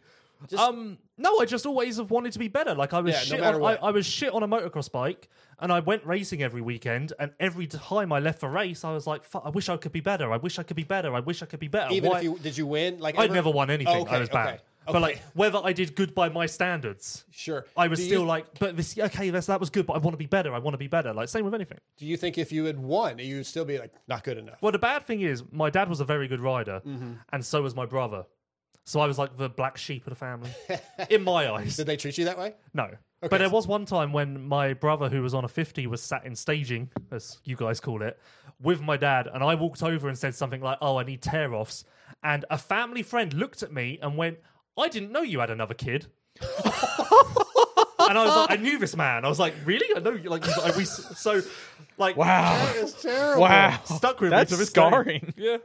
[0.48, 2.76] Just- um, no, I just always have wanted to be better.
[2.76, 3.78] Like I was Yeah, shit matter on.
[3.82, 7.14] I, I was shit on a motocross bike, and I went racing every weekend.
[7.20, 9.92] And every time I left for race, I was like, Fuck, "I wish I could
[9.92, 10.32] be better.
[10.32, 11.14] I wish I could be better.
[11.16, 13.00] I wish I could be better." Even Why- if you did you win?
[13.00, 13.34] Like I ever?
[13.34, 14.02] never won anything.
[14.04, 14.48] Okay, I was bad.
[14.56, 14.62] okay,
[14.94, 17.66] But like whether I did good by my standards, Sure.
[17.76, 19.98] I was Do you- still like, but this okay, that's, that was good, but I
[19.98, 20.54] want to be better.
[20.54, 21.14] I want to be better.
[21.14, 21.80] Like same with anything.
[21.98, 24.62] Do you think if you had won, you would still be like not good enough?
[24.62, 27.14] Well, the bad thing is, my dad was a very good rider, Mm-hmm.
[27.34, 28.26] and so was my brother.
[28.88, 30.50] So I was like the black sheep of the family,
[31.10, 31.76] in my eyes.
[31.76, 32.56] Did they treat you that way?
[32.74, 32.90] No.
[33.20, 36.26] But there was one time when my brother, who was on a 50, was sat
[36.26, 38.18] in staging, as you guys call it,
[38.62, 39.28] with my dad.
[39.34, 41.84] And I walked over and said something like, Oh, I need tear offs.
[42.24, 44.38] And a family friend looked at me and went,
[44.78, 46.06] I didn't know you had another kid.
[46.40, 49.26] and I was like, I knew this man.
[49.26, 49.88] I was like, Really?
[49.98, 50.30] I know you.
[50.30, 51.42] Like, like, we, so,
[51.98, 52.72] like, Wow.
[52.76, 53.42] It's terrible.
[53.42, 53.82] Wow.
[53.84, 54.80] stuck with That's me to this day.
[54.82, 55.34] scarring.
[55.36, 55.58] Yeah.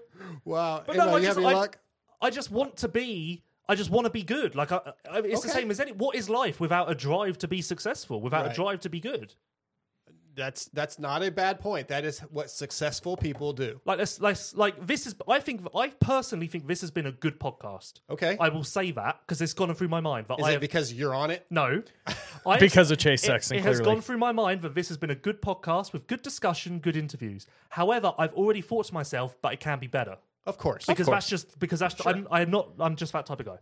[0.45, 0.83] Wow.
[0.87, 1.79] But Emma, no, I you just, have any I, luck?
[2.23, 3.43] I just want to be.
[3.69, 4.55] I just want to be good.
[4.55, 4.81] Like I,
[5.11, 5.93] I, it's the same as any.
[5.93, 8.21] What is life without a drive to be successful?
[8.21, 8.53] Without Right.
[8.53, 9.35] a drive to be good?
[10.35, 11.89] That's that's not a bad point.
[11.89, 13.81] That is what successful people do.
[13.85, 15.15] Like let's, let's like this is.
[15.29, 18.01] I think I personally think this has been a good podcast.
[18.09, 18.39] Okay.
[18.41, 20.27] I will say that because it's gone through my mind.
[20.29, 21.45] But Is I it have, because you're on it?
[21.51, 21.83] no,
[22.47, 24.97] I, Because of Chase it, Sexton, it has gone through my mind that this has
[24.97, 27.47] been a good podcast with good discussion, good interviews.
[27.69, 30.87] However, I've already thought to myself, but it can be better Of course.
[30.87, 33.59] because that's just because that's I'm, I'm not I'm just that type of guy.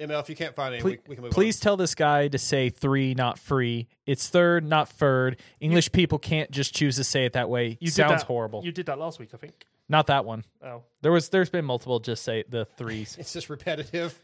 [0.00, 2.26] ML, if you can't find any, Please, we, we can move please tell this guy
[2.26, 3.86] to say three, not free.
[4.06, 5.40] It's third, not third.
[5.60, 7.78] English people can't just choose to say it that way.
[7.80, 8.64] You did Sounds that- horrible.
[8.64, 9.54] You did that last week, I think.
[9.88, 10.44] not that one.
[10.64, 10.82] Oh.
[11.02, 12.00] There was, there's been multiple.
[12.00, 13.14] Just say the threes.
[13.20, 14.18] It's just repetitive.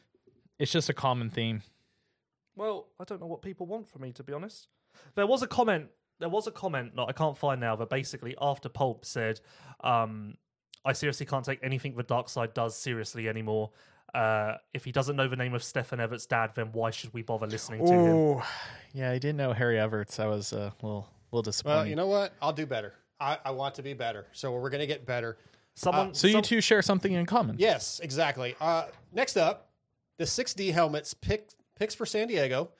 [0.58, 1.62] it's just a common theme.
[2.56, 4.66] Well, I don't know what people want from me, to be honest.
[5.14, 5.86] There was a comment.
[6.18, 9.40] There was a comment that I can't find now, but basically after Pulp said,
[9.84, 10.34] um,
[10.84, 13.70] "I seriously can't take anything the Dark Side does seriously anymore.
[14.14, 17.22] Uh, if he doesn't know the name of Stefan Everts's dad, then why should we
[17.22, 18.46] bother listening to him?" Oh,
[18.92, 19.10] yeah.
[19.10, 20.18] I didn't know Harry Everts.
[20.18, 21.76] I was uh, a little, little disappointed.
[21.76, 22.32] Well, you know what?
[22.42, 22.94] I'll do better.
[23.20, 24.26] I, I want to be better.
[24.32, 25.36] So we're going to get better.
[25.74, 27.56] Someone, so you some- two share something in common.
[27.58, 28.56] Yes, exactly.
[28.60, 29.70] Uh, next up,
[30.18, 32.70] the 6D helmets pick, picks for San Diego.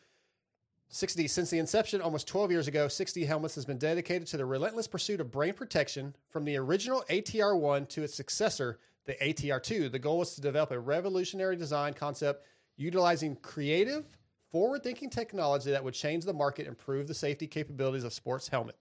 [0.91, 4.45] 6D, since the inception almost 12 years ago, 6D Helmets has been dedicated to the
[4.45, 9.63] relentless pursuit of brain protection from the original ATR 1 to its successor, the ATR
[9.63, 9.89] 2.
[9.89, 12.45] The goal was to develop a revolutionary design concept
[12.77, 14.19] utilizing creative,
[14.51, 18.49] forward thinking technology that would change the market and improve the safety capabilities of sports
[18.49, 18.77] helmet.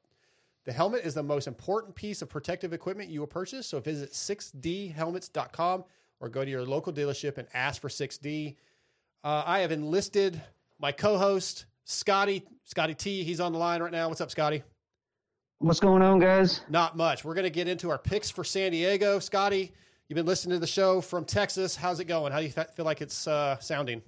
[0.65, 4.14] The helmet is the most important piece of protective equipment you will purchase, so visit
[4.14, 5.84] 6dhelmets.com
[6.19, 8.56] or go to your local dealership and ask for 6D.
[9.23, 10.41] Uh, I have enlisted
[10.80, 13.24] my co-host Scotty, Scotty T.
[13.24, 14.10] He's on the line right now.
[14.10, 14.61] What's up, Scotty?
[15.57, 16.61] What's going on, guys?
[16.70, 17.26] Not much.
[17.26, 19.18] We're going to get into our picks for San Diego.
[19.18, 19.74] Scotty,
[20.07, 21.76] you've been listening to the show from Texas.
[21.76, 22.32] How's it going?
[22.32, 24.03] How do you fe- feel like it's uh, sounding?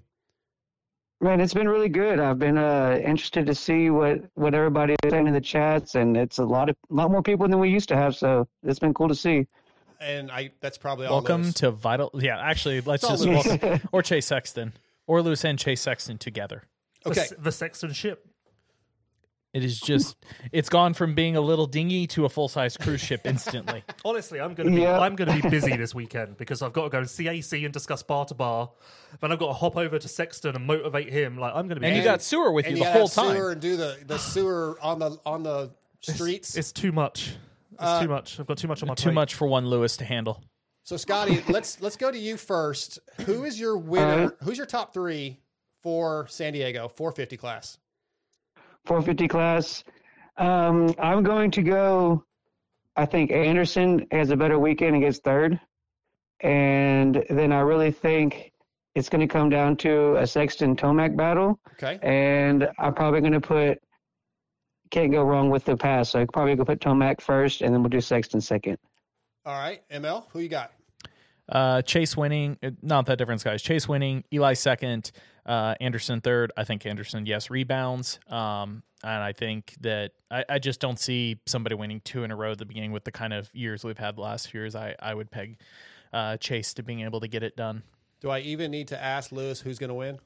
[1.22, 2.20] Man, it's been really good.
[2.20, 6.16] I've been uh, interested to see what what everybody is saying in the chats, and
[6.16, 8.16] it's a lot of lot more people than we used to have.
[8.16, 9.48] So it's been cool to see.
[10.00, 11.16] And I that's probably all.
[11.16, 11.56] Welcome Lewis.
[11.56, 12.12] to Vital.
[12.14, 14.74] Yeah, actually, let's just welcome, or Chase Sexton
[15.08, 16.64] or Lewis and Chase Sexton together.
[17.04, 17.22] The, Okay.
[17.22, 18.28] S- the Sexton ship.
[19.54, 20.16] It is just
[20.54, 23.84] it's gone from being a little dinghy to a full size cruise ship instantly.
[24.06, 24.98] Honestly, I'm gonna be Yeah.
[25.00, 27.74] I'm gonna be busy this weekend because I've got to go and see AC and
[27.74, 28.72] discuss bar to bar.
[29.20, 31.38] Then I've got to hop over to Sexton and motivate him.
[31.38, 31.88] Like I'm gonna be.
[31.88, 33.36] And you got sewer with And you you the gotta whole have time.
[33.36, 36.56] sewer and do the, the sewer on the on the streets.
[36.56, 37.36] It's too much.
[37.74, 38.40] It's uh, too much.
[38.40, 39.16] I've got too much on my Too plate.
[39.16, 40.42] much for one Lewis to handle.
[40.84, 43.00] So Scotty, let's let's go to you first.
[43.26, 44.28] Who is your winner?
[44.28, 44.46] Uh-huh.
[44.46, 45.40] Who's your top three
[45.82, 47.78] for San Diego 450 class?
[48.86, 49.84] 450 class.
[50.38, 52.24] Um, I'm going to go.
[52.96, 55.60] I think Anderson has a better weekend and gets third,
[56.42, 58.52] and then I really think
[58.96, 62.00] it's going to come down to a Sexton Tomac battle, Okay.
[62.02, 63.80] and I'm probably going to put.
[64.90, 67.74] Can't go wrong with the pass, so I could probably go put Tomac first, and
[67.74, 68.78] then we'll do Sexton second.
[69.46, 69.82] All right.
[69.90, 70.74] ML, who you got?
[71.48, 73.62] Uh, Chase winning, uh, not that difference, guys.
[73.62, 75.12] Chase winning, Eli second,
[75.46, 76.52] uh, Anderson third.
[76.58, 78.20] I think Anderson, yes, rebounds.
[78.30, 82.36] Um, and I think that I, I just don't see somebody winning two in a
[82.36, 84.76] row at the beginning with the kind of years we've had the last few years.
[84.76, 85.58] I, I would peg
[86.14, 87.84] uh, Chase to being able to get it done.
[88.20, 90.20] Do I even need to ask Lewis who's going to win?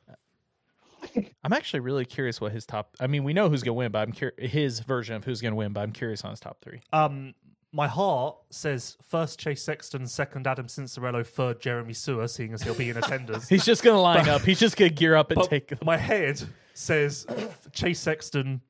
[1.44, 2.96] I'm actually really curious what his top.
[3.00, 5.40] I mean, we know who's going to win, but I'm curious his version of who's
[5.40, 5.72] going to win.
[5.72, 6.82] But I'm curious on his top three.
[6.92, 7.36] Um,
[7.76, 12.74] my heart says first Chase Sexton, second Adam Cianciarulo, third Jeremy Seewer, seeing as he'll
[12.74, 13.50] be in attendance.
[13.50, 14.44] He's just going to line up.
[14.44, 15.84] He's just going to gear up and But take.
[15.84, 16.42] my head
[16.74, 17.28] says
[17.74, 18.62] Chase Sexton.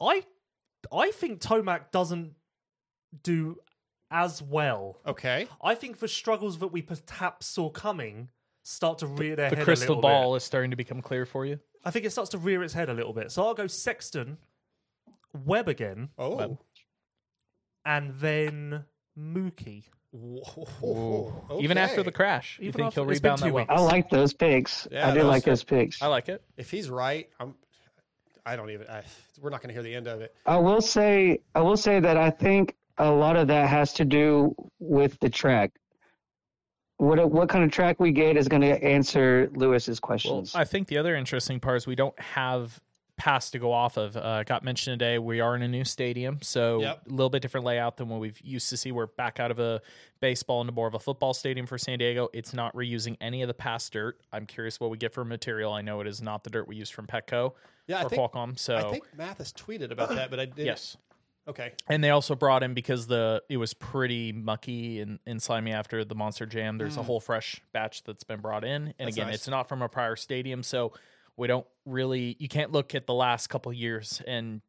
[0.00, 0.24] I
[0.90, 2.32] I think Tomac doesn't
[3.22, 3.58] do
[4.10, 5.00] as well.
[5.06, 5.46] Okay.
[5.62, 8.30] I think the struggles that we perhaps saw coming
[8.62, 9.52] start to rear their head.
[9.52, 10.36] The head crystal a little ball Bit.
[10.38, 11.58] is starting to become clear for you.
[11.84, 13.30] I think it starts to rear its head a little bit.
[13.30, 14.38] So I'll go Sexton,
[15.34, 16.58] Webb again, Oh.
[17.84, 18.84] and then
[19.18, 19.84] Mookie.
[20.10, 21.58] Whoa.
[21.60, 22.16] Even after the Okay.
[22.16, 23.64] crash, you Even think after- he'll it's been rebound two that well?
[23.64, 23.74] weeks.
[23.74, 24.88] I like those picks.
[24.90, 26.02] Yeah, I do those like are- those picks.
[26.02, 26.42] I like it.
[26.56, 27.54] If he's right, I'm.
[28.46, 28.88] I don't even.
[28.88, 29.02] I,
[29.40, 30.34] we're not going to hear the end of it.
[30.46, 34.04] I will say I will say that I think a lot of that has to
[34.06, 35.72] do with the track.
[36.96, 40.54] What what kind of track we get is going to answer Lewis's Well, questions.
[40.54, 42.80] I think the other interesting part is we don't have
[43.18, 44.16] pass to go off of.
[44.16, 45.18] Uh, got mentioned today.
[45.18, 47.02] We are in a new stadium, so Yep.
[47.06, 48.92] a little bit different layout than what we've used to see.
[48.92, 49.82] We're back out of a
[50.20, 52.28] baseball into more of a football stadium for San Diego.
[52.32, 54.18] It's not reusing any of the past dirt.
[54.32, 55.72] I'm curious what we get for material.
[55.72, 57.52] I know it is not the dirt we used from Petco
[57.86, 58.22] Yeah, or think.
[58.22, 58.58] Qualcomm.
[58.58, 60.64] So I think Mathis tweeted about that, but I didn't.
[60.66, 60.96] yes.
[61.46, 61.72] Okay.
[61.88, 66.04] And they also brought in because the it was pretty mucky and, and slimy after
[66.04, 66.76] the Monster Jam.
[66.76, 68.94] There's a whole fresh batch that's been brought in, and Mm.
[68.98, 69.34] That's again, nice.
[69.36, 70.92] it's not from a prior stadium, so
[71.38, 72.36] we don't really.
[72.38, 74.60] You can't look at the last couple years and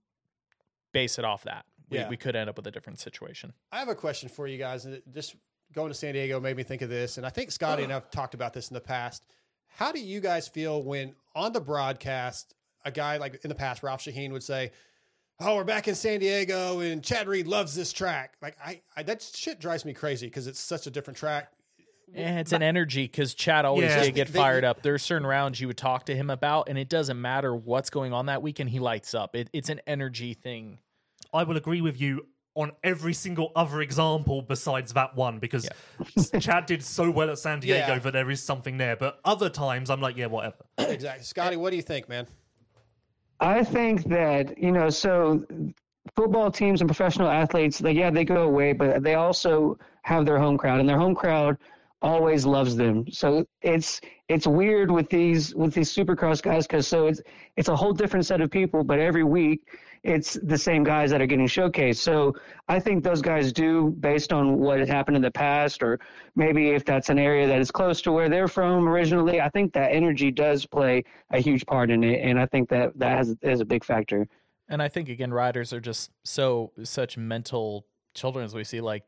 [0.93, 1.65] base it off that.
[1.89, 2.07] We, Yeah.
[2.07, 3.53] we could end up with a different situation.
[3.71, 4.85] I have a question for you guys.
[4.85, 5.35] and Just
[5.73, 8.09] going to San Diego made me think of this, and I think Scotty and I've
[8.11, 9.25] talked about this in the past.
[9.67, 12.55] How do you guys feel when on the broadcast,
[12.85, 14.71] a guy like in the past, Ralph Sheheen would say,
[15.39, 19.03] "Oh, we're back in San Diego, and Chad Reed loves this track." Like I, I
[19.03, 21.51] that shit drives me crazy because it's such a different track.
[22.15, 24.03] And eh, it's an energy because Chad always Yeah.
[24.03, 24.81] did get They- fired up.
[24.81, 27.89] There are certain rounds you would talk to him about, and it doesn't matter what's
[27.89, 28.69] going on that weekend.
[28.71, 29.35] He lights up.
[29.35, 30.79] It, it's an energy thing.
[31.33, 32.25] I will agree with you
[32.55, 35.69] on every single other example besides that one because
[36.39, 37.99] Chad did so well at San Diego Yeah.
[37.99, 38.95] that there is something there.
[38.95, 40.55] But other times I'm like, yeah, whatever.
[40.79, 41.55] Exactly, Scotty.
[41.57, 42.27] What do you think, man?
[43.39, 45.45] I think that you know, so
[46.15, 50.39] football teams and professional athletes, they yeah, they go away, but they also have their
[50.39, 51.57] home crowd, and their home crowd
[52.01, 53.05] always loves them.
[53.11, 57.21] So it's it's weird with these with these supercross guys because so it's
[57.57, 59.61] it's a whole different set of people, but every week
[60.03, 61.97] it's the same guys that are getting showcased.
[61.97, 62.33] So
[62.69, 65.99] I think those guys do based on what had happened in the past, or
[66.35, 69.41] maybe if that's an area that is close to where they're from originally.
[69.41, 72.97] I think that energy does play a huge part in it, and I think that
[72.97, 74.27] that has is a big factor.
[74.69, 79.03] And I think again, riders are just so such mental children as we see like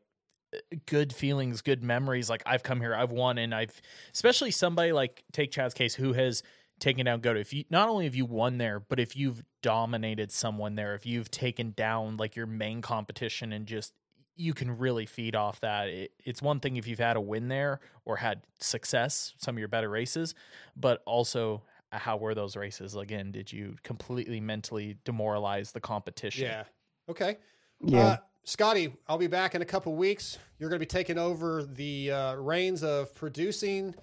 [0.86, 2.28] good feelings, good memories.
[2.30, 3.80] Like I've come here, I've won, and I've
[4.14, 6.42] especially somebody like take Chad's case who has
[6.78, 7.38] taken down Goto.
[7.38, 11.06] If you not only have you won there, but if you've dominated someone there, if
[11.06, 13.92] you've taken down like your main competition and just
[14.34, 15.88] you can really feed off that.
[15.88, 19.58] It, it's one thing if you've had a win there or had success, some of
[19.58, 20.34] your better races,
[20.74, 22.96] but also how were those races?
[22.96, 26.44] Again, did you completely mentally demoralize the competition?
[26.44, 26.64] Yeah.
[27.08, 27.38] Okay.
[27.80, 28.06] Yeah.
[28.06, 30.38] Uh, Scotty, I'll be back in a couple weeks.
[30.58, 33.94] You're going to be taking over the uh, reins of producing.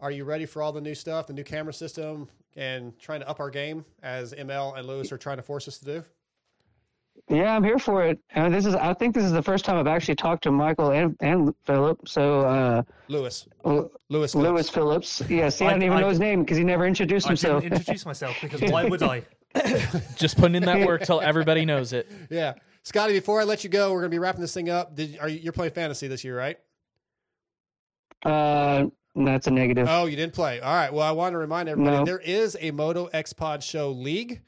[0.00, 3.28] Are you ready for all the new stuff, the new camera system, and trying to
[3.28, 6.04] up our game as ML and Lewis are trying to force us to do?
[7.28, 8.18] Yeah, I'm here for it.
[8.34, 10.90] Uh, this is I think this is the first time I've actually talked to Michael
[10.92, 12.08] and and Philip.
[12.08, 13.46] So uh, Lewis.
[13.64, 14.34] L- Lewis.
[14.34, 15.22] Lewis Phillips.
[15.28, 17.30] Yeah, see, I, I- didn't even I- know his name because he never introduced I
[17.30, 17.62] himself.
[17.62, 19.22] didn't introduce myself because why would I?
[20.16, 22.10] Just putting in that work till everybody knows it.
[22.30, 22.54] Yeah.
[22.84, 24.96] Scotty, before I let you go, we're going to be wrapping this thing up.
[24.96, 26.58] Did, are you, you're playing fantasy this year, right?
[28.24, 29.86] uh, that's a negative.
[29.90, 30.60] Oh, you didn't play.
[30.60, 30.92] All right.
[30.92, 32.04] Well, I want to remind everybody No.
[32.04, 34.40] there is a Moto X Pod Show League.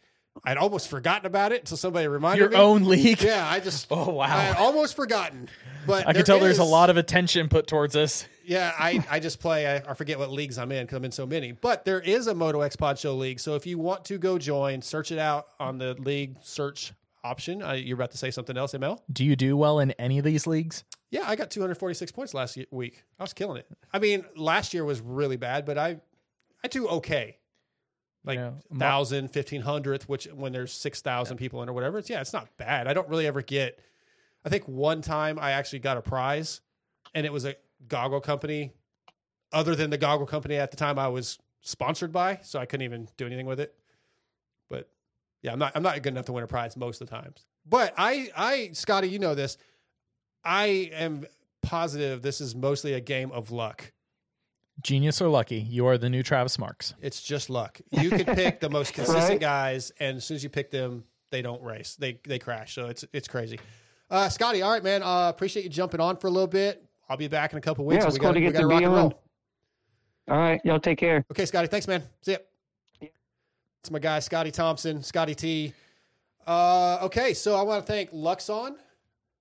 [0.45, 2.57] I'd almost forgotten about it until somebody reminded Your me.
[2.57, 3.23] Your own league.
[3.23, 3.87] Yeah, I just.
[3.91, 4.25] Oh, wow.
[4.25, 5.49] I had almost forgotten.
[5.87, 8.27] But I can tell there's a lot of attention put towards this.
[8.45, 9.67] Yeah, I, I just play.
[9.67, 11.53] I, I forget what leagues I'm in because I'm in so many.
[11.53, 13.39] But there is a Moto X Pod Show league.
[13.39, 16.93] So if you want to go join, search it out on the league search
[17.25, 17.61] option.
[17.77, 19.01] You're about to say something else, ML?
[19.13, 20.85] Do you do well in any of these leagues?
[21.11, 23.03] Yeah, I got 246 points last ye- week.
[23.19, 23.67] I was killing it.
[23.93, 26.01] I mean, last year was really bad, but I
[26.63, 27.39] I do okay.
[28.25, 28.53] Like Yeah.
[28.79, 32.33] thousand, fifteen hundredth, which when there's six thousand people in or whatever, it's yeah, it's
[32.33, 32.87] not bad.
[32.89, 33.79] I don't really ever get.
[34.45, 36.61] I think one time I actually got a prize,
[37.15, 37.55] and it was a
[37.87, 38.73] goggle company,
[39.53, 42.85] other than the goggle company at the time I was sponsored by, so I couldn't
[42.85, 43.75] even do anything with it.
[45.45, 47.15] But yeah, I'm not I'm not good enough to win a prize most of the
[47.15, 47.45] times.
[47.67, 49.59] But I I Scotty, you know this.
[50.45, 51.27] I am
[51.63, 53.93] positive this is mostly a game of luck.
[54.83, 56.95] Genius or lucky, you are the new Travis Marks.
[57.01, 57.81] It's just luck.
[57.93, 59.41] You could pick the most consistent Right.
[59.41, 61.95] guys, and as soon as you pick them, they don't race.
[61.95, 62.75] They they crash.
[62.75, 63.61] So it's it's crazy.
[64.11, 65.03] Uh, Scotty, all right, man.
[65.03, 66.85] Uh, appreciate you jumping on for a little bit.
[67.09, 68.03] I'll be back in a couple weeks.
[68.03, 69.01] Yeah, it's we cool gotta, to we get gotta to rock be and on.
[69.01, 69.23] roll.
[70.29, 71.25] All right, y'all take care.
[71.31, 71.69] Okay, Scotty.
[71.69, 72.03] Thanks, man.
[72.23, 72.39] See ya.
[73.85, 75.75] It's my guy, Scotty Thompson, Scotty T.
[76.47, 78.77] Uh, okay, so I want to thank Luxon.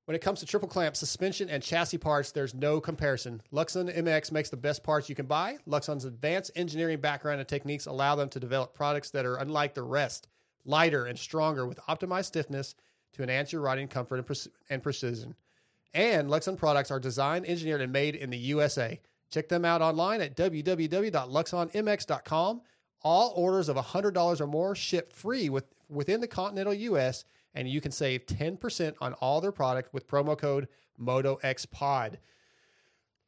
[0.03, 3.41] When it comes to triple clamp, suspension, and chassis parts, there's no comparison.
[3.53, 5.60] Luxon MX makes the best parts you can buy.
[5.65, 9.84] Luxon's advanced engineering background and techniques allow them to develop products that are unlike the
[9.84, 10.27] rest,
[10.66, 12.76] lighter and stronger with optimized stiffness
[13.14, 14.35] to enhance your riding comfort and, pre-
[14.69, 15.35] and precision.
[15.93, 19.00] And Luxon products are designed, engineered, and made in the USA.
[19.32, 22.61] Check them out online at www.luxonmx.com.
[23.03, 27.82] All orders of $100 or more ship free with, within the continental US, and you
[27.82, 30.67] can save 10% on all their product with promo code
[30.99, 32.17] MotoXPod.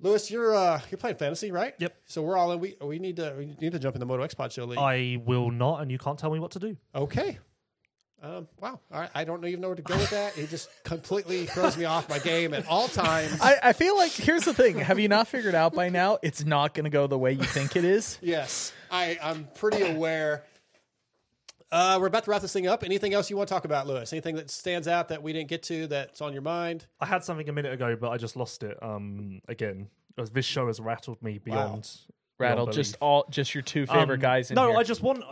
[0.02, 1.74] Lewis, you're uh, you're playing fantasy, right?
[1.80, 1.96] Yep.
[2.06, 2.60] So we're all in.
[2.60, 4.78] We we need to we need to jump in the Moto X Pod show league.
[4.78, 6.76] I will not, and you can't tell me what to do.
[6.94, 7.40] Okay.
[8.26, 8.80] Um, wow.
[8.92, 9.10] All right.
[9.14, 10.34] I don't even know where to go with that.
[10.34, 13.40] He just completely throws me off my game at all times.
[13.40, 14.80] I, I feel like here's the thing.
[14.80, 17.44] Have you not figured out by now it's not going to go the way you
[17.44, 18.18] think it is?
[18.22, 20.44] yes, I, I'm pretty aware.
[21.72, 22.84] Uh, we're about to wrap this thing up.
[22.84, 24.14] Anything else you want to talk about, Lewis?
[24.14, 26.86] Anything that stands out that we didn't get to that's on your mind?
[27.00, 28.78] I had something a minute ago, but I just lost it.
[28.82, 29.90] Um, again,
[30.32, 31.90] this show has rattled me beyond
[32.40, 32.68] rattled.
[32.70, 34.80] beyond just all just your two favorite Um, guys in no, here.
[34.80, 35.24] I just want.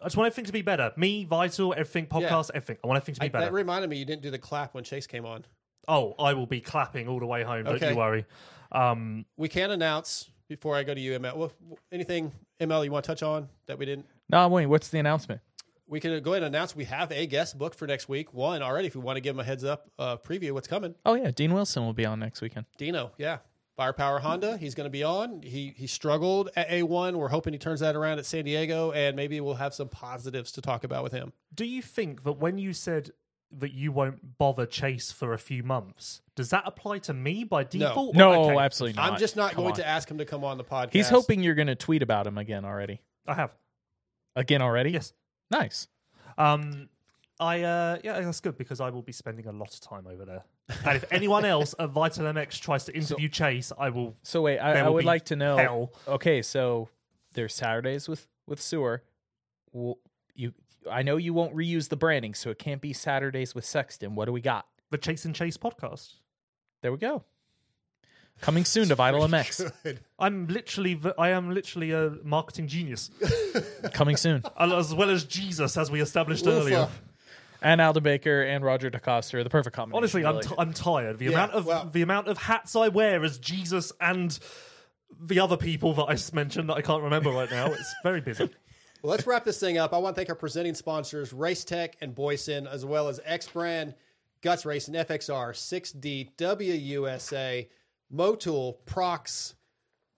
[0.00, 0.92] I just want everything to be better.
[0.96, 2.78] Me, Vital, everything, podcast, everything.
[2.82, 3.44] I want everything to be I, better.
[3.46, 5.44] that reminded me you didn't do the clap when Chase came on.
[5.88, 7.64] oh, I will be clapping all the way home.
[7.64, 7.90] Don't Okay.
[7.90, 8.24] you worry.
[8.72, 11.36] Um, We can announce before I go to you, ML.
[11.36, 11.52] Well,
[11.92, 14.06] anything ML you want to touch on that we didn't?
[14.28, 14.66] no, wait.
[14.66, 15.40] What's the announcement?
[15.88, 18.34] We can go ahead and announce we have a guest booked for next week.
[18.34, 18.88] One already.
[18.88, 20.96] If we want to give him a heads up, uh, preview what's coming.
[21.04, 22.66] Oh yeah, Dean Wilson will be on next weekend.
[22.76, 23.38] Dino, yeah.
[23.76, 25.42] Firepower Honda, he's going to be on.
[25.42, 27.14] He he struggled at A1.
[27.14, 30.50] We're hoping he turns that around at San Diego, and maybe we'll have some positives
[30.52, 31.32] to talk about with him.
[31.54, 33.10] do you think that when you said
[33.52, 37.62] that you won't bother Chase for a few months, does that apply to me by
[37.64, 38.16] default?
[38.16, 38.58] No, Okay.
[38.58, 39.12] absolutely not.
[39.12, 39.76] I'm just not Come going on.
[39.78, 40.92] to ask him to come on the podcast.
[40.94, 43.00] He's hoping you're going to tweet about him again already.
[43.26, 43.54] I have.
[44.34, 44.90] Again already?
[44.90, 45.12] Yes.
[45.50, 45.86] Nice.
[46.38, 46.88] Um,
[47.38, 50.24] I uh, yeah, that's good because I will be spending a lot of time over
[50.24, 50.44] there.
[50.84, 54.16] And if anyone else at Vital MX tries to interview Chase, I will.
[54.22, 55.56] So wait, I, I would like to know.
[55.56, 55.92] hell.
[56.08, 56.88] Okay, so
[57.34, 59.02] there's Saturdays with with Seewer.
[59.72, 59.98] Well,
[60.34, 60.54] you,
[60.90, 64.14] I know you won't reuse the branding, so it can't be Saturdays with Sexton.
[64.14, 64.66] What do we got?
[64.90, 66.14] The Chase and Chase podcast.
[66.82, 67.24] There we go.
[68.40, 69.72] Coming soon to Vital MX.
[69.82, 70.00] Good.
[70.18, 73.10] I'm literally, I am literally a marketing genius,
[73.94, 74.42] Coming soon.
[74.60, 76.60] as well as Jesus, as we established Woofa.
[76.60, 76.88] earlier.
[77.62, 79.96] And Aldon Baker and Roger DeCoster are the perfect combination.
[79.98, 80.48] Honestly, I'm, really.
[80.48, 81.18] t- I'm tired.
[81.18, 84.38] The Yeah, amount of well- the amount of hats I wear as Jesus and
[85.20, 87.66] the other people that I s- mentioned that I can't remember right now.
[87.72, 88.50] It's very busy.
[89.02, 89.92] Well, let's wrap this thing up.
[89.92, 93.46] I want to thank our presenting sponsors, Race Tech and Boyesen, as well as X
[93.46, 93.94] Brand,
[94.40, 97.68] Guts Racing, FXR, 6D, WUSA,
[98.12, 99.54] Motul, Prox,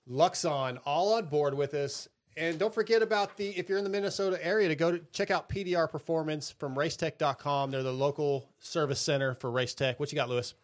[0.08, 2.08] Luxon, all on board with us.
[2.38, 5.32] And don't forget about the, if you're in the Minnesota area, to go to check
[5.32, 7.72] out PDR Performance from racetech.com.
[7.72, 9.98] They're the local service center for Race Tech.
[9.98, 10.54] What you got, Lewis?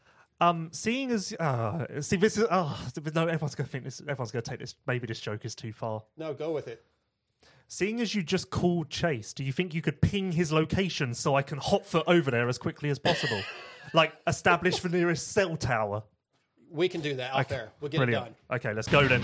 [0.41, 4.01] Um, seeing as uh, see this is oh no, everyone's gonna think this.
[4.01, 4.75] Everyone's gonna take this.
[4.87, 6.03] Maybe this joke is too far.
[6.17, 6.85] No, go with it.
[7.69, 11.37] Seeing as you just called Chase, do you think you could ping his location so
[11.37, 13.41] I can hop hotfoot over there as quickly as possible?
[13.95, 16.03] like establish the nearest cell tower.
[16.71, 17.71] We can do that out there.
[17.81, 18.27] We'll get Brilliant.
[18.27, 18.57] it done.
[18.57, 19.23] Okay, let's go then.